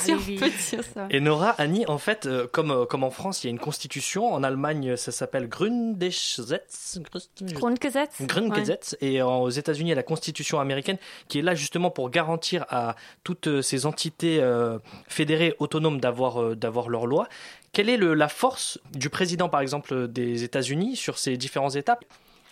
si 0.00 0.12
on 0.12 0.18
peut 0.18 0.48
dire 0.48 0.84
ça. 0.94 1.08
Et 1.10 1.18
Nora, 1.18 1.50
Annie, 1.58 1.84
en 1.88 1.98
fait, 1.98 2.26
euh, 2.26 2.46
comme, 2.46 2.86
comme 2.86 3.02
en 3.02 3.10
France, 3.10 3.42
il 3.42 3.48
y 3.48 3.50
a 3.50 3.50
une 3.50 3.58
constitution. 3.58 4.32
En 4.32 4.44
Allemagne, 4.44 4.96
ça 4.96 5.10
s'appelle 5.10 5.48
Grundgesetz. 5.48 7.00
Grundgesetz. 7.40 8.22
Grundgesetz. 8.22 8.96
Et 9.00 9.22
en- 9.22 9.40
aux 9.42 9.50
États-Unis, 9.50 9.88
il 9.88 9.90
y 9.90 9.92
a 9.92 9.96
la 9.96 10.02
constitution 10.04 10.60
américaine 10.60 10.98
qui 11.28 11.40
est 11.40 11.42
là 11.42 11.54
justement 11.56 11.90
pour 11.90 12.10
garantir 12.10 12.64
à 12.68 12.94
toutes 13.24 13.60
ces 13.62 13.86
entités 13.86 14.38
euh, 14.40 14.78
fédérées 15.08 15.54
autonomes 15.58 16.00
d'avoir 16.00 16.11
euh, 16.20 16.54
d'avoir 16.54 16.88
leur 16.88 17.06
loi. 17.06 17.28
Quelle 17.72 17.88
est 17.88 17.96
la 17.96 18.28
force 18.28 18.78
du 18.92 19.08
président, 19.08 19.48
par 19.48 19.60
exemple, 19.60 20.08
des 20.08 20.44
États-Unis 20.44 20.96
sur 20.96 21.18
ces 21.18 21.36
différentes 21.36 21.76
étapes 21.76 22.04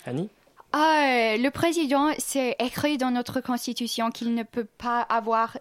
Annie? 0.05 0.29
Ah, 0.73 1.35
le 1.37 1.49
président, 1.49 2.09
c'est 2.17 2.55
écrit 2.59 2.97
dans 2.97 3.11
notre 3.11 3.41
constitution 3.41 4.09
qu'il 4.09 4.33
ne 4.33 4.43
peut 4.43 4.67
pas 4.77 5.01
avoir 5.01 5.57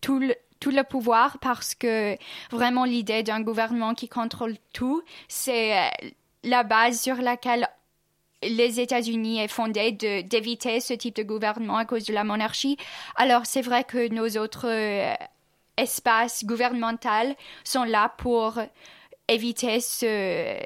tout 0.00 0.18
le, 0.18 0.82
pouvoir 0.82 1.38
parce 1.38 1.74
que 1.74 2.16
vraiment 2.50 2.84
l'idée 2.84 3.22
d'un 3.22 3.40
gouvernement 3.40 3.94
qui 3.94 4.08
contrôle 4.08 4.56
tout, 4.72 5.02
c'est 5.28 5.78
euh, 5.78 5.88
la 6.44 6.62
base 6.62 7.00
sur 7.00 7.16
laquelle 7.16 7.66
les 8.42 8.80
États-Unis 8.80 9.40
est 9.40 9.48
fondé 9.48 9.92
de- 9.92 10.22
d'éviter 10.22 10.80
ce 10.80 10.94
type 10.94 11.16
de 11.16 11.22
gouvernement 11.22 11.76
à 11.76 11.84
cause 11.84 12.04
de 12.04 12.12
la 12.12 12.24
monarchie. 12.24 12.76
Alors 13.16 13.46
c'est 13.46 13.62
vrai 13.62 13.84
que 13.84 14.08
nos 14.12 14.28
autres 14.38 14.66
euh, 14.68 15.14
espaces 15.76 16.44
gouvernementaux 16.44 17.34
sont 17.64 17.84
là 17.84 18.12
pour 18.18 18.58
éviter 19.28 19.80
ce, 19.80 20.56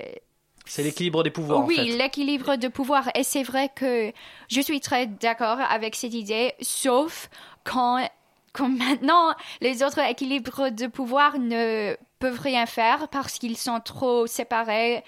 C'est 0.64 0.82
l'équilibre 0.82 1.22
des 1.22 1.30
pouvoirs, 1.30 1.64
oui, 1.64 1.78
en 1.78 1.84
fait. 1.84 1.96
l'équilibre 1.96 2.56
de 2.56 2.68
pouvoir. 2.68 3.08
Et 3.14 3.22
c'est 3.22 3.42
vrai 3.42 3.70
que 3.74 4.12
je 4.48 4.60
suis 4.60 4.80
très 4.80 5.06
d'accord 5.06 5.58
avec 5.60 5.94
cette 5.94 6.14
idée, 6.14 6.52
sauf 6.60 7.28
quand, 7.64 8.08
quand 8.52 8.68
maintenant 8.68 9.34
les 9.60 9.82
autres 9.82 10.00
équilibres 10.00 10.70
de 10.70 10.86
pouvoir 10.86 11.38
ne 11.38 11.96
peuvent 12.18 12.40
rien 12.40 12.66
faire 12.66 13.08
parce 13.08 13.38
qu'ils 13.38 13.58
sont 13.58 13.80
trop 13.80 14.26
séparés 14.26 15.04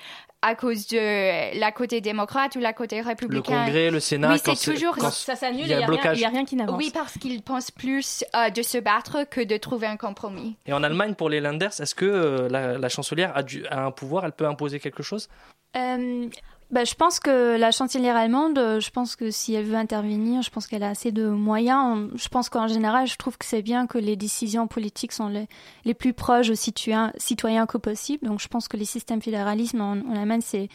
à 0.47 0.55
cause 0.55 0.87
de 0.87 1.59
la 1.59 1.73
côté 1.73 2.01
démocrate 2.01 2.55
ou 2.57 2.61
la 2.61 2.73
côté 2.73 3.01
Le 3.01 3.07
républicain. 3.07 3.65
Congrès, 3.65 3.91
le 3.91 3.99
Sénat, 4.01 4.33
Oui, 4.33 4.41
c'est 4.45 4.73
toujours 4.73 4.97
quand 4.97 5.11
Ça 5.11 5.35
s'annule 5.35 5.67
il 5.67 5.73
a 5.73 5.79
n'y 6.15 6.25
a 6.25 6.29
rien 6.29 6.45
qui 6.45 6.55
n'avance. 6.55 6.77
Oui, 6.79 6.91
parce 6.95 7.19
qu'ils 7.19 7.43
pensent 7.43 7.71
plus 7.73 8.25
euh, 8.35 8.51
de 8.51 8.63
se 8.63 8.79
battre 8.79 9.25
que 9.29 9.41
de 9.41 9.57
trouver 9.57 9.89
un 9.89 9.97
compromis. 9.97 10.57
Et 10.67 10.73
en 10.73 10.83
Allemagne, 10.83 11.15
pour 11.15 11.29
les 11.31 11.41
Landers, 11.41 11.81
est-ce 11.81 11.95
que 11.95 12.05
euh, 12.05 12.49
la, 12.49 12.79
la 12.79 12.89
chancelière 12.89 13.37
a, 13.37 13.43
du, 13.43 13.67
a 13.67 13.85
un 13.85 13.91
pouvoir 13.91 14.25
Elle 14.25 14.33
peut 14.33 14.47
imposer 14.47 14.79
quelque 14.79 15.03
chose? 15.03 15.29
Euh, 15.77 16.29
bah, 16.71 16.85
je 16.85 16.95
pense 16.95 17.21
que 17.21 17.57
la 17.57 17.71
chancelière 17.71 18.17
allemande, 18.17 18.59
euh, 18.59 18.81
je 18.81 18.91
pense 18.91 19.15
que 19.15 19.31
si 19.31 19.55
elle 19.55 19.67
veut 19.67 19.77
intervenir, 19.77 20.43
je 20.43 20.51
pense 20.51 20.67
qu'elle 20.67 20.83
a 20.83 20.89
assez 20.89 21.13
de 21.13 21.29
moyens. 21.29 22.09
Je 22.15 22.29
pense 22.29 22.49
qu'en 22.49 22.67
général, 22.67 23.07
je 23.07 23.17
trouve 23.17 23.39
que 23.39 23.45
c'est 23.45 23.63
bien 23.63 23.87
que 23.87 23.99
les 23.99 24.17
décisions 24.17 24.67
politiques 24.67 25.13
sont 25.13 25.29
les, 25.29 25.47
les 25.85 25.95
plus 25.95 26.13
proches 26.13 26.51
aux 26.51 26.55
citoyens, 26.55 27.67
que 27.67 27.79
possible. 27.79 28.27
Donc 28.27 28.41
je 28.41 28.49
pense 28.49 28.67
que 28.67 28.77
les 28.77 28.85
systèmes 28.85 29.23
fédéralisme 29.23 29.81
en, 29.81 29.93
en 29.93 30.17
Allemagne, 30.17 30.41
c'est 30.43 30.69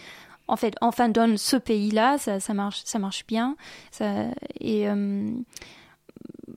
en 0.48 0.56
fait 0.56 0.76
enfin 0.82 1.10
donne 1.10 1.38
ce 1.38 1.58
pays-là, 1.58 2.18
ça, 2.18 2.40
ça 2.40 2.54
marche, 2.54 2.82
ça 2.86 3.00
marche 3.00 3.26
bien. 3.28 3.56
Ça, 3.92 4.28
et 4.60 4.88
euh, 4.88 5.32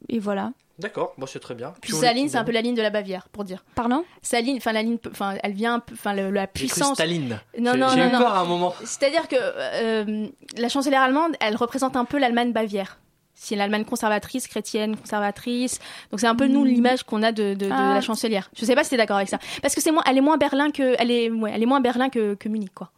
et 0.08 0.18
voilà. 0.20 0.52
D'accord, 0.78 1.14
bon, 1.18 1.26
c'est 1.26 1.38
très 1.38 1.54
bien. 1.54 1.72
Puis 1.80 1.92
sa 1.92 2.12
ligne, 2.12 2.28
c'est 2.28 2.36
un 2.36 2.42
peu 2.44 2.50
la 2.52 2.60
ligne 2.60 2.74
de 2.74 2.82
la 2.82 2.90
Bavière, 2.90 3.28
pour 3.30 3.44
dire. 3.44 3.64
Pardon? 3.76 4.04
Sa 4.22 4.40
ligne, 4.40 4.56
enfin 4.56 4.72
la 4.72 4.82
ligne, 4.82 4.98
enfin 5.10 5.34
elle 5.42 5.52
vient, 5.52 5.80
enfin 5.92 6.14
la 6.14 6.46
puissance. 6.48 6.94
Staline. 6.94 7.38
Non, 7.58 7.72
J'ai- 7.74 7.78
non, 7.78 7.88
J'ai 7.90 8.00
non, 8.00 8.08
eu 8.08 8.12
non. 8.12 8.18
peur 8.18 8.34
à 8.34 8.40
un 8.40 8.44
moment. 8.44 8.74
C'est-à-dire 8.80 9.28
que 9.28 9.36
euh, 9.38 10.26
la 10.56 10.68
chancelière 10.68 11.02
allemande, 11.02 11.36
elle 11.40 11.54
représente 11.56 11.96
un 11.96 12.04
peu 12.04 12.18
l'Allemagne 12.18 12.52
bavière. 12.52 12.98
C'est 13.36 13.56
l'Allemagne 13.56 13.84
conservatrice, 13.84 14.46
chrétienne, 14.48 14.96
conservatrice. 14.96 15.78
Donc 16.10 16.20
c'est 16.20 16.26
un 16.26 16.36
peu 16.36 16.46
nous 16.46 16.64
l'image 16.64 17.02
qu'on 17.02 17.22
a 17.22 17.30
de, 17.32 17.54
de, 17.54 17.66
de 17.66 17.70
Ah. 17.72 17.94
la 17.94 18.00
chancelière. 18.00 18.50
Je 18.56 18.64
sais 18.64 18.74
pas 18.74 18.84
si 18.84 18.90
t'es 18.90 18.96
d'accord 18.96 19.16
avec 19.16 19.28
ça, 19.28 19.38
parce 19.62 19.74
que 19.74 19.80
c'est 19.80 19.90
moins, 19.92 20.02
elle 20.08 20.18
est 20.18 20.22
moins 20.22 20.36
Berlin 20.38 20.70
que, 20.70 20.94
elle 20.98 21.10
est, 21.10 21.30
ouais, 21.30 21.50
elle 21.54 21.62
est 21.62 21.66
moins 21.66 21.80
Berlin 21.80 22.08
que, 22.10 22.34
que 22.34 22.48
Munich, 22.48 22.72
quoi. 22.74 22.90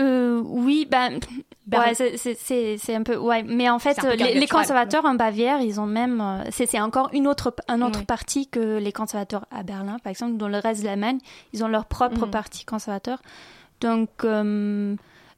Euh, 0.00 0.40
oui, 0.44 0.86
ben, 0.90 1.18
ouais, 1.72 1.94
c'est- 1.94 2.94
un 2.94 3.02
peu, 3.02 3.16
ouais, 3.16 3.42
mais 3.42 3.68
en 3.68 3.78
fait, 3.80 4.00
les, 4.16 4.46
conservateurs 4.46 5.04
en 5.04 5.14
Bavière, 5.14 5.60
ils 5.60 5.80
ont 5.80 5.86
même, 5.86 6.20
euh, 6.20 6.44
c'est 6.50 6.80
encore 6.80 7.10
une 7.12 7.26
autre, 7.26 7.54
un 7.66 7.82
autre 7.82 7.98
Oui. 8.00 8.04
parti 8.06 8.46
que 8.46 8.78
les 8.78 8.92
conservateurs 8.92 9.44
à 9.50 9.62
Berlin, 9.64 9.96
par 10.02 10.10
exemple, 10.10 10.36
dans 10.36 10.48
le 10.48 10.58
reste 10.58 10.82
de 10.82 10.86
l'Allemagne, 10.86 11.18
ils 11.52 11.64
ont 11.64 11.68
leur 11.68 11.86
propre 11.86 12.26
Mhm. 12.26 12.30
parti 12.30 12.64
conservateur. 12.64 13.20
Donc, 13.80 14.08
euh, 14.24 14.94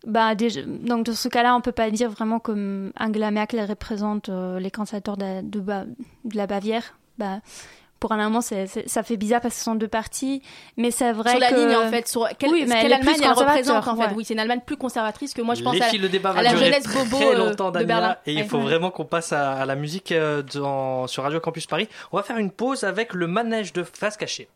bah, 0.06 0.34
déjà, 0.34 0.62
donc 0.62 1.06
dans 1.06 1.14
ce 1.14 1.28
cas-là, 1.28 1.56
on 1.56 1.60
peut 1.62 1.72
pas 1.72 1.90
dire 1.90 2.10
vraiment 2.10 2.38
que 2.38 2.92
Angela 2.98 3.30
Merkel 3.30 3.64
représente 3.66 4.28
euh, 4.28 4.58
les 4.60 4.70
conservateurs 4.70 5.16
de, 5.16 5.40
de 5.42 5.62
la 6.34 6.46
Bavière. 6.46 6.94
Bah, 7.18 7.40
pour 8.00 8.12
un 8.12 8.16
moment, 8.16 8.40
c'est 8.40 8.66
c'est- 8.66 8.88
ça 8.88 9.02
fait 9.02 9.16
bizarre 9.16 9.40
parce 9.40 9.54
que 9.54 9.58
ce 9.58 9.64
sont 9.64 9.74
deux 9.76 9.86
partis, 9.88 10.42
mais 10.76 10.90
c'est 10.90 11.12
vrai 11.12 11.30
sur 11.30 11.38
la 11.40 11.50
que 11.50 11.54
ligne 11.54 11.76
en 11.76 11.88
fait 11.90 12.08
sur 12.08 12.26
quelle, 12.38 12.50
Oui, 12.50 12.64
mais 12.66 12.74
quelle 12.76 12.86
elle 12.86 12.92
est 12.92 12.94
Allemagne 12.96 13.16
elle 13.22 13.30
représente 13.32 13.86
en 13.88 13.96
fait 13.96 14.02
ouais. 14.06 14.12
oui 14.16 14.24
c'est 14.24 14.34
une 14.34 14.40
Allemagne 14.40 14.60
plus 14.66 14.76
conservatrice 14.76 15.34
que 15.34 15.42
moi 15.42 15.54
je 15.54 15.62
pense 15.62 15.74
les 15.74 15.82
à, 15.82 15.86
filles, 15.86 15.98
le 16.00 16.08
débat 16.08 16.30
à 16.36 16.42
la 16.42 16.56
jeunesse 16.56 16.86
bobo 16.86 17.16
très 17.18 17.34
euh, 17.34 17.38
longtemps, 17.38 17.70
de 17.70 17.84
Berlin 17.84 18.16
et 18.26 18.32
il 18.32 18.38
Ouais. 18.38 18.44
faut 18.48 18.58
vraiment 18.60 18.90
qu'on 18.90 19.04
passe 19.04 19.32
à, 19.32 19.52
à 19.52 19.66
la 19.66 19.74
musique 19.76 20.12
euh, 20.12 20.42
dans- 20.54 21.06
sur 21.06 21.22
Radio 21.22 21.38
Campus 21.40 21.66
Paris. 21.66 21.88
On 22.10 22.16
va 22.16 22.22
faire 22.22 22.38
une 22.38 22.50
pause 22.50 22.84
avec 22.84 23.12
le 23.14 23.26
manège 23.26 23.72
de 23.74 23.82
face 23.84 24.16
cachée. 24.16 24.48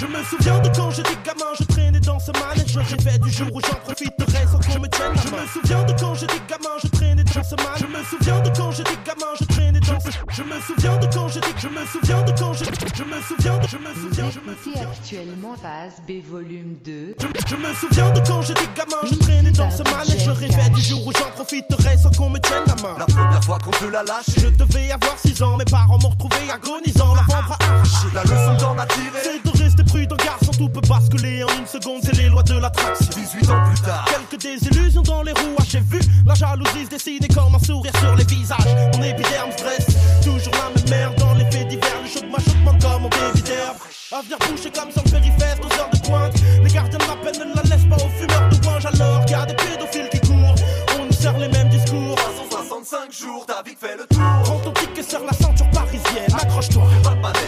Je 0.00 0.06
me 0.06 0.22
souviens 0.24 0.58
de 0.60 0.68
quand 0.74 0.90
j'étais 0.90 1.14
gamin, 1.24 1.52
je 1.58 1.64
traînais 1.64 2.00
dans 2.00 2.18
ce 2.18 2.32
manège, 2.32 2.66
je 2.66 2.78
rêvais 2.80 3.18
du 3.18 3.30
jour 3.30 3.46
où 3.54 3.60
j'en 3.60 3.74
profiterais 3.76 4.46
sans 4.50 4.58
qu'on 4.58 4.80
me 4.80 4.88
tienne. 4.88 5.12
Je 5.14 5.30
me 5.30 5.46
souviens 5.46 5.82
de 5.84 5.92
quand 6.00 6.14
j'étais 6.14 6.40
gamin, 6.48 6.74
je 6.82 6.88
ce 7.32 7.54
manège. 7.56 7.80
Je 7.80 7.86
me 7.86 8.04
souviens 8.04 8.40
de 8.40 8.50
quand 8.56 8.70
j'étais 8.72 8.98
gamin, 9.06 9.32
je 9.40 9.44
traînais 9.46 9.80
dans 9.80 10.00
ce. 10.00 10.10
Je 10.30 10.42
me 10.42 10.60
souviens 10.66 10.96
de 10.98 11.06
quand 11.14 11.28
j'étais, 11.28 11.54
je 11.58 11.68
me 11.68 11.84
souviens 11.86 12.22
de 12.22 12.32
quand 12.38 12.52
j'étais, 12.54 12.86
je 12.96 13.04
me 13.04 13.20
souviens 13.22 13.58
de, 13.58 13.66
je 13.68 13.76
me 13.78 13.94
souviens, 13.94 14.30
je 14.30 14.40
me 14.50 14.54
souviens. 14.62 14.88
actuellement 14.90 15.54
phase 15.60 16.02
B 16.06 16.22
volume 16.28 16.76
2. 16.84 17.14
Je, 17.20 17.26
je 17.48 17.56
me 17.56 17.74
souviens 17.74 18.10
de 18.10 18.20
quand 18.26 18.42
j'étais 18.42 18.68
gamin, 18.76 18.96
je 19.10 19.14
traînais 19.16 19.50
dans 19.52 19.70
ce 19.70 19.82
manège, 19.84 20.24
je 20.24 20.30
rêvais 20.30 20.70
du 20.70 20.80
jour 20.80 21.06
où 21.06 21.12
j'en 21.12 21.30
profiterais 21.30 21.96
sans 21.96 22.10
qu'on 22.10 22.30
me 22.30 22.38
tienne 22.38 22.64
la 22.66 22.74
main. 22.82 22.96
La 22.98 23.06
première 23.06 23.44
fois 23.44 23.58
qu'on 23.58 23.70
te 23.70 23.84
l'a 23.84 24.02
lâché, 24.02 24.32
Je 24.38 24.48
devais 24.48 24.90
avoir 24.90 25.18
6 25.18 25.42
ans, 25.42 25.56
mes 25.56 25.64
parents 25.64 25.98
m'ont 25.98 26.10
retrouvé 26.10 26.36
agonisant, 26.52 27.14
l'avant-bras 27.14 27.58
arraché. 27.60 28.06
la 28.14 28.22
leçon 28.22 28.56
t'en 28.58 28.78
a 28.78 28.86
tiré. 28.86 29.20
C'est 29.22 29.44
de 29.44 29.62
rester 29.62 29.84
prudent, 29.84 30.16
tout 30.62 30.68
peut 30.68 30.88
basculer 30.88 31.42
en 31.42 31.48
une 31.58 31.66
seconde, 31.66 32.00
c'est 32.04 32.16
les 32.16 32.28
lois 32.28 32.42
de 32.44 32.54
l'attraction. 32.54 33.06
18 33.16 33.50
ans 33.50 33.64
plus 33.68 33.80
tard, 33.80 34.04
Quelques 34.06 34.40
désillusions 34.40 35.02
dans 35.02 35.22
les 35.22 35.32
rouages, 35.32 35.70
j'ai 35.70 35.80
vu 35.80 35.98
la 36.24 36.34
jalousie 36.34 36.84
se 36.84 36.90
dessiner 36.90 37.28
comme 37.28 37.54
un 37.54 37.58
sourire 37.58 37.92
sur 37.98 38.14
les 38.14 38.24
visages. 38.24 38.58
Mon 38.94 39.02
épiderme 39.02 39.50
stress, 39.52 39.86
toujours 40.22 40.52
la 40.54 40.70
même 40.70 40.88
merde 40.88 41.14
dans 41.16 41.34
les 41.34 41.50
faits 41.50 41.66
divers. 41.66 42.00
Le 42.02 42.08
choc 42.08 42.24
m'achoppement 42.30 42.78
comme 42.80 43.02
mon 43.02 43.08
baby 43.08 43.42
d'herbe. 43.42 43.76
À 44.12 44.22
venir 44.22 44.38
boucher 44.38 44.70
comme 44.70 44.90
sur 44.92 45.02
le 45.04 45.10
périphrère, 45.10 45.56
aux 45.62 45.80
heures 45.80 45.90
de 45.90 45.98
pointe. 46.06 46.34
Les 46.62 46.70
gardiens 46.70 46.98
de 46.98 47.04
la 47.06 47.16
peine 47.16 47.48
ne 47.48 47.56
la 47.56 47.62
laissent 47.62 47.88
pas 47.88 47.96
aux 47.96 48.10
fumeurs 48.20 48.48
de 48.48 48.66
ouange. 48.66 48.86
Alors 48.86 49.24
y 49.28 49.34
a 49.34 49.46
des 49.46 49.54
pédophiles 49.54 50.08
qui 50.12 50.20
courent, 50.20 50.54
on 51.00 51.06
nous 51.06 51.12
sert 51.12 51.36
les 51.38 51.48
mêmes 51.48 51.70
discours. 51.70 52.14
365 52.14 53.12
jours, 53.12 53.44
t'as 53.46 53.62
vite 53.64 53.78
fait 53.80 53.96
le 53.96 54.06
tour. 54.06 54.22
Prends 54.44 54.60
ton 54.60 54.72
ticket 54.72 55.02
sur 55.02 55.24
la 55.24 55.32
ceinture 55.32 55.70
parisienne, 55.70 56.32
accroche-toi. 56.40 56.84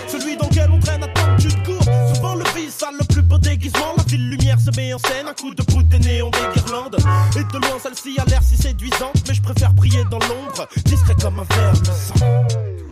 Celui 0.08 0.36
dans 0.36 0.43
Le 2.82 3.04
plus 3.04 3.22
beau 3.22 3.38
déguisement. 3.38 3.94
La 3.96 4.02
ville 4.04 4.28
lumière 4.28 4.58
se 4.60 4.70
met 4.76 4.92
en 4.92 4.98
scène, 4.98 5.26
un 5.28 5.32
coup 5.32 5.54
de 5.54 5.62
poutre 5.62 5.88
des 5.88 5.98
néons, 6.00 6.30
des 6.30 6.60
guirlandes. 6.60 6.96
Et 7.36 7.44
de 7.44 7.58
loin 7.58 7.78
celle-ci 7.80 8.18
a 8.18 8.24
l'air 8.26 8.42
si 8.42 8.56
séduisante, 8.56 9.22
mais 9.26 9.34
je 9.34 9.42
préfère 9.42 9.72
briller 9.72 10.04
dans 10.10 10.18
l'ombre, 10.18 10.68
discret 10.84 11.14
comme 11.20 11.38
un 11.38 11.54
verre 11.54 12.83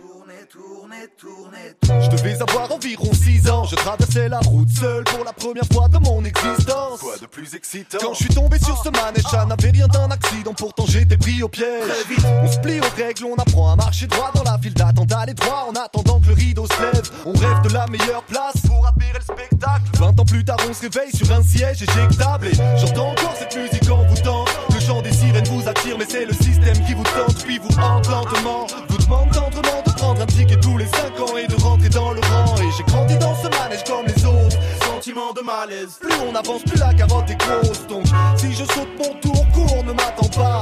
Je 1.83 2.09
devais 2.09 2.41
avoir 2.41 2.71
environ 2.71 3.09
6 3.13 3.49
ans. 3.49 3.63
Je 3.65 3.75
traversais 3.75 4.27
la 4.27 4.39
route 4.39 4.69
seul 4.69 5.03
pour 5.05 5.23
la 5.23 5.31
première 5.31 5.65
fois 5.71 5.87
de 5.87 5.97
mon 5.99 6.23
existence. 6.23 6.99
Quoi 6.99 7.17
de 7.17 7.25
plus 7.27 7.55
excitant? 7.55 7.97
Quand 8.01 8.13
je 8.13 8.23
suis 8.23 8.33
tombé 8.33 8.59
sur 8.59 8.77
ce 8.83 8.89
manège, 8.89 9.23
ça 9.31 9.45
n'avait 9.45 9.71
rien 9.71 9.87
d'un 9.87 10.09
accident. 10.11 10.53
Pourtant 10.53 10.85
j'étais 10.87 11.17
pris 11.17 11.41
au 11.41 11.47
piège. 11.47 11.87
Très 11.87 12.13
vite, 12.13 12.25
on 12.43 12.51
se 12.51 12.59
plie 12.59 12.79
aux 12.79 13.01
règles, 13.01 13.25
on 13.25 13.35
apprend 13.35 13.71
à 13.71 13.75
marcher 13.75 14.07
droit 14.07 14.31
dans 14.35 14.43
la 14.43 14.57
file 14.57 14.73
d'attente, 14.73 15.11
aller 15.13 15.33
droit 15.33 15.69
en 15.69 15.73
attendant 15.79 16.19
que 16.19 16.27
le 16.27 16.33
rideau 16.33 16.65
se 16.65 16.81
lève. 16.81 17.09
On 17.25 17.31
rêve 17.31 17.61
de 17.63 17.73
la 17.73 17.87
meilleure 17.87 18.23
place 18.23 18.57
pour 18.67 18.85
admirer 18.85 19.19
le 19.19 19.33
spectacle. 19.33 19.83
20 19.99 20.19
ans 20.19 20.25
plus 20.25 20.43
tard, 20.43 20.57
on 20.69 20.73
se 20.73 20.81
réveille 20.81 21.15
sur 21.15 21.31
un 21.31 21.43
siège 21.43 21.83
éjectable. 21.83 22.47
Et 22.47 22.55
j'entends 22.77 23.11
encore 23.11 23.35
cette 23.37 23.55
musique 23.55 23.89
en 23.89 24.03
vous 24.03 24.17
tente. 24.17 24.49
Le 24.73 24.79
chant 24.79 25.01
des 25.01 25.13
sirènes 25.13 25.47
vous 25.47 25.67
attire, 25.67 25.97
mais 25.97 26.05
c'est 26.07 26.25
le 26.25 26.33
système 26.33 26.85
qui 26.85 26.93
vous 26.93 27.03
tente, 27.03 27.43
puis 27.45 27.59
vous 27.59 27.79
hante 27.79 28.07
lentement. 28.09 28.67
Vous 28.89 28.97
demande 28.97 29.31
tendrement 29.31 29.82
prendre 30.03 30.21
un 30.21 30.25
ticket 30.25 30.57
tous 30.57 30.77
les 30.77 30.85
5 30.85 31.19
ans 31.19 31.37
et 31.37 31.47
de 31.47 31.55
rentrer 31.61 31.89
dans 31.89 32.11
le 32.11 32.19
rang. 32.19 32.55
Et 32.57 32.71
j'ai 32.77 32.83
grandi 32.83 33.17
dans 33.17 33.35
ce 33.35 33.47
manège 33.47 33.83
comme 33.85 34.05
les 34.05 34.25
autres. 34.25 34.57
Sentiment 34.85 35.31
de 35.33 35.41
malaise. 35.41 35.97
Plus 35.99 36.13
on 36.29 36.35
avance, 36.35 36.63
plus 36.63 36.79
la 36.79 36.93
carotte 36.93 37.29
est 37.29 37.39
grosse. 37.39 37.87
Donc, 37.87 38.05
si 38.35 38.51
je 38.51 38.65
saute 38.65 38.93
mon 38.97 39.13
tour, 39.21 39.45
cours, 39.53 39.83
ne 39.83 39.93
m'attends 39.93 40.29
pas. 40.29 40.61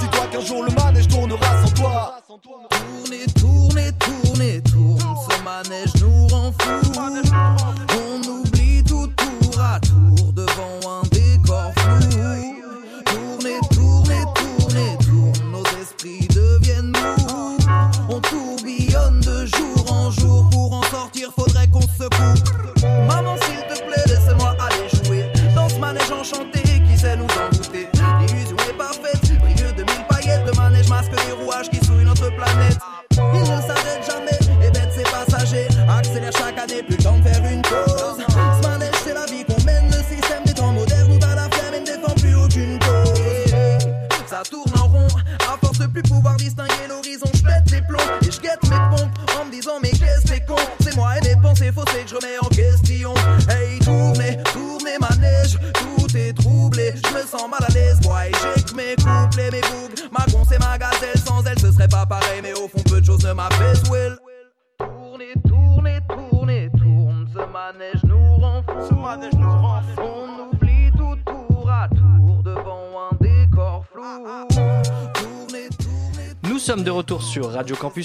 Dis-toi 0.00 0.26
qu'un 0.30 0.40
jour 0.40 0.64
le 0.64 0.72
manège 0.72 1.08
tournera 1.08 1.62
sans 1.64 1.74
toi. 1.74 2.20
Tournez, 2.42 3.26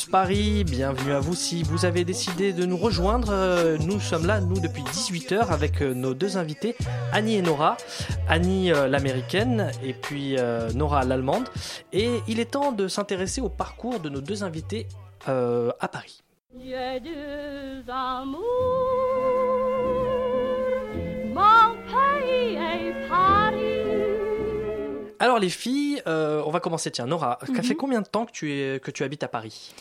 Paris. 0.01 0.63
Bienvenue 0.63 1.11
à 1.11 1.19
vous 1.19 1.35
si 1.35 1.61
vous 1.61 1.85
avez 1.85 2.03
décidé 2.03 2.51
de 2.51 2.65
nous 2.65 2.77
rejoindre. 2.77 3.29
Euh, 3.29 3.77
Nous 3.77 3.99
sommes 3.99 4.25
là, 4.25 4.41
nous, 4.41 4.59
depuis 4.59 4.81
18h 4.81 5.49
avec 5.49 5.83
euh, 5.83 5.93
nos 5.93 6.15
deux 6.15 6.35
invités, 6.37 6.75
Annie 7.11 7.35
et 7.35 7.43
Nora. 7.43 7.77
Annie 8.27 8.71
euh, 8.71 8.87
l'américaine 8.87 9.71
et 9.83 9.93
puis 9.93 10.35
Nora 10.73 11.03
l'allemande. 11.03 11.47
Et 11.91 12.21
il 12.27 12.39
est 12.39 12.51
temps 12.51 12.71
de 12.71 12.87
s'intéresser 12.87 13.39
au 13.39 13.49
parcours 13.49 13.99
de 13.99 14.09
nos 14.09 14.21
deux 14.21 14.43
invités 14.43 14.87
à 15.27 15.87
Paris. 15.87 16.23
Alors 25.20 25.39
les 25.39 25.49
filles, 25.49 26.01
euh, 26.07 26.41
on 26.45 26.51
va 26.51 26.59
commencer. 26.59 26.91
Tiens, 26.91 27.05
Nora, 27.07 27.39
ça 27.45 27.51
Mhm. 27.51 27.64
fait 27.64 27.76
combien 27.76 28.01
de 28.01 28.07
temps 28.07 28.26
que 28.26 28.32
tu, 28.32 28.51
es, 28.51 28.80
que 28.82 28.91
tu 28.91 29.03
habites 29.03 29.24
à 29.24 29.28
Paris? 29.28 29.74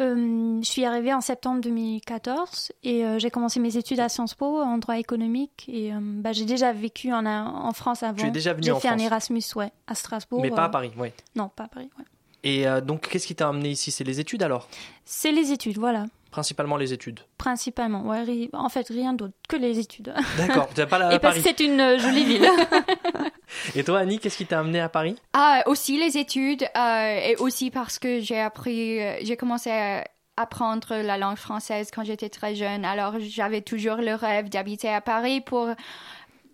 Euh, 0.00 0.58
je 0.60 0.66
suis 0.68 0.84
arrivée 0.84 1.14
en 1.14 1.20
septembre 1.20 1.60
2014 1.60 2.72
et 2.82 3.04
euh, 3.04 3.18
j'ai 3.20 3.30
commencé 3.30 3.60
mes 3.60 3.76
études 3.76 4.00
à 4.00 4.08
Sciences 4.08 4.34
Po 4.34 4.60
en 4.60 4.78
droit 4.78 4.98
économique 4.98 5.66
et 5.68 5.92
euh, 5.92 5.98
bah, 6.00 6.32
j'ai 6.32 6.44
déjà 6.46 6.72
vécu 6.72 7.12
en, 7.12 7.24
en 7.26 7.72
France 7.72 8.02
avant. 8.02 8.16
Tu 8.18 8.26
es 8.26 8.30
déjà 8.32 8.54
venue 8.54 8.64
J'ai 8.64 8.72
en 8.72 8.80
fait 8.80 8.88
un 8.88 8.92
France. 8.98 9.02
Erasmus, 9.06 9.42
ouais, 9.54 9.70
à 9.86 9.94
Strasbourg. 9.94 10.40
Mais 10.42 10.50
pas 10.50 10.64
à 10.64 10.68
Paris, 10.68 10.90
oui. 10.98 11.10
Non, 11.36 11.48
pas 11.48 11.64
à 11.64 11.68
Paris, 11.68 11.90
ouais. 11.98 12.04
Et 12.46 12.66
donc, 12.82 13.08
qu'est-ce 13.08 13.26
qui 13.26 13.34
t'a 13.34 13.48
amené 13.48 13.70
ici? 13.70 13.90
C'est 13.90 14.04
les 14.04 14.20
études 14.20 14.42
alors? 14.42 14.68
C'est 15.06 15.32
les 15.32 15.50
études, 15.52 15.78
voilà. 15.78 16.04
Principalement 16.30 16.76
les 16.76 16.92
études. 16.92 17.20
Principalement, 17.38 18.02
ouais. 18.02 18.50
En 18.52 18.68
fait, 18.68 18.86
rien 18.88 19.14
d'autre 19.14 19.32
que 19.48 19.56
les 19.56 19.78
études. 19.78 20.12
D'accord, 20.36 20.68
tu 20.74 20.80
n'as 20.80 20.86
pas 20.86 20.98
la 20.98 21.14
Et 21.14 21.18
parce 21.20 21.36
Paris. 21.36 21.42
que 21.42 21.48
c'est 21.56 21.64
une 21.64 21.98
jolie 22.00 22.24
ville. 22.24 22.46
Et 23.74 23.84
toi, 23.84 24.00
Annie, 24.00 24.18
qu'est-ce 24.18 24.36
qui 24.36 24.46
t'a 24.46 24.60
amené 24.60 24.80
à 24.80 24.88
Paris? 24.88 25.16
Ah, 25.32 25.62
aussi 25.66 25.98
les 25.98 26.18
études 26.18 26.64
euh, 26.76 27.20
et 27.24 27.36
aussi 27.36 27.70
parce 27.70 27.98
que 27.98 28.20
j'ai 28.20 28.40
appris, 28.40 29.00
euh, 29.00 29.16
j'ai 29.22 29.36
commencé 29.36 29.70
à 29.70 30.04
apprendre 30.36 30.96
la 30.96 31.16
langue 31.16 31.36
française 31.36 31.90
quand 31.92 32.04
j'étais 32.04 32.28
très 32.28 32.54
jeune. 32.54 32.84
Alors 32.84 33.14
j'avais 33.20 33.60
toujours 33.60 33.96
le 33.96 34.14
rêve 34.14 34.48
d'habiter 34.48 34.88
à 34.88 35.00
Paris 35.00 35.40
pour 35.40 35.68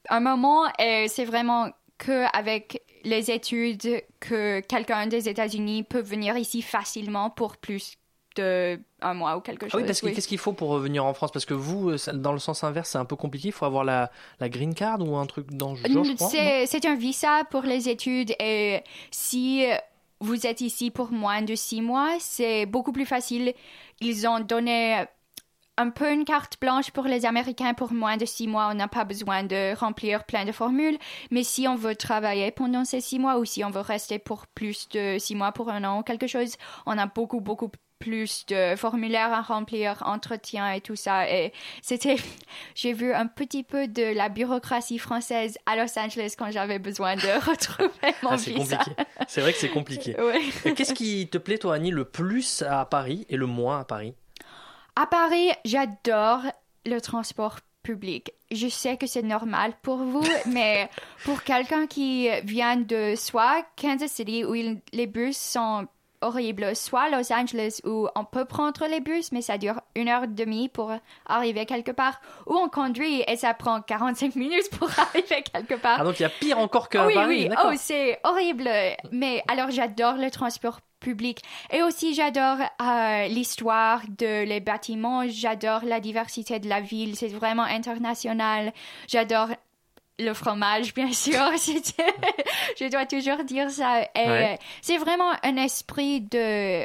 un 0.09 0.21
moment 0.21 0.65
et 0.79 1.07
c'est 1.09 1.25
vraiment 1.25 1.71
qu'avec 1.99 2.83
les 3.05 3.31
études, 3.31 4.03
que 4.21 4.61
quelqu'un 4.61 5.07
des 5.07 5.29
États-Unis 5.29 5.85
peut 5.85 6.01
venir 6.01 6.37
ici 6.37 6.63
facilement 6.63 7.31
pour 7.31 7.57
plus 7.57 7.97
de 8.37 8.81
un 9.01 9.15
mois 9.15 9.37
ou 9.37 9.41
quelque 9.41 9.67
chose. 9.67 9.73
Ah 9.75 9.79
oui, 9.79 9.87
parce 9.87 10.01
que 10.01 10.07
oui. 10.07 10.15
qu'est-ce 10.15 10.29
qu'il 10.29 10.39
faut 10.39 10.53
pour 10.53 10.69
revenir 10.69 11.05
en 11.05 11.15
France? 11.15 11.31
Parce 11.33 11.45
que 11.45 11.55
vous, 11.55 11.91
euh, 11.91 11.97
dans 12.15 12.33
le 12.33 12.39
sens 12.39 12.65
inverse, 12.65 12.91
c'est 12.91 12.99
un 12.99 13.05
peu 13.05 13.17
compliqué. 13.17 13.49
Il 13.49 13.53
faut 13.53 13.65
avoir 13.65 13.85
la, 13.85 14.11
la 14.41 14.49
green 14.49 14.75
card 14.75 15.01
ou 15.01 15.17
un 15.17 15.27
truc 15.27 15.51
dans 15.53 15.77
ce 15.77 15.87
genre, 15.89 16.05
c'est 16.67 16.85
un 16.85 16.95
visa 16.95 17.45
pour 17.51 17.63
les 17.63 17.89
études 17.89 18.35
et 18.39 18.83
si 19.11 19.67
vous 20.21 20.47
êtes 20.47 20.61
ici 20.61 20.91
pour 20.91 21.13
moins 21.13 21.43
de 21.43 21.55
six 21.55 21.81
mois, 21.81 22.15
c'est 22.21 22.67
beaucoup 22.67 22.93
plus 22.93 23.07
facile. 23.07 23.55
Ils 24.01 24.27
ont 24.27 24.41
donné 24.41 25.05
un 25.81 25.89
peu 25.89 26.13
une 26.13 26.27
carte 26.27 26.59
blanche 26.61 26.91
pour 26.91 27.05
les 27.05 27.25
Américains 27.25 27.73
pour 27.73 27.93
moins 27.93 28.19
de 28.19 28.27
six 28.27 28.47
mois. 28.47 28.69
On 28.71 28.75
n'a 28.75 28.89
pas 28.89 29.05
besoin 29.05 29.45
de 29.45 29.75
remplir 29.75 30.25
plein 30.25 30.45
de 30.45 30.53
formules. 30.53 30.99
Mais 31.31 31.43
si 31.43 31.67
on 31.67 31.75
veut 31.75 31.97
travailler 31.97 32.51
pendant 32.51 32.85
ces 32.85 33.01
six 33.01 33.19
mois 33.19 33.39
ou 33.39 33.47
si 33.47 33.65
on 33.65 33.71
veut 33.71 33.81
rester 33.81 34.19
pour 34.19 34.47
plus 34.47 34.89
de 34.91 35.17
six 35.19 35.35
mois, 35.35 35.53
pour 35.53 35.71
un 35.71 35.85
an 35.85 36.01
ou 36.01 36.03
quelque 36.03 36.27
chose, 36.27 36.57
on 36.85 36.99
a 36.99 37.07
beaucoup, 37.07 37.41
beaucoup 37.41 37.71
plus 38.01 38.45
de 38.47 38.75
formulaires 38.77 39.33
à 39.33 39.43
remplir, 39.43 40.03
entretiens 40.07 40.73
et 40.73 40.81
tout 40.81 40.97
ça. 40.97 41.31
Et 41.31 41.53
c'était, 41.83 42.17
j'ai 42.75 42.93
vu 42.93 43.13
un 43.13 43.27
petit 43.29 43.63
peu 43.63 43.87
de 43.87 44.03
la 44.15 44.29
bureaucratie 44.29 44.99
française 44.99 45.57
à 45.67 45.77
Los 45.77 45.97
Angeles 45.99 46.35
quand 46.37 46.51
j'avais 46.51 46.79
besoin 46.81 47.15
de 47.15 47.21
retrouver 47.49 48.15
mon 48.23 48.31
Ah, 48.31 48.39
c'est 48.39 48.53
visa. 48.53 48.79
compliqué. 48.79 49.03
C'est 49.29 49.41
vrai 49.43 49.53
que 49.53 49.59
c'est 49.59 49.69
compliqué. 49.69 50.17
Ouais. 50.21 50.75
Qu'est-ce 50.75 50.95
qui 50.95 51.29
te 51.29 51.39
plaît, 51.39 51.59
toi, 51.59 51.75
Annie, 51.77 51.91
le 51.91 52.05
plus 52.05 52.63
à 52.63 52.85
Paris 52.87 53.27
et 53.29 53.37
le 53.37 53.47
moins 53.47 53.81
à 53.81 53.85
Paris? 53.85 54.15
À 54.97 55.07
Paris, 55.07 55.51
j'adore 55.65 56.41
le 56.87 56.99
transport 57.01 57.61
public. 57.83 58.33
Je 58.51 58.69
sais 58.69 58.97
que 58.97 59.07
c'est 59.07 59.23
normal 59.23 59.73
pour 59.83 59.99
vous, 59.99 60.25
mais 60.47 60.89
pour 61.25 61.43
quelqu'un 61.43 61.87
qui 61.87 62.29
vient 62.45 62.77
de 62.77 63.15
soit 63.17 63.65
Kansas 63.81 64.11
City 64.11 64.45
où 64.45 64.55
il- 64.55 64.81
les 64.93 65.07
bus 65.07 65.37
sont 65.37 65.87
horribles, 66.21 66.75
soit 66.77 67.09
Los 67.11 67.33
Angeles 67.33 67.81
où 67.85 68.09
on 68.15 68.25
peut 68.25 68.45
prendre 68.45 68.87
les 68.87 69.01
bus, 69.01 69.33
mais 69.33 69.43
ça 69.43 69.59
dure 69.59 69.81
une 69.95 70.09
heure 70.09 70.25
et 70.25 70.29
demie 70.29 70.69
pour 70.69 70.93
arriver 71.27 71.67
quelque 71.67 71.91
part, 71.91 72.21
ou 72.47 72.57
on 72.57 72.69
conduit 72.69 73.23
et 73.27 73.37
ça 73.37 73.55
prend 73.55 73.81
45 73.81 74.35
minutes 74.37 74.71
pour 74.71 74.91
arriver 74.99 75.43
quelque 75.43 75.75
part. 75.75 75.99
Ah, 76.01 76.05
donc 76.05 76.21
il 76.21 76.23
y 76.23 76.27
a 76.27 76.31
pire 76.31 76.59
encore 76.59 76.89
qu'à 76.89 77.07
oui, 77.07 77.15
Paris, 77.15 77.49
oui. 77.49 77.57
Oh, 77.65 77.71
c'est 77.77 78.19
horrible. 78.25 78.69
Mais 79.13 79.43
alors, 79.49 79.71
j'adore 79.71 80.15
le 80.15 80.31
transport 80.31 80.81
public. 81.01 81.43
Et 81.73 81.83
aussi, 81.83 82.15
j'adore 82.15 82.59
euh, 82.81 83.27
l'histoire 83.27 84.03
de 84.19 84.45
les 84.45 84.61
bâtiments. 84.61 85.27
J'adore 85.27 85.85
la 85.85 85.99
diversité 85.99 86.59
de 86.59 86.69
la 86.69 86.81
ville. 86.81 87.17
C'est 87.17 87.29
vraiment 87.29 87.65
international. 87.65 88.73
J'adore 89.09 89.49
le 90.21 90.35
fromage, 90.35 90.95
bien 90.95 91.13
sûr. 91.13 91.41
C'était- 91.57 92.05
Je 92.79 92.91
dois 92.91 93.07
toujours 93.07 93.43
dire 93.45 93.71
ça. 93.71 94.03
Et 94.03 94.07
Ouais. 94.29 94.53
euh, 94.55 94.65
c'est 94.83 94.99
vraiment 94.99 95.31
un 95.43 95.57
esprit 95.57 96.21
de 96.21 96.85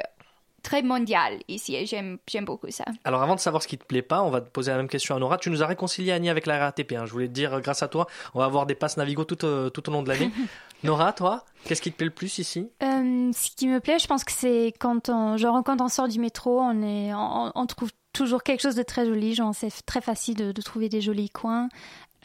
très 0.64 0.82
mondial 0.82 1.40
ici. 1.48 1.76
Et 1.76 1.86
j'aime 1.86 2.18
j'aime 2.28 2.46
beaucoup 2.46 2.70
ça. 2.72 2.86
Alors 3.04 3.22
avant 3.22 3.36
de 3.36 3.40
savoir 3.40 3.62
ce 3.62 3.68
qui 3.68 3.78
te 3.78 3.86
plaît 3.86 4.02
pas, 4.02 4.24
on 4.24 4.30
va 4.32 4.42
te 4.42 4.50
poser 4.50 4.72
la 4.72 4.78
même 4.78 4.88
question 4.88 5.16
à 5.16 5.20
Nora. 5.20 5.38
Tu 5.38 5.50
nous 5.52 5.62
as 5.62 5.68
réconcilié 5.68 6.12
Annie 6.12 6.30
avec 6.30 6.46
la 6.48 6.58
RATP. 6.60 6.94
hein. 6.94 7.06
Je 7.06 7.12
voulais 7.12 7.28
te 7.28 7.34
dire, 7.34 7.54
euh, 7.54 7.60
grâce 7.60 7.84
à 7.84 7.88
toi, 7.88 8.08
on 8.34 8.40
va 8.40 8.46
avoir 8.46 8.66
des 8.66 8.76
passes 8.76 8.98
Navigo 8.98 9.24
tout, 9.26 9.46
euh, 9.46 9.70
tout 9.70 9.88
au 9.90 9.92
long 9.94 10.02
de 10.02 10.10
l'année. 10.10 10.32
Nora, 10.84 11.14
toi, 11.14 11.46
qu'est-ce 11.66 11.82
qui 11.82 11.92
te 11.92 11.98
plaît 11.98 12.06
le 12.06 12.12
plus 12.12 12.38
ici? 12.40 12.68
Euh, 12.84 13.32
ce 13.34 13.50
qui 13.56 13.68
me 13.68 13.80
plaît, 13.80 13.98
je 14.00 14.08
pense 14.08 14.24
que 14.24 14.32
c'est 14.32 14.74
quand 14.80 15.10
on, 15.10 15.38
genre, 15.38 15.64
quand 15.64 15.82
on 15.82 15.88
sort 15.88 16.08
du 16.08 16.20
métro, 16.20 16.60
on, 16.60 16.82
est, 16.84 17.14
on, 17.14 17.52
on 17.56 17.66
trouve 17.66 17.92
toujours 18.14 18.44
quelque 18.44 18.62
chose 18.62 18.76
de 18.76 18.84
très 18.84 19.06
joli. 19.06 19.36
Genre, 19.36 19.54
c'est 19.56 19.72
très 19.86 20.02
facile 20.02 20.36
de, 20.36 20.52
de 20.52 20.62
trouver 20.62 20.90
des 20.90 21.02
jolis 21.02 21.30
coins. 21.30 21.70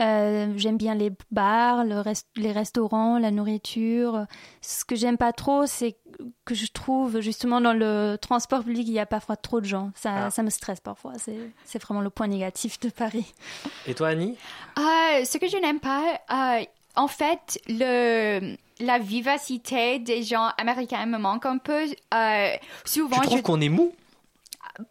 Euh, 0.00 0.52
j'aime 0.56 0.76
bien 0.78 0.94
les 0.94 1.12
bars, 1.30 1.84
le 1.84 2.00
rest- 2.00 2.26
les 2.36 2.52
restaurants, 2.52 3.18
la 3.18 3.30
nourriture. 3.30 4.24
Ce 4.62 4.84
que 4.84 4.96
j'aime 4.96 5.18
pas 5.18 5.32
trop, 5.32 5.66
c'est 5.66 5.96
que 6.44 6.54
je 6.54 6.66
trouve 6.72 7.20
justement 7.20 7.60
dans 7.60 7.72
le 7.74 8.16
transport 8.20 8.64
public, 8.64 8.86
il 8.88 8.94
y 8.94 8.98
a 8.98 9.06
parfois 9.06 9.36
trop 9.36 9.60
de 9.60 9.66
gens. 9.66 9.90
Ça, 9.94 10.26
Ah. 10.26 10.30
ça 10.30 10.42
me 10.42 10.50
stresse 10.50 10.80
parfois. 10.80 11.12
C'est 11.18 11.38
c'est 11.64 11.80
vraiment 11.82 12.00
le 12.00 12.10
point 12.10 12.28
négatif 12.28 12.80
de 12.80 12.88
Paris. 12.88 13.32
Et 13.86 13.94
toi, 13.94 14.08
Annie? 14.08 14.36
Euh, 14.78 15.24
ce 15.24 15.38
que 15.38 15.48
je 15.48 15.56
n'aime 15.58 15.80
pas, 15.80 16.02
euh, 16.32 16.64
en 16.96 17.06
fait, 17.08 17.60
le, 17.68 18.56
la 18.80 18.98
vivacité 18.98 19.98
des 19.98 20.22
gens 20.22 20.50
américains 20.58 21.04
me 21.06 21.18
manque 21.18 21.46
un 21.46 21.58
peu. 21.58 21.84
Euh, 22.14 22.48
souvent, 22.84 23.16
Tu 23.20 23.26
trouves 23.26 23.38
je... 23.38 23.42
qu'on 23.42 23.60
est 23.60 23.68
mou? 23.68 23.92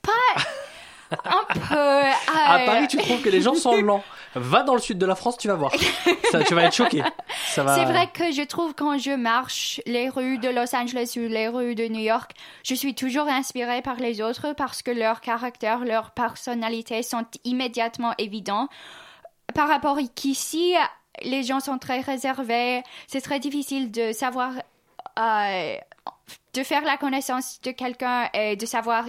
Pas 0.02 0.42
un 1.26 1.46
peu. 1.54 1.76
euh, 1.76 2.12
À 2.46 2.60
Paris, 2.66 2.88
tu 2.88 2.98
trouves 2.98 3.22
que 3.22 3.30
les 3.30 3.42
gens 3.42 3.56
sont 3.56 3.76
lents. 3.82 4.04
Va 4.36 4.64
dans 4.64 4.76
le 4.76 4.80
sud 4.80 4.98
de 4.98 5.06
la 5.06 5.16
France, 5.16 5.38
tu 5.38 5.48
vas 5.48 5.56
voir. 5.56 5.72
Ça, 6.32 6.44
tu 6.44 6.54
vas 6.54 6.64
être 6.64 6.76
choqué. 6.76 7.04
C'est 7.48 7.64
vrai 7.64 8.10
que 8.14 8.32
je 8.32 8.44
trouve 8.44 8.74
quand 8.76 8.98
je 8.98 9.12
marche 9.12 9.82
les 9.86 10.10
rues 10.10 10.38
de 10.38 10.50
Los 10.50 10.76
Angeles 10.76 11.14
ou 11.18 11.22
les 11.22 11.48
rues 11.48 11.76
de 11.76 11.88
New 11.88 12.00
York, 12.00 12.32
je 12.64 12.76
suis 12.76 12.94
toujours 12.94 13.28
inspirée 13.28 13.82
par 13.82 13.96
les 13.96 14.22
autres 14.22 14.54
parce 14.54 14.82
que 14.82 14.92
leur 14.92 15.22
caractère, 15.22 15.84
leur 15.84 16.12
personnalité 16.12 17.02
sont 17.02 17.26
immédiatement 17.44 18.14
évidents. 18.18 18.70
Par 19.56 19.68
rapport 19.68 19.98
qu'ici, 20.16 20.76
les 21.24 21.44
gens 21.44 21.60
sont 21.60 21.80
très 21.80 22.02
réservés. 22.02 22.84
C'est 23.08 23.22
très 23.22 23.40
difficile 23.40 23.92
de 23.92 24.12
savoir, 24.12 24.52
euh, 25.18 25.76
de 26.54 26.64
faire 26.64 26.84
la 26.84 26.98
connaissance 26.98 27.60
de 27.62 27.72
quelqu'un 27.72 28.30
et 28.34 28.56
de 28.56 28.66
savoir 28.66 29.06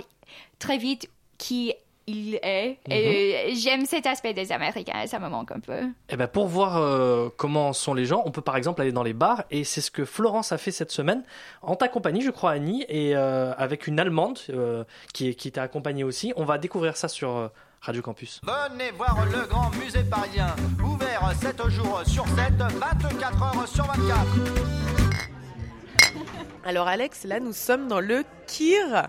très 0.59 0.79
vite 0.79 1.09
qui 1.39 1.75
il 2.07 2.39
est. 2.43 2.79
Et 2.89 3.55
j'aime 3.55 3.87
cet 3.87 4.07
aspect 4.07 4.35
des 4.35 4.53
Américains, 4.53 5.07
ça 5.07 5.19
me 5.19 5.29
manque 5.29 5.53
un 5.53 5.61
peu. 5.61 5.81
Eh 6.09 6.17
ben 6.17 6.27
pour 6.27 6.47
voir 6.47 6.77
euh, 6.77 7.29
comment 7.37 7.73
sont 7.73 7.95
les 7.95 8.05
gens, 8.05 8.23
on 8.25 8.31
peut 8.31 8.43
par 8.43 8.57
exemple 8.57 8.81
aller 8.83 8.93
dans 8.93 9.03
les 9.03 9.13
bars 9.13 9.45
et 9.51 9.65
c'est 9.65 9.81
ce 9.81 9.91
que 9.91 10.05
Florence 10.05 10.53
a 10.53 10.59
fait 10.59 10.71
cette 10.71 10.91
semaine 10.91 11.23
en 11.63 11.77
ta 11.77 11.89
compagnie, 11.89 12.23
je 12.23 12.31
crois, 12.31 12.53
Annie, 12.53 12.85
et 12.89 13.17
euh, 13.17 13.53
avec 13.57 13.87
une 13.87 14.01
Allemande 14.01 14.39
euh, 14.51 14.85
qui, 15.13 15.35
qui 15.35 15.53
t'a 15.53 15.63
accompagnée 15.63 16.05
aussi. 16.05 16.33
On 16.37 16.45
va 16.45 16.59
découvrir 16.59 16.97
ça 16.97 17.09
sur 17.09 17.37
euh, 17.37 17.49
Radio 17.81 18.03
Campus. 18.03 18.41
Venez 18.43 18.91
voir 18.93 19.25
le 19.27 19.47
grand 19.47 19.71
musée 19.77 20.05
parisien, 20.05 20.55
ouvert 20.83 21.33
7 21.41 21.69
jours 21.69 22.03
sur 22.07 22.27
7, 22.29 22.37
24 22.59 23.43
heures 23.43 23.69
sur 23.69 23.85
24. 23.85 24.27
Alors 26.65 26.89
Alex, 26.89 27.25
là 27.25 27.41
nous 27.41 27.55
sommes 27.55 27.89
dans 27.89 28.01
le 28.01 28.23
Kir 28.47 29.09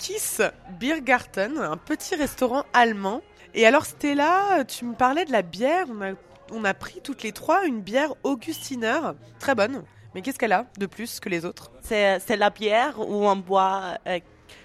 Kiss 0.00 0.40
Biergarten, 0.78 1.58
un 1.58 1.76
petit 1.76 2.14
restaurant 2.14 2.64
allemand. 2.72 3.20
Et 3.52 3.66
alors 3.66 3.84
Stella, 3.84 4.64
tu 4.64 4.86
me 4.86 4.94
parlais 4.94 5.26
de 5.26 5.32
la 5.32 5.42
bière. 5.42 5.86
On 5.90 6.00
a, 6.00 6.12
on 6.52 6.64
a 6.64 6.72
pris 6.72 7.02
toutes 7.04 7.22
les 7.22 7.32
trois 7.32 7.66
une 7.66 7.82
bière 7.82 8.14
Augustiner, 8.22 8.98
très 9.38 9.54
bonne. 9.54 9.84
Mais 10.14 10.22
qu'est-ce 10.22 10.38
qu'elle 10.38 10.52
a 10.52 10.64
de 10.78 10.86
plus 10.86 11.20
que 11.20 11.28
les 11.28 11.44
autres? 11.44 11.70
C'est 11.82 12.36
la 12.36 12.48
bière 12.48 12.98
où 12.98 13.28
on 13.28 13.36
boit, 13.36 13.98
euh, 14.06 14.20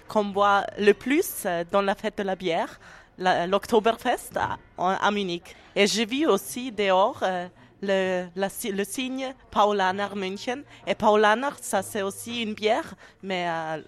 qu'on 0.08 0.24
boit 0.24 0.64
le 0.78 0.92
plus 0.92 1.46
dans 1.70 1.82
la 1.82 1.94
fête 1.94 2.16
de 2.16 2.22
la 2.22 2.34
bière, 2.34 2.80
l'Oktoberfest 3.18 4.38
à, 4.78 5.10
Munich. 5.10 5.54
Et 5.74 5.86
j'ai 5.86 6.06
vu 6.06 6.26
aussi 6.26 6.72
dehors 6.72 7.20
euh, 7.22 7.46
le, 7.82 8.26
la 8.36 8.48
le 8.72 8.84
signe 8.84 9.34
Paulaner 9.50 10.08
München. 10.14 10.62
Et 10.86 10.94
Paulaner, 10.94 11.50
ça 11.60 11.82
c'est 11.82 12.00
aussi 12.00 12.42
une 12.42 12.54
bière, 12.54 12.94
mais 13.22 13.46
euh, 13.48 13.82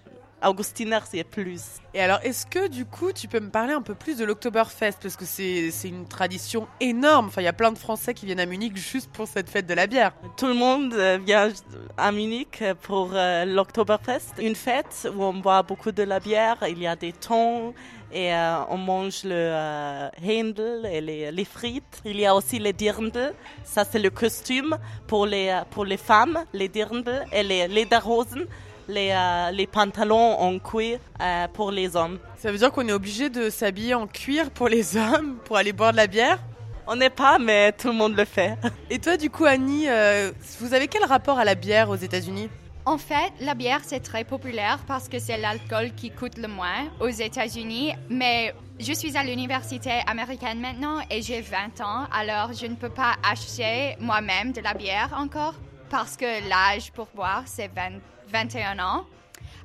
Augustiner 0.45 0.99
c'est 1.09 1.23
plus. 1.23 1.61
Et 1.93 2.01
alors, 2.01 2.19
est-ce 2.23 2.45
que 2.45 2.67
du 2.67 2.85
coup, 2.85 3.11
tu 3.11 3.27
peux 3.27 3.39
me 3.39 3.49
parler 3.49 3.73
un 3.73 3.81
peu 3.81 3.95
plus 3.95 4.17
de 4.17 4.25
l'Oktoberfest 4.25 4.97
Parce 5.01 5.15
que 5.15 5.25
c'est 5.25 5.71
une 5.83 6.07
tradition 6.07 6.67
énorme. 6.79 7.27
Enfin, 7.27 7.41
il 7.41 7.45
y 7.45 7.47
a 7.47 7.53
plein 7.53 7.71
de 7.71 7.77
Français 7.77 8.13
qui 8.13 8.25
viennent 8.25 8.39
à 8.39 8.45
Munich 8.45 8.77
juste 8.77 9.11
pour 9.11 9.27
cette 9.27 9.49
fête 9.49 9.65
de 9.65 9.73
la 9.73 9.87
bière. 9.87 10.13
Tout 10.37 10.47
le 10.47 10.53
monde 10.53 10.93
euh, 10.93 11.17
vient 11.25 11.49
à 11.97 12.11
Munich 12.11 12.63
pour 12.83 13.11
euh, 13.13 13.45
l'Oktoberfest, 13.45 14.33
une 14.39 14.55
fête 14.55 15.09
où 15.15 15.23
on 15.23 15.33
boit 15.33 15.63
beaucoup 15.63 15.91
de 15.91 16.03
la 16.03 16.19
bière, 16.19 16.57
il 16.67 16.79
y 16.79 16.87
a 16.87 16.95
des 16.95 17.11
thons 17.11 17.73
et 18.11 18.33
euh, 18.33 18.63
on 18.69 18.77
mange 18.77 19.23
le 19.23 19.31
euh, 19.33 20.09
Händel 20.21 20.85
et 20.85 21.01
les, 21.01 21.31
les 21.31 21.45
frites. 21.45 22.01
Il 22.05 22.19
y 22.19 22.25
a 22.25 22.35
aussi 22.35 22.59
les 22.59 22.73
Dirndl, 22.73 23.33
ça 23.63 23.83
c'est 23.83 23.99
le 23.99 24.09
costume 24.09 24.77
pour 25.07 25.25
les, 25.25 25.61
pour 25.71 25.85
les 25.85 25.97
femmes, 25.97 26.39
les 26.53 26.67
Dirndl 26.67 27.25
et 27.31 27.43
les 27.43 27.67
Lederhosen, 27.67 28.47
les, 28.89 29.11
euh, 29.11 29.51
les 29.51 29.67
pantalons 29.67 30.37
en 30.39 30.59
cuir 30.59 30.99
euh, 31.21 31.47
pour 31.53 31.71
les 31.71 31.95
hommes. 31.95 32.19
Ça 32.37 32.51
veut 32.51 32.57
dire 32.57 32.71
qu'on 32.71 32.87
est 32.87 32.93
obligé 32.93 33.29
de 33.29 33.49
s'habiller 33.49 33.93
en 33.93 34.07
cuir 34.07 34.51
pour 34.51 34.67
les 34.67 34.97
hommes 34.97 35.37
pour 35.45 35.57
aller 35.57 35.71
boire 35.71 35.91
de 35.91 35.97
la 35.97 36.07
bière? 36.07 36.39
On 36.87 36.95
n'est 36.95 37.11
pas, 37.11 37.37
mais 37.37 37.71
tout 37.71 37.89
le 37.89 37.93
monde 37.93 38.17
le 38.17 38.25
fait. 38.25 38.57
Et 38.89 38.97
toi, 38.99 39.15
du 39.15 39.29
coup, 39.29 39.45
Annie, 39.45 39.87
euh, 39.87 40.31
vous 40.59 40.73
avez 40.73 40.87
quel 40.87 41.05
rapport 41.05 41.37
à 41.37 41.45
la 41.45 41.55
bière 41.55 41.89
aux 41.89 41.95
États-Unis? 41.95 42.49
En 42.85 42.97
fait, 42.97 43.31
la 43.39 43.53
bière, 43.53 43.81
c'est 43.83 43.99
très 43.99 44.23
populaire 44.23 44.79
parce 44.87 45.07
que 45.07 45.19
c'est 45.19 45.37
l'alcool 45.37 45.91
qui 45.95 46.09
coûte 46.09 46.39
le 46.39 46.47
moins 46.47 46.89
aux 46.99 47.09
États-Unis. 47.09 47.93
Mais 48.09 48.55
je 48.79 48.93
suis 48.93 49.15
à 49.15 49.23
l'université 49.23 50.01
américaine 50.07 50.59
maintenant 50.59 50.97
et 51.11 51.21
j'ai 51.21 51.41
20 51.41 51.81
ans, 51.81 52.07
alors 52.11 52.53
je 52.53 52.65
ne 52.65 52.75
peux 52.75 52.89
pas 52.89 53.15
acheter 53.29 53.95
moi-même 53.99 54.51
de 54.53 54.61
la 54.61 54.73
bière 54.73 55.13
encore 55.15 55.53
parce 55.91 56.15
que 56.17 56.49
l'âge 56.49 56.91
pour 56.93 57.07
boire, 57.13 57.43
c'est 57.45 57.67
20 57.67 57.99
21 58.31 58.79
ans. 58.79 59.05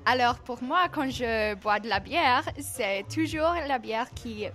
Alors 0.06 0.36
pour 0.38 0.62
moi, 0.62 0.82
quand 0.92 1.10
je 1.10 1.54
bois 1.54 1.80
de 1.80 1.88
la 1.88 2.00
bière, 2.00 2.42
c'est 2.58 3.04
toujours 3.12 3.54
la 3.66 3.78
bière 3.78 4.08
qui 4.14 4.46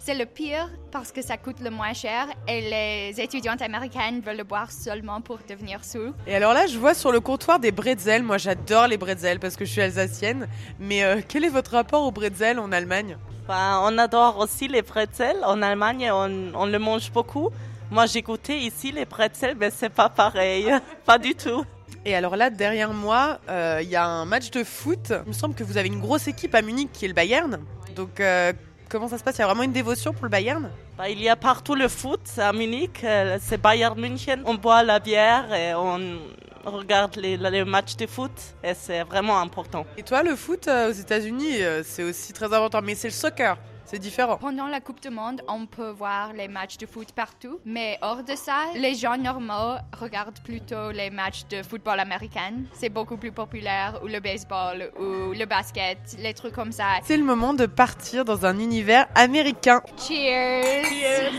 C'est 0.00 0.14
le 0.14 0.26
pire 0.26 0.68
parce 0.90 1.12
que 1.12 1.22
ça 1.22 1.36
coûte 1.36 1.60
le 1.60 1.70
moins 1.70 1.92
cher 1.92 2.26
et 2.48 2.60
les 2.62 3.20
étudiantes 3.20 3.62
américaines 3.62 4.20
veulent 4.20 4.38
le 4.38 4.44
boire 4.44 4.72
seulement 4.72 5.20
pour 5.20 5.38
devenir 5.48 5.84
sous. 5.84 6.12
Et 6.26 6.34
alors 6.34 6.52
là, 6.52 6.66
je 6.66 6.78
vois 6.78 6.94
sur 6.94 7.12
le 7.12 7.20
comptoir 7.20 7.58
des 7.60 7.72
bretzels. 7.72 8.22
Moi, 8.22 8.38
j'adore 8.38 8.88
les 8.88 8.96
bretzels 8.96 9.38
parce 9.38 9.56
que 9.56 9.64
je 9.64 9.72
suis 9.72 9.82
alsacienne. 9.82 10.48
Mais 10.80 11.04
euh, 11.04 11.20
quel 11.28 11.44
est 11.44 11.48
votre 11.48 11.72
rapport 11.72 12.04
aux 12.04 12.12
bretzels 12.12 12.58
en 12.58 12.72
Allemagne? 12.72 13.16
Ben, 13.46 13.80
on 13.82 13.98
adore 13.98 14.38
aussi 14.38 14.66
les 14.68 14.82
pretzels. 14.82 15.38
En 15.44 15.62
Allemagne, 15.62 16.10
on, 16.12 16.52
on 16.54 16.66
le 16.66 16.78
mange 16.78 17.12
beaucoup. 17.12 17.50
Moi, 17.90 18.06
j'ai 18.06 18.22
goûté 18.22 18.58
ici 18.58 18.92
les 18.92 19.06
pretzels, 19.06 19.56
mais 19.58 19.70
c'est 19.70 19.88
pas 19.88 20.08
pareil. 20.08 20.70
pas 21.06 21.18
du 21.18 21.34
tout. 21.34 21.64
Et 22.08 22.14
alors 22.14 22.36
là, 22.36 22.48
derrière 22.48 22.94
moi, 22.94 23.38
euh, 23.50 23.80
il 23.82 23.90
y 23.90 23.94
a 23.94 24.02
un 24.02 24.24
match 24.24 24.50
de 24.50 24.64
foot. 24.64 25.12
Il 25.26 25.28
me 25.28 25.32
semble 25.34 25.54
que 25.54 25.62
vous 25.62 25.76
avez 25.76 25.88
une 25.88 26.00
grosse 26.00 26.26
équipe 26.26 26.54
à 26.54 26.62
Munich 26.62 26.88
qui 26.90 27.04
est 27.04 27.08
le 27.08 27.12
Bayern. 27.12 27.58
Donc, 27.94 28.18
euh, 28.18 28.54
comment 28.88 29.08
ça 29.08 29.18
se 29.18 29.22
passe? 29.22 29.36
Il 29.36 29.40
y 29.40 29.42
a 29.42 29.46
vraiment 29.46 29.62
une 29.64 29.72
dévotion 29.72 30.14
pour 30.14 30.24
le 30.24 30.30
Bayern? 30.30 30.70
Ben, 30.96 31.08
il 31.08 31.20
y 31.20 31.28
a 31.28 31.36
partout 31.36 31.74
le 31.74 31.86
foot 31.86 32.22
à 32.38 32.54
Munich. 32.54 33.04
euh, 33.04 33.36
C'est 33.42 33.60
Bayern 33.60 34.00
München. 34.00 34.40
On 34.46 34.54
boit 34.54 34.82
la 34.82 35.00
bière 35.00 35.52
et 35.52 35.74
on 35.74 36.18
regarde 36.64 37.16
les, 37.16 37.36
les 37.36 37.64
matchs 37.66 37.96
de 37.96 38.06
foot. 38.06 38.32
Et 38.64 38.72
c'est 38.72 39.02
vraiment 39.02 39.38
important. 39.38 39.84
Et 39.98 40.02
toi, 40.02 40.22
le 40.22 40.34
foot 40.34 40.66
aux 40.66 40.92
États-Unis, 40.92 41.58
c'est 41.84 42.04
aussi 42.04 42.32
très 42.32 42.46
important. 42.46 42.80
Mais 42.82 42.94
c'est 42.94 43.08
le 43.08 43.12
soccer. 43.12 43.58
C'est 43.90 43.98
différent. 43.98 44.36
Pendant 44.36 44.66
la 44.66 44.82
Coupe 44.82 45.00
du 45.00 45.08
Monde, 45.08 45.40
on 45.48 45.64
peut 45.64 45.88
voir 45.88 46.34
les 46.34 46.46
matchs 46.46 46.76
de 46.76 46.84
foot 46.84 47.10
partout, 47.12 47.58
mais 47.64 47.96
hors 48.02 48.22
de 48.22 48.34
ça, 48.36 48.66
les 48.74 48.94
gens 48.94 49.16
normaux 49.16 49.76
regardent 49.98 50.40
plutôt 50.40 50.90
les 50.90 51.08
matchs 51.08 51.46
de 51.48 51.62
football 51.62 51.98
américain. 51.98 52.52
C'est 52.74 52.90
beaucoup 52.90 53.16
plus 53.16 53.32
populaire, 53.32 53.98
ou 54.02 54.08
le 54.08 54.20
baseball, 54.20 54.92
ou 55.00 55.32
le 55.32 55.46
basket, 55.46 55.98
les 56.18 56.34
trucs 56.34 56.52
comme 56.52 56.70
ça. 56.70 56.98
C'est 57.02 57.16
le 57.16 57.24
moment 57.24 57.54
de 57.54 57.64
partir 57.64 58.26
dans 58.26 58.44
un 58.44 58.58
univers 58.58 59.08
américain. 59.14 59.80
Cheers! 60.06 61.32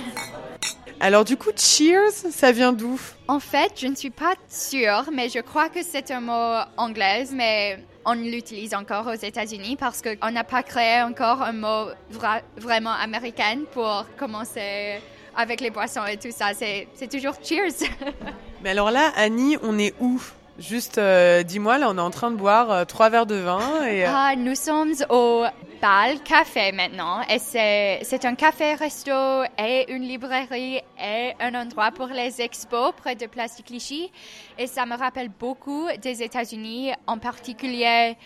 Alors 1.00 1.26
du 1.26 1.38
coup, 1.38 1.52
cheers, 1.56 2.12
ça 2.12 2.52
vient 2.52 2.74
d'où? 2.74 3.00
En 3.28 3.40
fait, 3.40 3.74
je 3.80 3.86
ne 3.86 3.96
suis 3.96 4.10
pas 4.10 4.34
sûre, 4.48 5.04
mais 5.14 5.30
je 5.30 5.40
crois 5.40 5.70
que 5.70 5.84
c'est 5.84 6.10
un 6.10 6.20
mot 6.20 6.64
anglais, 6.78 7.26
mais 7.32 7.86
on 8.06 8.14
l'utilise 8.14 8.74
encore 8.74 9.08
aux 9.08 9.14
États-Unis 9.14 9.76
parce 9.78 10.02
qu'on 10.02 10.32
n'a 10.32 10.44
pas 10.44 10.64
créé 10.64 11.02
encore 11.02 11.42
un 11.42 11.52
mot 11.54 11.88
vra- 12.14 12.42
vraiment 12.58 12.94
américain 12.94 13.60
pour 13.72 14.06
commencer 14.18 15.00
avec 15.36 15.62
les 15.62 15.70
boissons 15.70 16.06
et 16.06 16.18
tout 16.18 16.32
ça. 16.32 16.54
C'est 16.54 16.88
c'est 16.96 17.10
toujours 17.10 17.36
cheers. 17.44 17.88
Mais 18.64 18.72
alors 18.72 18.92
là, 18.92 19.12
Annie, 19.16 19.58
on 19.62 19.78
est 19.78 19.94
où? 20.00 20.22
Juste, 20.60 20.98
euh, 20.98 21.42
dis-moi, 21.44 21.78
là, 21.78 21.88
on 21.90 21.98
est 21.98 22.02
en 22.02 22.10
train 22.12 22.32
de 22.32 22.36
boire 22.36 22.70
euh, 22.72 22.84
trois 22.86 23.10
verres 23.10 23.26
de 23.26 23.36
vin 23.36 23.86
et... 23.86 24.06
euh, 24.06 24.12
Ah, 24.14 24.36
nous 24.36 24.56
sommes 24.56 24.94
au 25.10 25.46
Bal 25.82 26.20
Café 26.22 26.74
maintenant 26.74 27.22
et 27.30 27.40
c'est 27.40 28.00
c'est 28.04 28.26
un 28.26 28.36
café-resto 28.36 29.44
et 29.58 29.90
une 29.94 30.04
librairie 30.04 30.82
et 31.02 31.34
un 31.40 31.56
endroit 31.56 31.92
pour 31.92 32.08
les 32.08 32.42
expos 32.42 32.92
près 32.98 33.16
de 33.16 33.26
Place 33.28 33.56
du 33.56 33.64
Clichy. 33.64 34.12
Et 34.58 34.68
ça 34.68 34.86
me 34.86 34.98
rappelle 34.98 35.30
beaucoup 35.30 35.88
des 36.02 36.22
États-Unis, 36.22 36.92
en 37.08 37.18
particulier 37.18 38.18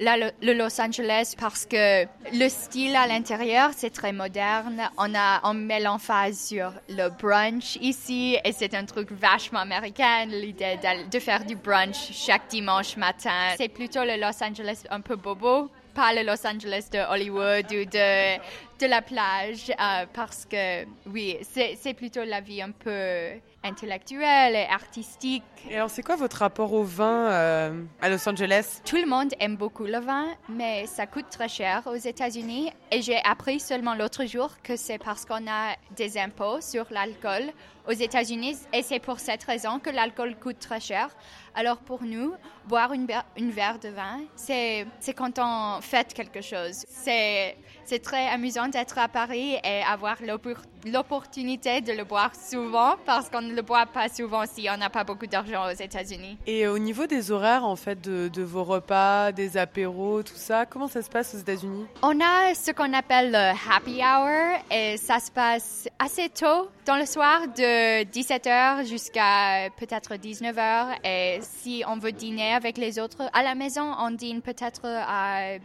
le, 0.00 0.52
Los 0.52 0.80
Angeles 0.80 1.34
parce 1.38 1.66
que 1.66 2.04
le 2.32 2.48
style 2.48 2.96
à 2.96 3.06
l'intérieur 3.06 3.70
c'est 3.76 3.90
très 3.90 4.12
moderne. 4.12 4.82
On 4.98 5.14
a 5.14 5.40
on 5.44 5.54
met 5.54 5.80
l'emphase 5.80 6.38
sur 6.38 6.72
le 6.88 7.08
brunch 7.10 7.76
ici 7.80 8.36
et 8.44 8.52
c'est 8.52 8.74
un 8.74 8.84
truc 8.84 9.12
vachement 9.12 9.60
américain 9.60 10.24
l'idée 10.26 10.78
d'all- 10.82 11.08
de 11.08 11.18
faire 11.18 11.44
du 11.44 11.56
brunch 11.56 12.10
chaque 12.12 12.48
dimanche 12.48 12.96
matin. 12.96 13.54
C'est 13.56 13.68
plutôt 13.68 14.04
le 14.04 14.16
Los 14.20 14.42
Angeles 14.42 14.82
un 14.90 15.00
peu 15.00 15.16
bobo, 15.16 15.70
pas 15.94 16.12
le 16.12 16.22
Los 16.22 16.46
Angeles 16.46 16.86
de 16.90 16.98
Hollywood 16.98 17.66
ou 17.70 17.84
de 17.84 18.38
de 18.82 18.86
la 18.88 19.00
plage 19.00 19.70
euh, 19.70 20.06
parce 20.12 20.44
que 20.44 20.84
oui 21.06 21.36
c'est 21.42 21.94
plutôt 21.94 22.24
la 22.24 22.40
vie 22.40 22.60
un 22.60 22.72
peu 22.72 23.38
intellectuelle 23.64 24.56
et 24.56 24.66
artistique. 24.68 25.44
Et 25.70 25.76
alors, 25.76 25.88
c'est 25.88 26.02
quoi 26.02 26.16
votre 26.16 26.38
rapport 26.38 26.72
au 26.72 26.82
vin 26.82 27.30
euh, 27.30 27.82
à 28.00 28.08
Los 28.08 28.28
Angeles? 28.28 28.80
Tout 28.84 28.96
le 28.96 29.06
monde 29.06 29.32
aime 29.38 29.56
beaucoup 29.56 29.84
le 29.84 29.98
vin, 29.98 30.26
mais 30.48 30.86
ça 30.86 31.06
coûte 31.06 31.26
très 31.30 31.48
cher 31.48 31.82
aux 31.86 31.94
États-Unis. 31.94 32.72
Et 32.90 33.02
j'ai 33.02 33.18
appris 33.24 33.60
seulement 33.60 33.94
l'autre 33.94 34.24
jour 34.26 34.50
que 34.62 34.76
c'est 34.76 34.98
parce 34.98 35.24
qu'on 35.24 35.46
a 35.48 35.76
des 35.96 36.18
impôts 36.18 36.60
sur 36.60 36.86
l'alcool 36.90 37.52
aux 37.88 37.92
États-Unis. 37.92 38.56
Et 38.72 38.82
c'est 38.82 39.00
pour 39.00 39.18
cette 39.20 39.44
raison 39.44 39.78
que 39.78 39.90
l'alcool 39.90 40.36
coûte 40.36 40.58
très 40.58 40.80
cher. 40.80 41.08
Alors 41.54 41.78
pour 41.78 42.02
nous, 42.02 42.32
boire 42.66 42.92
une, 42.94 43.06
une 43.36 43.50
verre 43.50 43.78
de 43.78 43.90
vin, 43.90 44.20
c'est 44.36 44.86
quand 45.16 45.38
on 45.38 45.80
fête 45.82 46.14
quelque 46.14 46.40
chose. 46.40 46.84
C'est 46.88 47.98
très 48.02 48.28
amusant 48.30 48.68
d'être 48.68 48.96
à 48.98 49.06
Paris 49.08 49.56
et 49.62 49.82
avoir 49.82 50.16
l'oppor- 50.22 50.62
l'opportunité 50.86 51.82
de 51.82 51.92
le 51.92 52.04
boire 52.04 52.32
souvent 52.34 52.94
parce 53.04 53.28
qu'on 53.28 53.42
ne 53.42 53.52
le 53.52 53.60
boit 53.60 53.84
pas 53.84 54.08
souvent 54.08 54.44
si 54.46 54.66
on 54.72 54.78
n'a 54.78 54.88
pas 54.88 55.04
beaucoup 55.04 55.26
d'argent 55.26 55.66
aux 55.66 55.74
États-Unis. 55.74 56.38
Et 56.46 56.66
au 56.66 56.78
niveau 56.78 57.06
des 57.06 57.30
horaires, 57.30 57.64
en 57.66 57.76
fait, 57.76 58.00
de, 58.00 58.28
de 58.28 58.42
vos 58.42 58.64
repas, 58.64 59.30
des 59.32 59.58
apéros, 59.58 60.22
tout 60.22 60.36
ça, 60.36 60.64
comment 60.64 60.88
ça 60.88 61.02
se 61.02 61.10
passe 61.10 61.34
aux 61.34 61.38
États-Unis? 61.38 61.86
On 62.02 62.18
a 62.20 62.54
ce 62.54 62.70
qu'on 62.70 62.94
appelle 62.94 63.30
le 63.32 63.52
happy 63.70 64.00
hour 64.02 64.58
et 64.70 64.96
ça 64.96 65.18
se 65.20 65.30
passe 65.30 65.86
assez 65.98 66.30
tôt 66.30 66.70
dans 66.86 66.96
le 66.96 67.04
soir 67.04 67.42
de 67.48 67.71
17h 68.04 68.86
jusqu'à 68.86 69.68
peut-être 69.76 70.14
19h 70.14 70.98
et 71.04 71.38
si 71.42 71.84
on 71.86 71.98
veut 71.98 72.12
dîner 72.12 72.52
avec 72.52 72.78
les 72.78 72.98
autres 72.98 73.28
à 73.32 73.42
la 73.42 73.54
maison, 73.54 73.92
on 73.98 74.10
dîne 74.10 74.42
peut-être 74.42 74.82
à 74.84 75.58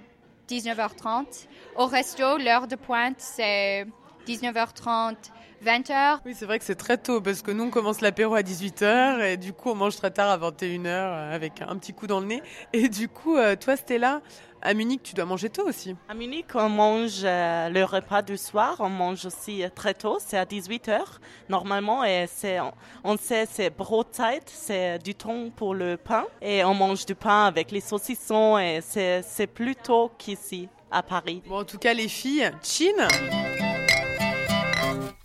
19h30. 0.49 1.47
Au 1.76 1.86
resto, 1.86 2.38
l'heure 2.38 2.68
de 2.68 2.76
pointe, 2.76 3.18
c'est 3.20 3.86
19h30, 4.28 5.16
20h. 5.66 6.20
Oui, 6.26 6.34
c'est 6.36 6.45
vrai 6.45 6.60
que 6.60 6.66
c'est 6.66 6.76
très 6.76 6.97
tôt 6.97 7.22
parce 7.22 7.41
que 7.41 7.51
nous, 7.51 7.66
on 7.66 7.70
commence 7.70 8.01
l'apéro 8.01 8.36
à 8.36 8.41
18h 8.41 9.22
et 9.22 9.38
du 9.38 9.53
coup, 9.53 9.72
on 9.72 9.76
mange 9.76 9.95
très 9.95 10.12
tard 10.12 10.30
à 10.30 10.38
21h 10.38 10.86
euh, 10.86 11.36
avec 11.36 11.62
un 11.62 11.76
petit 11.78 11.93
coup 11.93 12.08
dans 12.08 12.20
le 12.20 12.28
nez. 12.28 12.43
Et 12.74 12.89
du 12.89 13.08
coup, 13.08 13.38
euh, 13.38 13.55
toi, 13.55 13.76
Stella, 13.76 14.22
à 14.62 14.74
Munich, 14.74 15.01
tu 15.03 15.14
dois 15.14 15.26
manger 15.26 15.49
tôt 15.49 15.68
aussi. 15.68 15.95
À 16.10 16.14
Munich, 16.14 16.47
on 16.55 16.70
mange 16.70 17.22
euh, 17.24 17.70
le 17.70 17.84
repas 17.84 18.22
du 18.22 18.38
soir. 18.38 18.76
On 18.80 18.89
mange 18.89 19.26
aussi 19.26 19.64
euh, 19.64 19.70
très 19.74 19.93
tôt, 19.93 20.18
c'est 20.20 20.38
à 20.38 20.45
18h 20.45 20.99
normalement. 21.49 22.03
Et 22.03 22.26
c'est, 22.28 22.58
on, 23.03 23.18
sait, 23.18 23.45
c'est 23.49 23.70
Brotzeit, 23.70 24.41
c'est 24.45 24.99
du 24.99 25.16
temps 25.16 25.49
pour 25.55 25.74
le 25.74 25.97
pain. 25.97 26.26
Et 26.41 26.64
on 26.64 26.74
mange 26.74 27.05
du 27.05 27.16
pain 27.16 27.45
avec 27.45 27.72
les 27.72 27.82
saucissons 27.82 28.58
et 28.58 28.80
c'est, 28.82 29.22
c'est 29.24 29.47
plus 29.47 29.76
tôt 29.76 30.12
qu'ici, 30.18 30.70
à 30.91 31.03
Paris. 31.03 31.41
Bon, 31.47 31.60
en 31.60 31.66
tout 31.66 31.78
cas, 31.78 31.93
les 31.93 32.08
filles, 32.08 32.51
chin 32.64 33.08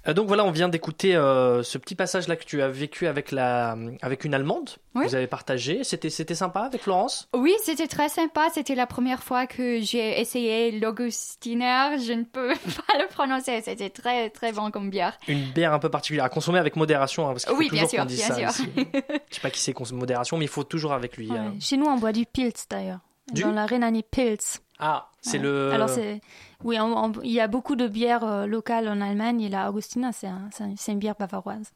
donc 0.06 0.26
voilà, 0.26 0.44
on 0.44 0.50
vient 0.50 0.68
d'écouter 0.68 1.14
euh, 1.14 1.62
ce 1.62 1.78
petit 1.78 1.94
passage 1.94 2.26
là 2.28 2.36
que 2.36 2.44
tu 2.44 2.60
as 2.62 2.68
vécu 2.68 3.06
avec 3.06 3.30
la 3.30 3.76
avec 4.02 4.24
une 4.24 4.34
allemande. 4.34 4.70
Oui. 4.94 5.06
Vous 5.06 5.14
avez 5.14 5.26
partagé. 5.26 5.84
C'était 5.84 6.10
c'était 6.10 6.34
sympa 6.34 6.60
avec 6.62 6.82
Florence. 6.82 7.28
Oui, 7.34 7.54
c'était 7.62 7.86
très 7.86 8.08
sympa. 8.08 8.48
C'était 8.52 8.74
la 8.74 8.86
première 8.86 9.22
fois 9.22 9.46
que 9.46 9.80
j'ai 9.80 10.20
essayé 10.20 10.72
l'Augustiner. 10.72 11.96
Je 12.04 12.12
ne 12.12 12.24
peux 12.24 12.48
pas 12.88 12.98
le 12.98 13.06
prononcer. 13.08 13.60
C'était 13.62 13.90
très, 13.90 14.30
très 14.30 14.52
bon 14.52 14.70
comme 14.70 14.90
bière. 14.90 15.16
Une 15.28 15.50
bière 15.52 15.72
un 15.72 15.78
peu 15.78 15.88
particulière 15.88 16.24
à 16.24 16.28
consommer 16.28 16.58
avec 16.58 16.76
modération 16.76 17.28
hein, 17.28 17.32
parce 17.32 17.44
qu'il 17.44 17.54
faut 17.54 17.58
Oui, 17.60 17.68
bien 17.70 17.82
toujours 17.84 17.90
sûr, 17.90 17.98
qu'on 18.00 18.06
dise 18.06 18.22
ça 18.22 18.34
sûr. 18.34 18.48
ici. 18.50 18.68
Je 19.30 19.34
sais 19.36 19.40
pas 19.40 19.50
qui 19.50 19.60
c'est 19.60 19.72
consomme 19.72 19.98
modération, 19.98 20.36
mais 20.36 20.44
il 20.46 20.48
faut 20.50 20.64
toujours 20.64 20.92
avec 20.92 21.16
lui. 21.16 21.30
Ouais. 21.30 21.38
hein. 21.38 21.54
Chez 21.60 21.76
nous, 21.76 21.86
on 21.86 21.96
boit 21.96 22.12
du 22.12 22.26
Pils 22.26 22.52
d'ailleurs. 22.68 22.98
Du 23.32 23.42
Dans 23.42 23.52
la 23.52 23.66
Rhénanie 23.66 24.02
Pils. 24.02 24.38
Ah, 24.84 25.08
c'est 25.20 25.36
Ouais. 25.38 25.44
le. 25.44 25.70
Alors 25.72 25.88
c'est, 25.88 26.20
oui, 26.64 26.76
on- 26.80 26.96
on- 27.04 27.12
il 27.22 27.30
y 27.30 27.40
a 27.40 27.46
beaucoup 27.46 27.76
de 27.76 27.86
bières 27.86 28.24
euh, 28.24 28.46
locales 28.46 28.88
en 28.88 29.00
Allemagne 29.00 29.40
et 29.42 29.48
la 29.48 29.70
Augustina, 29.70 30.10
c'est 30.12 30.26
un- 30.26 30.50
une 30.88 30.98
bière 30.98 31.14
bavaroise. 31.18 31.70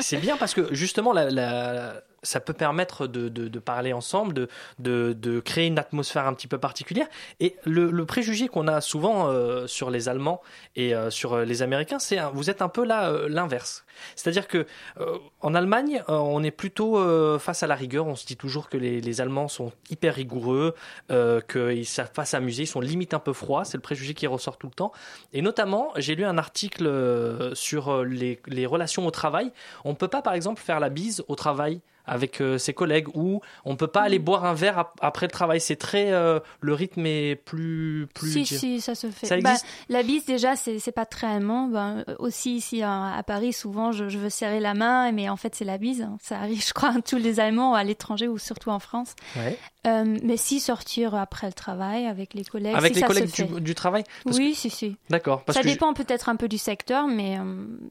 C'est 0.00 0.18
bien 0.18 0.36
parce 0.36 0.52
que 0.54 0.74
justement, 0.74 1.12
la, 1.14 1.30
la- 1.30 1.94
ça 2.24 2.40
peut 2.40 2.52
permettre 2.52 3.06
de, 3.06 3.58
parler 3.58 3.92
ensemble, 3.92 4.48
de, 4.78 5.40
créer 5.44 5.66
une 5.66 5.78
atmosphère 5.78 6.26
un 6.26 6.34
petit 6.34 6.48
peu 6.48 6.58
particulière. 6.58 7.06
Et 7.40 7.56
le, 7.64 8.04
préjugé 8.04 8.48
qu'on 8.48 8.68
a 8.68 8.80
souvent 8.80 9.28
euh, 9.28 9.66
sur 9.66 9.90
les 9.90 10.08
Allemands 10.08 10.42
et 10.76 10.94
euh, 10.94 11.10
sur 11.10 11.38
les 11.38 11.62
Américains, 11.62 11.98
c'est 11.98 12.18
vous 12.32 12.50
êtes 12.50 12.62
un 12.62 12.68
peu 12.68 12.84
là 12.84 13.10
euh, 13.10 13.28
l'inverse. 13.28 13.84
C'est-à-dire 14.16 14.48
que 14.48 14.66
euh, 15.00 15.18
en 15.40 15.54
Allemagne, 15.54 16.02
euh, 16.08 16.16
on 16.16 16.42
est 16.42 16.50
plutôt 16.50 16.98
euh, 16.98 17.38
face 17.38 17.62
à 17.62 17.66
la 17.66 17.74
rigueur. 17.74 18.06
On 18.06 18.16
se 18.16 18.26
dit 18.26 18.36
toujours 18.36 18.68
que 18.68 18.76
les, 18.76 19.20
Allemands 19.20 19.48
sont 19.48 19.72
hyper 19.90 20.14
rigoureux, 20.14 20.74
euh, 21.10 21.40
qu'ils 21.40 21.86
savent 21.86 22.12
pas 22.12 22.24
s'amuser, 22.24 22.64
ils 22.64 22.66
sont 22.66 22.80
limite 22.80 23.14
un 23.14 23.18
peu 23.20 23.32
froids. 23.32 23.64
C'est 23.64 23.76
le 23.76 23.82
préjugé 23.82 24.14
qui 24.14 24.26
ressort 24.26 24.56
tout 24.56 24.66
le 24.66 24.72
temps. 24.72 24.92
Et 25.32 25.42
notamment, 25.42 25.92
j'ai 25.96 26.14
lu 26.14 26.24
un 26.24 26.36
article 26.38 26.86
euh, 26.86 27.54
sur 27.54 27.92
euh, 27.92 28.04
les 28.04 28.66
relations 28.66 29.06
au 29.06 29.10
travail. 29.10 29.52
On 29.84 29.90
ne 29.90 29.94
peut 29.94 30.08
pas, 30.08 30.22
par 30.22 30.34
exemple, 30.34 30.60
faire 30.60 30.80
la 30.80 30.88
bise 30.88 31.24
au 31.28 31.36
travail 31.36 31.80
avec 32.06 32.40
euh, 32.40 32.58
ses 32.58 32.74
collègues 32.74 33.08
où 33.14 33.40
on 33.64 33.76
peut 33.76 33.86
pas 33.86 34.02
aller 34.02 34.18
boire 34.18 34.44
un 34.44 34.54
verre 34.54 34.78
ap- 34.78 34.98
après 35.00 35.26
le 35.26 35.32
travail. 35.32 35.60
C'est 35.60 35.76
très 35.76 36.12
euh, 36.12 36.40
le 36.60 36.74
rythme 36.74 37.06
est 37.06 37.36
plus 37.36 38.06
plus. 38.14 38.30
Si, 38.32 38.46
si, 38.46 38.80
ça 38.80 38.94
se 38.94 39.10
fait. 39.10 39.26
Ça 39.26 39.36
Bah, 39.40 39.54
la 39.88 40.02
bise, 40.02 40.24
déjà, 40.24 40.56
c'est 40.56 40.78
c'est 40.78 40.92
pas 40.92 41.06
très 41.06 41.26
allemand. 41.26 41.68
Ben, 41.68 42.04
euh, 42.08 42.14
aussi, 42.18 42.56
ici 42.56 42.82
à, 42.82 43.14
à 43.14 43.22
Paris, 43.22 43.52
souvent, 43.52 43.92
je, 43.92 44.08
je 44.08 44.18
veux 44.18 44.30
serrer 44.30 44.60
la 44.60 44.74
main, 44.74 45.10
mais 45.12 45.28
en 45.28 45.36
fait, 45.36 45.54
c'est 45.54 45.64
la 45.64 45.78
bise. 45.78 46.06
Ça 46.22 46.38
arrive, 46.40 46.62
je 46.66 46.72
crois, 46.72 46.90
à 46.90 47.00
tous 47.00 47.16
les 47.16 47.40
Allemands 47.40 47.74
à 47.74 47.84
l'étranger 47.84 48.28
ou 48.28 48.38
surtout 48.38 48.70
en 48.70 48.78
France. 48.78 49.14
Ouais. 49.36 49.58
Euh, 49.86 50.16
mais 50.22 50.38
si 50.38 50.60
sortir 50.60 51.14
après 51.14 51.46
le 51.46 51.52
travail 51.52 52.06
avec 52.06 52.32
les 52.32 52.42
collègues, 52.44 52.74
Avec 52.74 52.94
si 52.94 52.94
les 52.94 53.00
ça 53.02 53.06
collègues 53.06 53.28
se 53.34 53.42
du, 53.42 53.60
du 53.60 53.74
travail? 53.74 54.02
Parce 54.24 54.38
Oui, 54.38 54.54
si, 54.54 54.70
si. 54.70 54.96
D'accord. 55.10 55.42
Ça 55.48 55.60
que 55.60 55.68
je- 55.68 55.72
dépend 55.74 55.92
peut-être 55.92 56.30
un 56.30 56.36
peu 56.36 56.48
du 56.48 56.56
secteur, 56.56 57.06
mais 57.06 57.36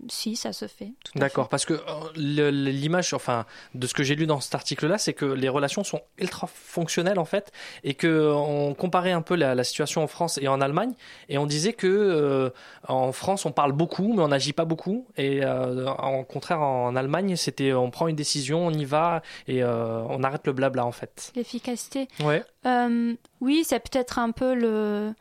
si, 0.09 0.36
ça 0.36 0.53
se 0.53 0.66
fait. 0.68 0.91
D'accord, 1.16 1.49
parce 1.49 1.66
que 1.66 1.80
l'image, 2.16 3.14
enfin, 3.14 3.45
de 3.76 3.88
ce 3.88 3.93
que 3.93 4.02
j'ai 4.03 4.15
lu 4.15 4.25
dans 4.25 4.39
cet 4.39 4.55
article-là, 4.55 4.97
c'est 4.97 5.13
que 5.13 5.25
les 5.25 5.49
relations 5.49 5.83
sont 5.83 6.01
ultra 6.17 6.47
fonctionnelles 6.47 7.19
en 7.19 7.25
fait, 7.25 7.51
et 7.83 7.93
que 7.93 8.31
on 8.33 8.73
comparait 8.73 9.11
un 9.11 9.21
peu 9.21 9.35
la, 9.35 9.55
la 9.55 9.63
situation 9.63 10.03
en 10.03 10.07
France 10.07 10.37
et 10.41 10.47
en 10.47 10.61
Allemagne, 10.61 10.93
et 11.29 11.37
on 11.37 11.45
disait 11.45 11.73
que 11.73 11.87
euh, 11.87 12.49
en 12.87 13.11
France 13.11 13.45
on 13.45 13.51
parle 13.51 13.71
beaucoup, 13.71 14.13
mais 14.13 14.21
on 14.23 14.27
n'agit 14.29 14.53
pas 14.53 14.65
beaucoup, 14.65 15.07
et 15.17 15.43
euh, 15.43 15.87
en 15.87 16.23
contraire 16.23 16.61
en 16.61 16.95
Allemagne, 16.95 17.35
c'était 17.35 17.73
on 17.73 17.89
prend 17.91 18.07
une 18.07 18.15
décision, 18.15 18.65
on 18.67 18.71
y 18.71 18.85
va, 18.85 19.21
et 19.47 19.63
euh, 19.63 20.01
on 20.09 20.23
arrête 20.23 20.45
le 20.45 20.53
blabla 20.53 20.85
en 20.85 20.91
fait. 20.91 21.31
L'efficacité. 21.35 22.07
Ouais. 22.23 22.43
Euh, 22.65 23.13
oui, 23.41 23.63
c'est 23.65 23.79
peut-être 23.79 24.19
un 24.19 24.31
peu 24.31 24.53
le 24.55 25.13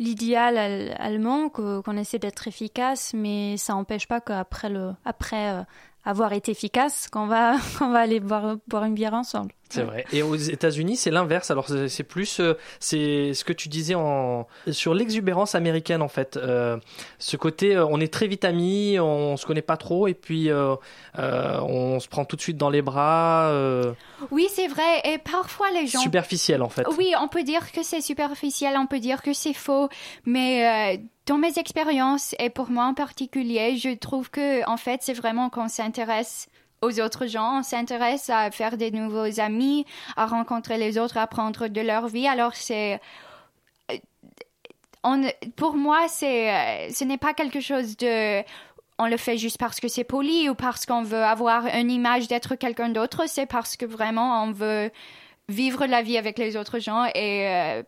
l'idéal 0.00 0.58
al- 0.58 0.96
allemand 0.98 1.48
que- 1.48 1.80
qu'on 1.80 1.96
essaie 1.96 2.18
d'être 2.18 2.48
efficace, 2.48 3.12
mais 3.14 3.56
ça 3.56 3.74
n'empêche 3.74 4.08
pas 4.08 4.20
qu'après 4.20 4.68
le 4.68 4.90
après 5.04 5.64
avoir 6.04 6.32
été 6.32 6.52
efficace, 6.52 7.08
qu'on 7.10 7.26
va 7.26 7.56
qu'on 7.78 7.90
va 7.90 8.00
aller 8.00 8.20
boire 8.20 8.56
boire 8.68 8.84
une 8.84 8.94
bière 8.94 9.14
ensemble. 9.14 9.52
C'est 9.70 9.82
vrai. 9.82 10.04
Et 10.12 10.22
aux 10.22 10.36
États-Unis, 10.36 10.96
c'est 10.96 11.10
l'inverse. 11.10 11.50
Alors 11.50 11.66
c'est 11.68 12.04
plus, 12.04 12.38
euh, 12.38 12.54
c'est 12.78 13.34
ce 13.34 13.42
que 13.44 13.52
tu 13.52 13.68
disais 13.68 13.96
en 13.96 14.46
sur 14.70 14.94
l'exubérance 14.94 15.56
américaine 15.56 16.00
en 16.00 16.06
fait. 16.08 16.36
Euh, 16.36 16.76
ce 17.18 17.36
côté, 17.36 17.74
euh, 17.74 17.84
on 17.90 17.98
est 18.00 18.12
très 18.12 18.28
vite 18.28 18.44
amis, 18.44 19.00
on 19.00 19.36
se 19.36 19.44
connaît 19.46 19.62
pas 19.62 19.76
trop, 19.76 20.06
et 20.06 20.14
puis 20.14 20.48
euh, 20.48 20.76
euh, 21.18 21.58
on 21.62 21.98
se 21.98 22.06
prend 22.08 22.24
tout 22.24 22.36
de 22.36 22.40
suite 22.40 22.56
dans 22.56 22.70
les 22.70 22.82
bras. 22.82 23.48
euh, 23.48 23.92
Oui, 24.30 24.46
c'est 24.52 24.68
vrai. 24.68 25.00
Et 25.04 25.18
parfois, 25.18 25.70
les 25.72 25.88
gens. 25.88 25.98
superficiel 26.00 26.62
en 26.62 26.68
fait. 26.68 26.86
Oui, 26.96 27.12
on 27.20 27.26
peut 27.26 27.42
dire 27.42 27.72
que 27.72 27.82
c'est 27.82 28.00
superficiel, 28.02 28.76
on 28.78 28.86
peut 28.86 29.00
dire 29.00 29.22
que 29.22 29.32
c'est 29.32 29.54
faux, 29.54 29.88
mais 30.24 30.96
euh, 30.98 31.02
dans 31.26 31.38
mes 31.38 31.58
expériences 31.58 32.34
et 32.38 32.50
pour 32.50 32.70
moi 32.70 32.84
en 32.84 32.94
particulier, 32.94 33.76
je 33.76 33.94
trouve 33.94 34.30
que 34.30 34.68
en 34.68 34.76
fait, 34.76 35.02
c'est 35.02 35.14
vraiment 35.14 35.50
qu'on 35.50 35.68
s'intéresse 35.68 36.48
aux 36.82 37.00
autres 37.00 37.26
gens, 37.26 37.60
on 37.60 37.62
s'intéresse 37.62 38.28
à 38.28 38.50
faire 38.50 38.76
des 38.76 38.90
nouveaux 38.90 39.40
amis, 39.40 39.86
à 40.16 40.26
rencontrer 40.26 40.76
les 40.76 40.98
autres, 40.98 41.16
à 41.16 41.22
apprendre 41.22 41.68
de 41.68 41.80
leur 41.80 42.08
vie. 42.08 42.28
Alors 42.28 42.54
c'est 42.54 43.00
euh, 43.90 43.96
pour 45.56 45.76
moi, 45.76 46.06
c'est, 46.08 46.50
euh, 46.50 46.90
ce 46.90 47.04
n'est 47.04 47.18
pas 47.18 47.34
quelque 47.34 47.60
chose 47.60 47.96
de, 47.96 48.42
on 48.98 49.06
le 49.06 49.16
fait 49.16 49.36
juste 49.36 49.58
parce 49.58 49.80
que 49.80 49.88
c'est 49.88 50.04
poli 50.04 50.48
ou 50.48 50.54
parce 50.54 50.86
qu'on 50.86 51.02
veut 51.02 51.22
avoir 51.22 51.66
une 51.66 51.90
image 51.90 52.28
d'être 52.28 52.54
quelqu'un 52.54 52.90
d'autre. 52.90 53.24
C'est 53.26 53.46
parce 53.46 53.76
que 53.76 53.86
vraiment 53.86 54.44
on 54.44 54.52
veut 54.52 54.90
vivre 55.48 55.86
la 55.86 56.02
vie 56.02 56.16
avec 56.16 56.38
les 56.38 56.56
autres 56.56 56.78
gens 56.78 57.04
et 57.14 57.48
euh, 57.48 57.82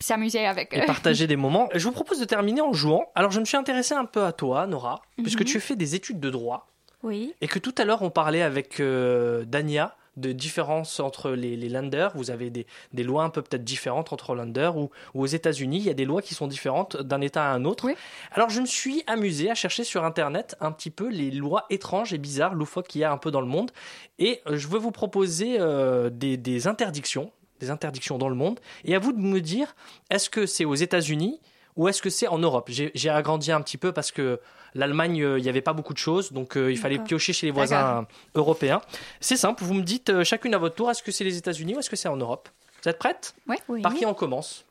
s'amuser 0.00 0.46
avec 0.46 0.72
eux. 0.74 0.78
Et 0.82 0.86
partager 0.86 1.26
des 1.26 1.36
moments. 1.36 1.68
Je 1.74 1.84
vous 1.84 1.92
propose 1.92 2.20
de 2.20 2.24
terminer 2.24 2.60
en 2.60 2.72
jouant. 2.72 3.10
Alors 3.14 3.30
je 3.30 3.40
me 3.40 3.44
suis 3.44 3.56
intéressé 3.56 3.94
un 3.94 4.04
peu 4.04 4.24
à 4.24 4.32
toi, 4.32 4.66
Nora, 4.66 5.02
puisque 5.16 5.40
Mhm. 5.40 5.46
tu 5.46 5.60
fais 5.60 5.76
des 5.76 5.94
études 5.94 6.20
de 6.20 6.30
droit. 6.30 6.68
Oui. 7.02 7.34
Et 7.40 7.46
que 7.48 7.58
tout 7.58 7.74
à 7.78 7.84
l'heure, 7.84 8.02
on 8.02 8.10
parlait 8.10 8.42
avec 8.42 8.80
euh, 8.80 9.44
Dania 9.44 9.94
de 10.16 10.32
différences 10.32 10.98
entre 10.98 11.30
les, 11.30 11.56
les 11.56 11.68
lenders. 11.68 12.10
Vous 12.16 12.32
avez 12.32 12.50
des, 12.50 12.66
des 12.92 13.04
lois 13.04 13.22
un 13.22 13.30
peu 13.30 13.40
peut-être 13.40 13.62
différentes 13.62 14.12
entre 14.12 14.34
lenders 14.34 14.76
ou, 14.76 14.90
ou 15.14 15.22
aux 15.22 15.26
États-Unis, 15.26 15.76
il 15.78 15.84
y 15.84 15.90
a 15.90 15.94
des 15.94 16.04
lois 16.04 16.22
qui 16.22 16.34
sont 16.34 16.48
différentes 16.48 16.96
d'un 17.00 17.20
État 17.20 17.44
à 17.44 17.52
un 17.54 17.64
autre. 17.64 17.88
Alors, 18.32 18.50
je 18.50 18.60
me 18.60 18.66
suis 18.66 19.04
amusé 19.06 19.48
à 19.48 19.54
chercher 19.54 19.84
sur 19.84 20.04
Internet 20.04 20.56
un 20.60 20.72
petit 20.72 20.90
peu 20.90 21.08
les 21.08 21.30
lois 21.30 21.66
étranges 21.70 22.12
et 22.12 22.18
bizarres, 22.18 22.54
loufoques 22.54 22.88
qu'il 22.88 23.00
y 23.00 23.04
a 23.04 23.12
un 23.12 23.16
peu 23.16 23.30
dans 23.30 23.40
le 23.40 23.46
monde. 23.46 23.70
Et 24.18 24.40
euh, 24.48 24.56
je 24.56 24.66
veux 24.66 24.80
vous 24.80 24.90
proposer 24.90 25.58
euh, 25.60 26.10
des, 26.10 26.36
des 26.36 26.66
interdictions, 26.66 27.30
des 27.60 27.70
interdictions 27.70 28.18
dans 28.18 28.28
le 28.28 28.34
monde. 28.34 28.60
Et 28.84 28.94
à 28.94 28.98
vous 28.98 29.12
de 29.12 29.20
me 29.20 29.40
dire, 29.40 29.74
est-ce 30.10 30.30
que 30.30 30.46
c'est 30.46 30.64
aux 30.64 30.74
États-Unis 30.74 31.40
ou 31.76 31.88
est-ce 31.88 32.02
que 32.02 32.10
c'est 32.10 32.28
en 32.28 32.38
Europe? 32.38 32.68
J'ai 32.70 32.90
j'ai 32.94 33.10
agrandi 33.10 33.52
un 33.52 33.60
petit 33.60 33.76
peu 33.76 33.92
parce 33.92 34.10
que 34.10 34.40
l'Allemagne, 34.74 35.22
euh, 35.22 35.38
il 35.38 35.42
n'y 35.42 35.48
avait 35.48 35.62
pas 35.62 35.72
beaucoup 35.72 35.92
de 35.92 35.98
choses, 35.98 36.32
donc 36.32 36.56
euh, 36.56 36.70
il 36.70 36.78
fallait 36.78 36.98
piocher 36.98 37.32
chez 37.32 37.46
les 37.46 37.52
voisins 37.52 38.06
européens. 38.34 38.80
C'est 39.20 39.36
simple, 39.36 39.64
vous 39.64 39.74
me 39.74 39.82
dites 39.82 40.10
euh, 40.10 40.24
chacune 40.24 40.54
à 40.54 40.58
votre 40.58 40.74
tour, 40.74 40.90
est-ce 40.90 41.02
que 41.02 41.12
c'est 41.12 41.24
les 41.24 41.36
États-Unis 41.36 41.76
ou 41.76 41.78
est-ce 41.78 41.90
que 41.90 41.96
c'est 41.96 42.08
en 42.08 42.16
Europe? 42.16 42.48
Vous 42.82 42.88
êtes 42.88 42.98
prête? 42.98 43.34
Oui. 43.48 43.82
Par 43.82 43.94
qui 43.94 44.06
on 44.06 44.14
commence? 44.14 44.64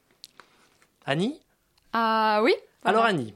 Annie? 1.06 1.40
Ah 1.94 2.42
oui. 2.44 2.54
Alors 2.84 3.06
Annie, 3.06 3.34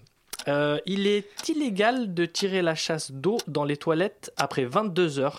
euh, 0.47 0.79
il 0.85 1.07
est 1.07 1.49
illégal 1.49 2.13
de 2.13 2.25
tirer 2.25 2.61
la 2.61 2.75
chasse 2.75 3.11
d'eau 3.11 3.37
dans 3.47 3.63
les 3.63 3.77
toilettes 3.77 4.31
après 4.37 4.65
22 4.65 5.19
heures 5.19 5.37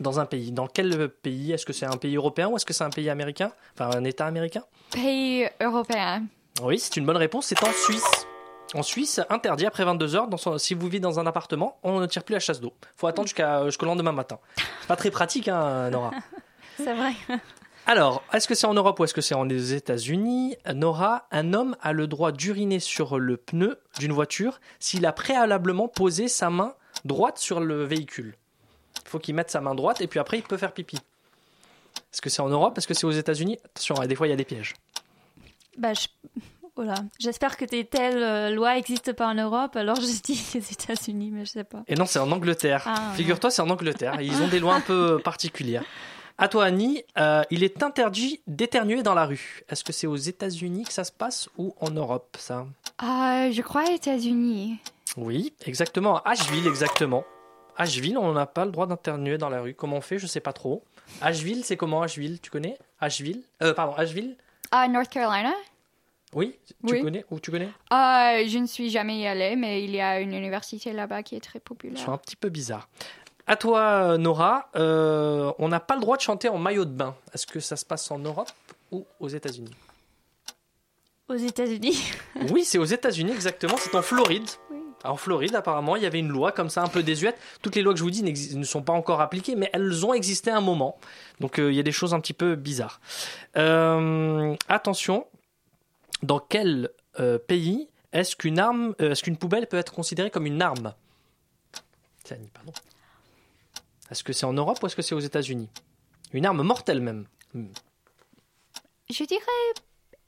dans 0.00 0.20
un 0.20 0.26
pays. 0.26 0.52
Dans 0.52 0.66
quel 0.66 1.08
pays? 1.08 1.52
Est-ce 1.52 1.66
que 1.66 1.72
c'est 1.72 1.86
un 1.86 1.96
pays 1.96 2.16
européen 2.16 2.48
ou 2.48 2.56
est-ce 2.56 2.66
que 2.66 2.72
c'est 2.72 2.84
un 2.84 2.90
pays 2.90 3.10
américain? 3.10 3.52
Enfin, 3.74 3.96
un 3.96 4.04
État 4.04 4.26
américain? 4.26 4.62
Pays 4.92 5.46
européen. 5.60 6.24
Oui, 6.62 6.78
c'est 6.78 6.96
une 6.96 7.06
bonne 7.06 7.16
réponse. 7.16 7.46
C'est 7.46 7.62
en 7.62 7.72
Suisse. 7.72 8.26
En 8.74 8.82
Suisse, 8.82 9.20
interdit 9.30 9.66
après 9.66 9.84
22 9.84 10.16
heures. 10.16 10.28
Dans 10.28 10.36
son- 10.36 10.58
si 10.58 10.74
vous 10.74 10.86
vivez 10.86 10.98
dans 11.00 11.20
un 11.20 11.26
appartement, 11.26 11.78
on 11.82 12.00
ne 12.00 12.06
tire 12.06 12.24
plus 12.24 12.32
la 12.32 12.40
chasse 12.40 12.60
d'eau. 12.60 12.72
faut 12.96 13.06
attendre 13.06 13.28
jusqu'à, 13.28 13.64
jusqu'au 13.66 13.86
lendemain 13.86 14.12
matin. 14.12 14.38
C'est 14.80 14.88
pas 14.88 14.96
très 14.96 15.10
pratique, 15.10 15.48
hein, 15.48 15.90
Nora. 15.90 16.10
C'est 16.76 16.92
vrai. 16.94 17.12
Alors, 17.86 18.22
est-ce 18.32 18.48
que 18.48 18.54
c'est 18.54 18.66
en 18.66 18.74
Europe 18.74 18.98
ou 18.98 19.04
est-ce 19.04 19.12
que 19.14 19.20
c'est 19.20 19.34
en 19.34 19.44
les 19.44 19.74
États-Unis? 19.74 20.56
Nora, 20.74 21.26
un 21.30 21.52
homme 21.52 21.76
a 21.82 21.92
le 21.92 22.06
droit 22.06 22.32
d'uriner 22.32 22.80
sur 22.80 23.18
le 23.18 23.36
pneu 23.36 23.78
d'une 23.98 24.12
voiture 24.12 24.58
s'il 24.80 25.04
a 25.06 25.12
préalablement 25.12 25.86
posé 25.86 26.26
sa 26.26 26.48
main 26.50 26.74
droite 27.04 27.38
sur 27.38 27.60
le 27.60 27.84
véhicule. 27.84 28.36
Il 29.04 29.08
faut 29.10 29.18
qu'il 29.18 29.34
mette 29.34 29.50
sa 29.50 29.60
main 29.60 29.74
droite 29.74 30.00
et 30.00 30.06
puis 30.06 30.18
après 30.18 30.38
il 30.38 30.42
peut 30.42 30.56
faire 30.56 30.72
pipi. 30.72 30.96
Est-ce 30.96 32.22
que 32.22 32.30
c'est 32.30 32.42
en 32.42 32.48
Europe? 32.48 32.76
Est-ce 32.78 32.86
que 32.88 32.94
c'est 32.94 33.06
aux 33.06 33.10
États-Unis? 33.10 33.58
Attention, 33.64 34.00
hein, 34.00 34.06
des 34.06 34.14
fois 34.14 34.26
il 34.26 34.30
y 34.30 34.32
a 34.32 34.36
des 34.36 34.44
pièges. 34.44 34.74
Bah, 35.76 35.92
je- 35.94 36.06
voilà. 36.76 36.94
J'espère 37.20 37.56
que 37.56 37.64
des 37.64 37.84
telles 37.84 38.22
euh, 38.22 38.50
lois 38.50 38.74
n'existent 38.74 39.12
pas 39.14 39.26
en 39.28 39.34
Europe, 39.34 39.76
alors 39.76 39.96
je 39.96 40.22
dis 40.22 40.44
les 40.54 40.72
États-Unis, 40.72 41.30
mais 41.32 41.44
je 41.44 41.50
sais 41.52 41.64
pas. 41.64 41.82
Et 41.86 41.94
non, 41.94 42.06
c'est 42.06 42.18
en 42.18 42.30
Angleterre. 42.32 42.82
Ah, 42.86 43.12
Figure-toi, 43.14 43.50
c'est 43.50 43.62
en 43.62 43.70
Angleterre. 43.70 44.20
Ils 44.20 44.40
ont 44.42 44.48
des 44.48 44.58
lois 44.60 44.74
un 44.74 44.80
peu 44.80 45.20
particulières. 45.22 45.84
À 46.36 46.48
toi, 46.48 46.64
Annie, 46.64 47.04
euh, 47.16 47.42
il 47.50 47.62
est 47.62 47.82
interdit 47.84 48.40
d'éternuer 48.48 49.04
dans 49.04 49.14
la 49.14 49.24
rue. 49.24 49.62
Est-ce 49.68 49.84
que 49.84 49.92
c'est 49.92 50.08
aux 50.08 50.16
États-Unis 50.16 50.82
que 50.84 50.92
ça 50.92 51.04
se 51.04 51.12
passe 51.12 51.48
ou 51.58 51.76
en 51.80 51.90
Europe, 51.90 52.36
ça? 52.40 52.66
Ah, 52.98 53.50
je 53.52 53.62
crois 53.62 53.88
États-Unis. 53.92 54.78
Oui, 55.16 55.52
exactement. 55.64 56.18
À 56.22 56.30
Asheville, 56.30 56.66
exactement. 56.66 57.24
Asheville, 57.76 58.16
on 58.18 58.32
n'a 58.32 58.46
pas 58.46 58.64
le 58.64 58.70
droit 58.70 58.86
d'internuer 58.86 59.38
dans 59.38 59.48
la 59.48 59.60
rue. 59.60 59.74
Comment 59.74 59.96
on 59.96 60.00
fait? 60.00 60.18
Je 60.18 60.26
sais 60.26 60.40
pas 60.40 60.52
trop. 60.52 60.84
Asheville, 61.20 61.64
c'est 61.64 61.76
comment 61.76 62.02
Asheville? 62.02 62.40
Tu 62.40 62.50
connais? 62.50 62.78
Asheville? 63.00 63.42
Euh, 63.62 63.74
Pardon, 63.74 63.94
Asheville? 63.94 64.36
Ah, 64.70 64.88
North 64.88 65.08
Carolina? 65.10 65.52
Oui 66.32 66.56
Tu 66.86 66.94
Oui. 66.94 67.02
connais? 67.02 67.24
Ou 67.30 67.38
tu 67.40 67.50
connais? 67.50 67.68
Ah, 67.90 68.36
je 68.46 68.58
ne 68.58 68.66
suis 68.66 68.90
jamais 68.90 69.18
y 69.20 69.26
allée, 69.26 69.54
mais 69.56 69.84
il 69.84 69.90
y 69.90 70.00
a 70.00 70.20
une 70.20 70.32
université 70.34 70.92
là-bas 70.92 71.22
qui 71.22 71.36
est 71.36 71.40
très 71.40 71.58
Ils 71.58 71.62
populaire. 71.62 71.98
sont 71.98 72.12
un 72.12 72.18
petit 72.18 72.36
peu 72.36 72.48
bizarres. 72.48 72.88
À 73.46 73.56
toi, 73.56 74.16
Nora, 74.18 74.68
euh, 74.74 75.52
on 75.58 75.68
n'a 75.68 75.78
pas 75.80 75.94
le 75.96 76.00
droit 76.00 76.16
de 76.16 76.22
chanter 76.22 76.48
en 76.48 76.58
maillot 76.58 76.86
de 76.86 76.90
bain. 76.92 77.14
Est-ce 77.34 77.46
que 77.46 77.60
ça 77.60 77.76
se 77.76 77.84
passe 77.84 78.10
en 78.10 78.18
Europe 78.18 78.50
ou 78.90 79.04
aux 79.20 79.28
États-Unis? 79.28 79.70
Aux 81.28 81.34
États-Unis. 81.36 82.10
Oui, 82.50 82.64
c'est 82.64 82.78
aux 82.78 82.84
États-Unis, 82.84 83.32
exactement. 83.32 83.76
C'est 83.78 83.94
en 83.94 84.02
Floride. 84.02 84.48
En 85.04 85.16
Floride, 85.16 85.54
apparemment, 85.54 85.96
il 85.96 86.02
y 86.02 86.06
avait 86.06 86.18
une 86.18 86.28
loi 86.28 86.50
comme 86.50 86.70
ça, 86.70 86.82
un 86.82 86.88
peu 86.88 87.02
désuète. 87.02 87.36
Toutes 87.60 87.76
les 87.76 87.82
lois 87.82 87.92
que 87.92 87.98
je 87.98 88.04
vous 88.04 88.10
dis 88.10 88.22
ne 88.22 88.64
sont 88.64 88.82
pas 88.82 88.94
encore 88.94 89.20
appliquées, 89.20 89.54
mais 89.54 89.68
elles 89.72 90.04
ont 90.06 90.14
existé 90.14 90.50
à 90.50 90.56
un 90.56 90.62
moment. 90.62 90.98
Donc, 91.40 91.58
euh, 91.58 91.70
il 91.70 91.76
y 91.76 91.80
a 91.80 91.82
des 91.82 91.92
choses 91.92 92.14
un 92.14 92.20
petit 92.20 92.32
peu 92.32 92.54
bizarres. 92.54 93.00
Euh, 93.56 94.56
attention, 94.68 95.26
dans 96.22 96.38
quel 96.38 96.90
euh, 97.20 97.38
pays 97.38 97.88
est-ce 98.12 98.34
qu'une 98.34 98.58
arme, 98.58 98.94
est-ce 98.98 99.22
qu'une 99.22 99.36
poubelle 99.36 99.66
peut 99.66 99.76
être 99.76 99.92
considérée 99.92 100.30
comme 100.30 100.46
une 100.46 100.62
arme? 100.62 100.94
Pardon. 102.54 102.72
Est-ce 104.10 104.24
que 104.24 104.32
c'est 104.32 104.46
en 104.46 104.52
Europe 104.52 104.78
ou 104.82 104.86
est-ce 104.86 104.96
que 104.96 105.02
c'est 105.02 105.14
aux 105.14 105.20
États-Unis? 105.20 105.68
Une 106.32 106.46
arme 106.46 106.62
mortelle 106.62 107.00
même. 107.00 107.26
Hmm. 107.52 107.66
Je 109.10 109.24
dirais 109.24 109.42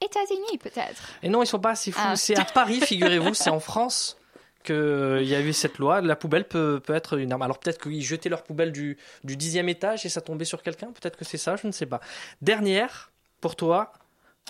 États-Unis 0.00 0.58
peut-être. 0.58 1.02
Et 1.22 1.28
non, 1.28 1.42
ils 1.42 1.46
sont 1.46 1.58
pas 1.58 1.70
assez 1.70 1.92
fous. 1.92 2.00
Ah. 2.02 2.16
C'est 2.16 2.36
à 2.36 2.44
Paris, 2.44 2.80
figurez-vous, 2.80 3.32
c'est 3.32 3.50
en 3.50 3.60
France 3.60 4.18
qu'il 4.66 5.26
y 5.26 5.34
a 5.34 5.40
eu 5.40 5.52
cette 5.52 5.78
loi. 5.78 6.00
La 6.02 6.16
poubelle 6.16 6.46
peut, 6.46 6.80
peut 6.84 6.94
être 6.94 7.18
une 7.18 7.32
arme. 7.32 7.42
Alors 7.42 7.58
peut-être 7.58 7.80
qu'ils 7.82 8.02
jetaient 8.04 8.28
leur 8.28 8.42
poubelle 8.42 8.72
du, 8.72 8.98
du 9.24 9.36
dixième 9.36 9.68
étage 9.68 10.04
et 10.04 10.08
ça 10.10 10.20
tombait 10.20 10.44
sur 10.44 10.62
quelqu'un. 10.62 10.88
Peut-être 10.88 11.16
que 11.16 11.24
c'est 11.24 11.38
ça, 11.38 11.56
je 11.56 11.66
ne 11.66 11.72
sais 11.72 11.86
pas. 11.86 12.00
Dernière, 12.42 13.10
pour 13.40 13.56
toi, 13.56 13.92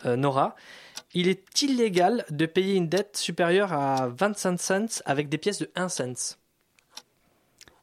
euh, 0.04 0.16
Nora. 0.16 0.56
Il 1.14 1.28
est 1.28 1.62
illégal 1.62 2.24
de 2.30 2.46
payer 2.46 2.74
une 2.74 2.88
dette 2.88 3.16
supérieure 3.16 3.72
à 3.72 4.08
25 4.08 4.60
cents 4.60 5.02
avec 5.06 5.28
des 5.28 5.38
pièces 5.38 5.58
de 5.60 5.70
1 5.76 5.88
cent. 5.88 6.36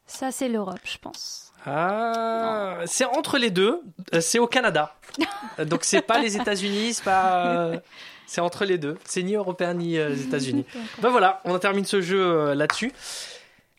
Ça, 0.06 0.32
c'est 0.32 0.50
l'Europe, 0.50 0.80
je 0.84 0.98
pense. 0.98 1.52
Ah, 1.66 2.80
c'est 2.86 3.06
entre 3.06 3.38
les 3.38 3.50
deux. 3.50 3.82
Euh, 4.14 4.22
C'est 4.22 4.40
au 4.40 4.48
Canada. 4.48 4.96
Euh, 5.60 5.66
Donc 5.66 5.84
c'est 5.84 6.02
pas 6.02 6.20
les 6.20 6.36
États-Unis, 6.36 6.96
c'est 6.96 7.04
pas. 7.04 7.74
C'est 8.34 8.42
entre 8.42 8.66
les 8.66 8.80
deux. 8.80 8.98
C'est 9.06 9.22
ni 9.22 9.36
européen 9.36 9.76
ni 9.76 9.96
euh, 9.96 10.10
les 10.10 10.24
États-Unis. 10.24 10.66
ben 11.04 11.10
voilà, 11.10 11.40
on 11.46 11.60
termine 11.60 11.86
ce 11.86 12.02
jeu 12.02 12.20
euh, 12.20 12.56
là-dessus. 12.56 12.92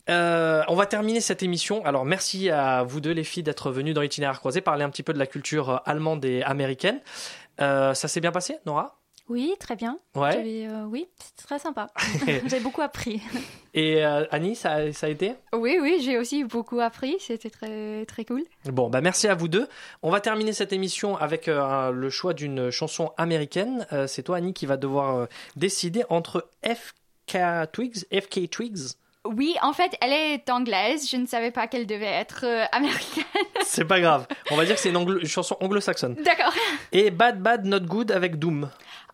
Euh, 0.08 0.62
on 0.68 0.76
va 0.76 0.86
terminer 0.86 1.20
cette 1.20 1.42
émission. 1.42 1.84
Alors 1.84 2.04
merci 2.04 2.50
à 2.50 2.84
vous 2.84 3.00
deux 3.00 3.10
les 3.10 3.24
filles 3.24 3.42
d'être 3.42 3.72
venues 3.72 3.94
dans 3.94 4.00
l'itinéraire 4.00 4.38
croisé 4.38 4.60
parler 4.60 4.84
un 4.84 4.90
petit 4.90 5.02
peu 5.02 5.12
de 5.12 5.18
la 5.18 5.26
culture 5.26 5.82
allemande 5.86 6.24
et 6.24 6.44
américaine. 6.44 7.00
Ça 7.58 7.94
s'est 7.94 8.20
bien 8.20 8.30
passé, 8.30 8.58
Nora? 8.64 8.96
Oui, 9.28 9.54
très 9.58 9.74
bien. 9.74 9.98
Ouais. 10.14 10.32
J'avais, 10.32 10.66
euh, 10.66 10.84
oui, 10.84 11.06
c'est 11.18 11.46
très 11.46 11.58
sympa. 11.58 11.86
J'ai 12.46 12.60
beaucoup 12.60 12.82
appris. 12.82 13.22
Et 13.74 14.04
euh, 14.04 14.24
Annie, 14.30 14.54
ça, 14.54 14.92
ça 14.92 15.06
a 15.06 15.10
été? 15.10 15.32
Oui, 15.52 15.78
oui, 15.80 15.98
j'ai 16.00 16.16
aussi 16.18 16.44
beaucoup 16.44 16.78
appris. 16.78 17.16
C'était 17.18 17.50
très, 17.50 18.04
très 18.06 18.24
cool. 18.24 18.42
Bon, 18.66 18.88
bah 18.90 19.00
merci 19.00 19.26
à 19.26 19.34
vous 19.34 19.48
deux. 19.48 19.66
On 20.02 20.10
va 20.10 20.20
terminer 20.20 20.52
cette 20.52 20.72
émission 20.72 21.16
avec 21.16 21.48
euh, 21.48 21.90
le 21.90 22.10
choix 22.10 22.34
d'une 22.34 22.70
chanson 22.70 23.12
américaine. 23.16 23.86
Euh, 23.92 24.06
c'est 24.06 24.22
toi, 24.22 24.36
Annie, 24.36 24.52
qui 24.54 24.66
va 24.66 24.76
devoir 24.76 25.16
euh, 25.16 25.26
décider 25.56 26.04
entre 26.08 26.48
FK 26.64 27.72
Twigs, 27.72 28.04
FK 28.12 28.48
Twigs. 28.50 28.78
Oui, 29.26 29.56
en 29.62 29.72
fait, 29.72 29.96
elle 30.02 30.12
est 30.12 30.50
anglaise. 30.50 31.08
Je 31.10 31.16
ne 31.16 31.24
savais 31.26 31.50
pas 31.50 31.66
qu'elle 31.66 31.86
devait 31.86 32.04
être 32.04 32.44
euh, 32.44 32.64
américaine. 32.72 33.24
C'est 33.64 33.86
pas 33.86 33.98
grave. 33.98 34.26
On 34.50 34.56
va 34.56 34.66
dire 34.66 34.74
que 34.74 34.80
c'est 34.82 34.90
une, 34.90 34.98
anglo- 34.98 35.18
une 35.18 35.26
chanson 35.26 35.56
anglo-saxonne. 35.60 36.14
D'accord. 36.16 36.52
Et 36.92 37.10
Bad 37.10 37.40
Bad 37.40 37.64
Not 37.64 37.80
Good 37.80 38.12
avec 38.12 38.38
Doom. 38.38 38.68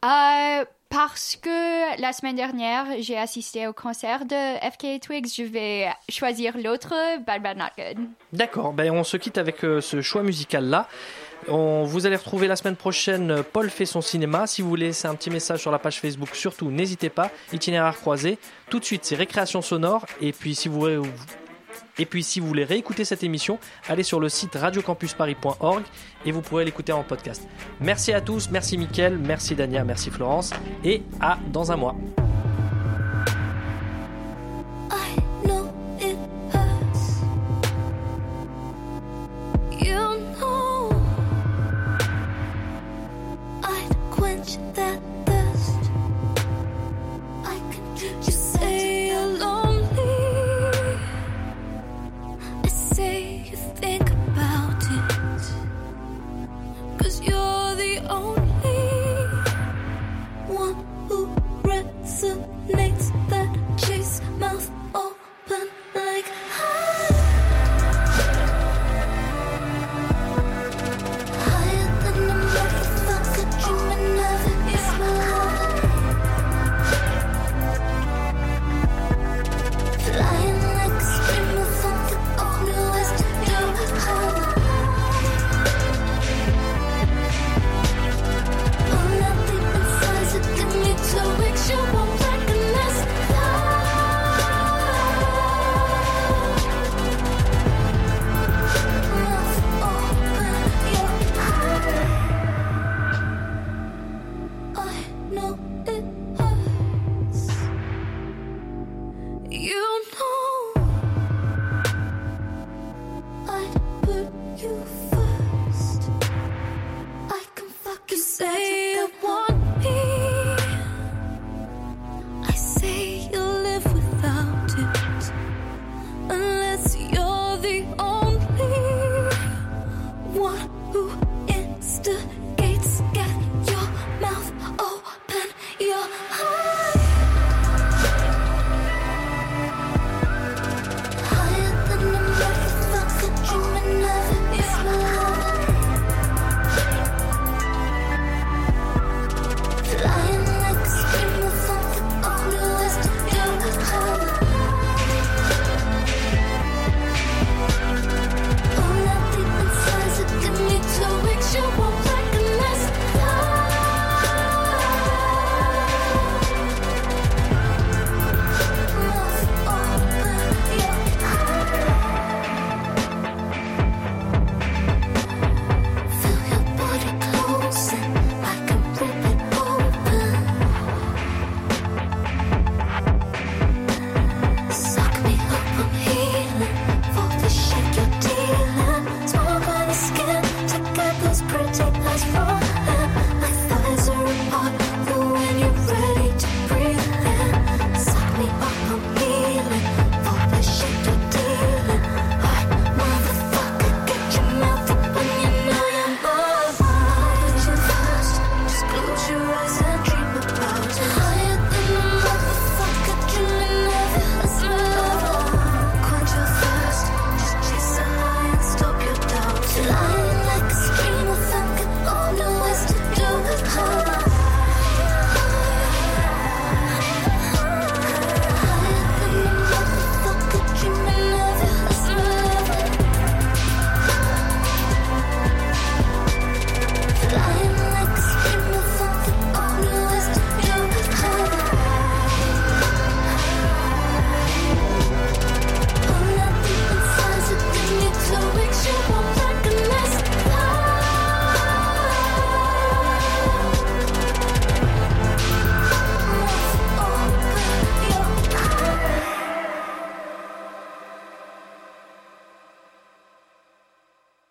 Euh, 0.05 0.64
parce 0.88 1.36
que 1.36 2.01
la 2.01 2.12
semaine 2.12 2.34
dernière, 2.34 2.86
j'ai 2.98 3.16
assisté 3.16 3.68
au 3.68 3.72
concert 3.72 4.24
de 4.24 4.57
FK 4.70 5.01
Twigs, 5.01 5.28
je 5.36 5.44
vais 5.44 5.86
choisir 6.09 6.57
l'autre, 6.59 6.92
Bad 7.24 7.42
Bad 7.42 7.59
Not 7.59 7.64
Good. 7.76 8.07
D'accord, 8.32 8.72
ben 8.72 8.90
on 8.90 9.05
se 9.05 9.16
quitte 9.16 9.38
avec 9.38 9.64
euh, 9.64 9.80
ce 9.80 10.01
choix 10.01 10.22
musical-là. 10.22 10.88
On, 11.48 11.84
vous 11.84 12.07
allez 12.07 12.16
retrouver 12.16 12.48
la 12.48 12.57
semaine 12.57 12.76
prochaine 12.76 13.30
euh, 13.30 13.42
Paul 13.42 13.70
fait 13.70 13.86
son 13.86 14.01
cinéma. 14.01 14.46
Si 14.46 14.62
vous 14.62 14.68
voulez 14.68 14.86
laisser 14.86 15.07
un 15.07 15.14
petit 15.14 15.30
message 15.30 15.61
sur 15.61 15.70
la 15.70 15.78
page 15.78 16.01
Facebook, 16.01 16.34
surtout 16.34 16.70
n'hésitez 16.70 17.09
pas. 17.09 17.30
Itinéraire 17.53 17.96
croisé. 17.96 18.38
Tout 18.68 18.80
de 18.80 18.84
suite, 18.84 19.05
c'est 19.05 19.14
récréation 19.14 19.62
sonore. 19.62 20.07
Et 20.20 20.32
puis 20.32 20.55
si 20.55 20.68
vous, 20.68 20.86
et 21.99 22.07
puis 22.07 22.22
si 22.22 22.41
vous 22.41 22.47
voulez 22.47 22.64
réécouter 22.64 23.05
cette 23.05 23.22
émission, 23.22 23.59
allez 23.88 24.03
sur 24.03 24.20
le 24.20 24.28
site 24.28 24.55
radiocampusparis.org 24.55 25.82
et 26.24 26.32
vous 26.32 26.43
pourrez 26.43 26.64
l'écouter 26.64 26.93
en 26.93 27.03
podcast. 27.03 27.47
Merci 27.80 28.12
à 28.12 28.20
tous, 28.20 28.51
merci 28.51 28.78
Mickaël, 28.78 29.18
merci 29.18 29.55
Dania, 29.55 29.84
merci 29.84 30.11
Florence 30.11 30.53
et 30.84 31.03
à 31.20 31.38
dans 31.53 31.72
un 31.72 31.76
mois. 31.76 31.97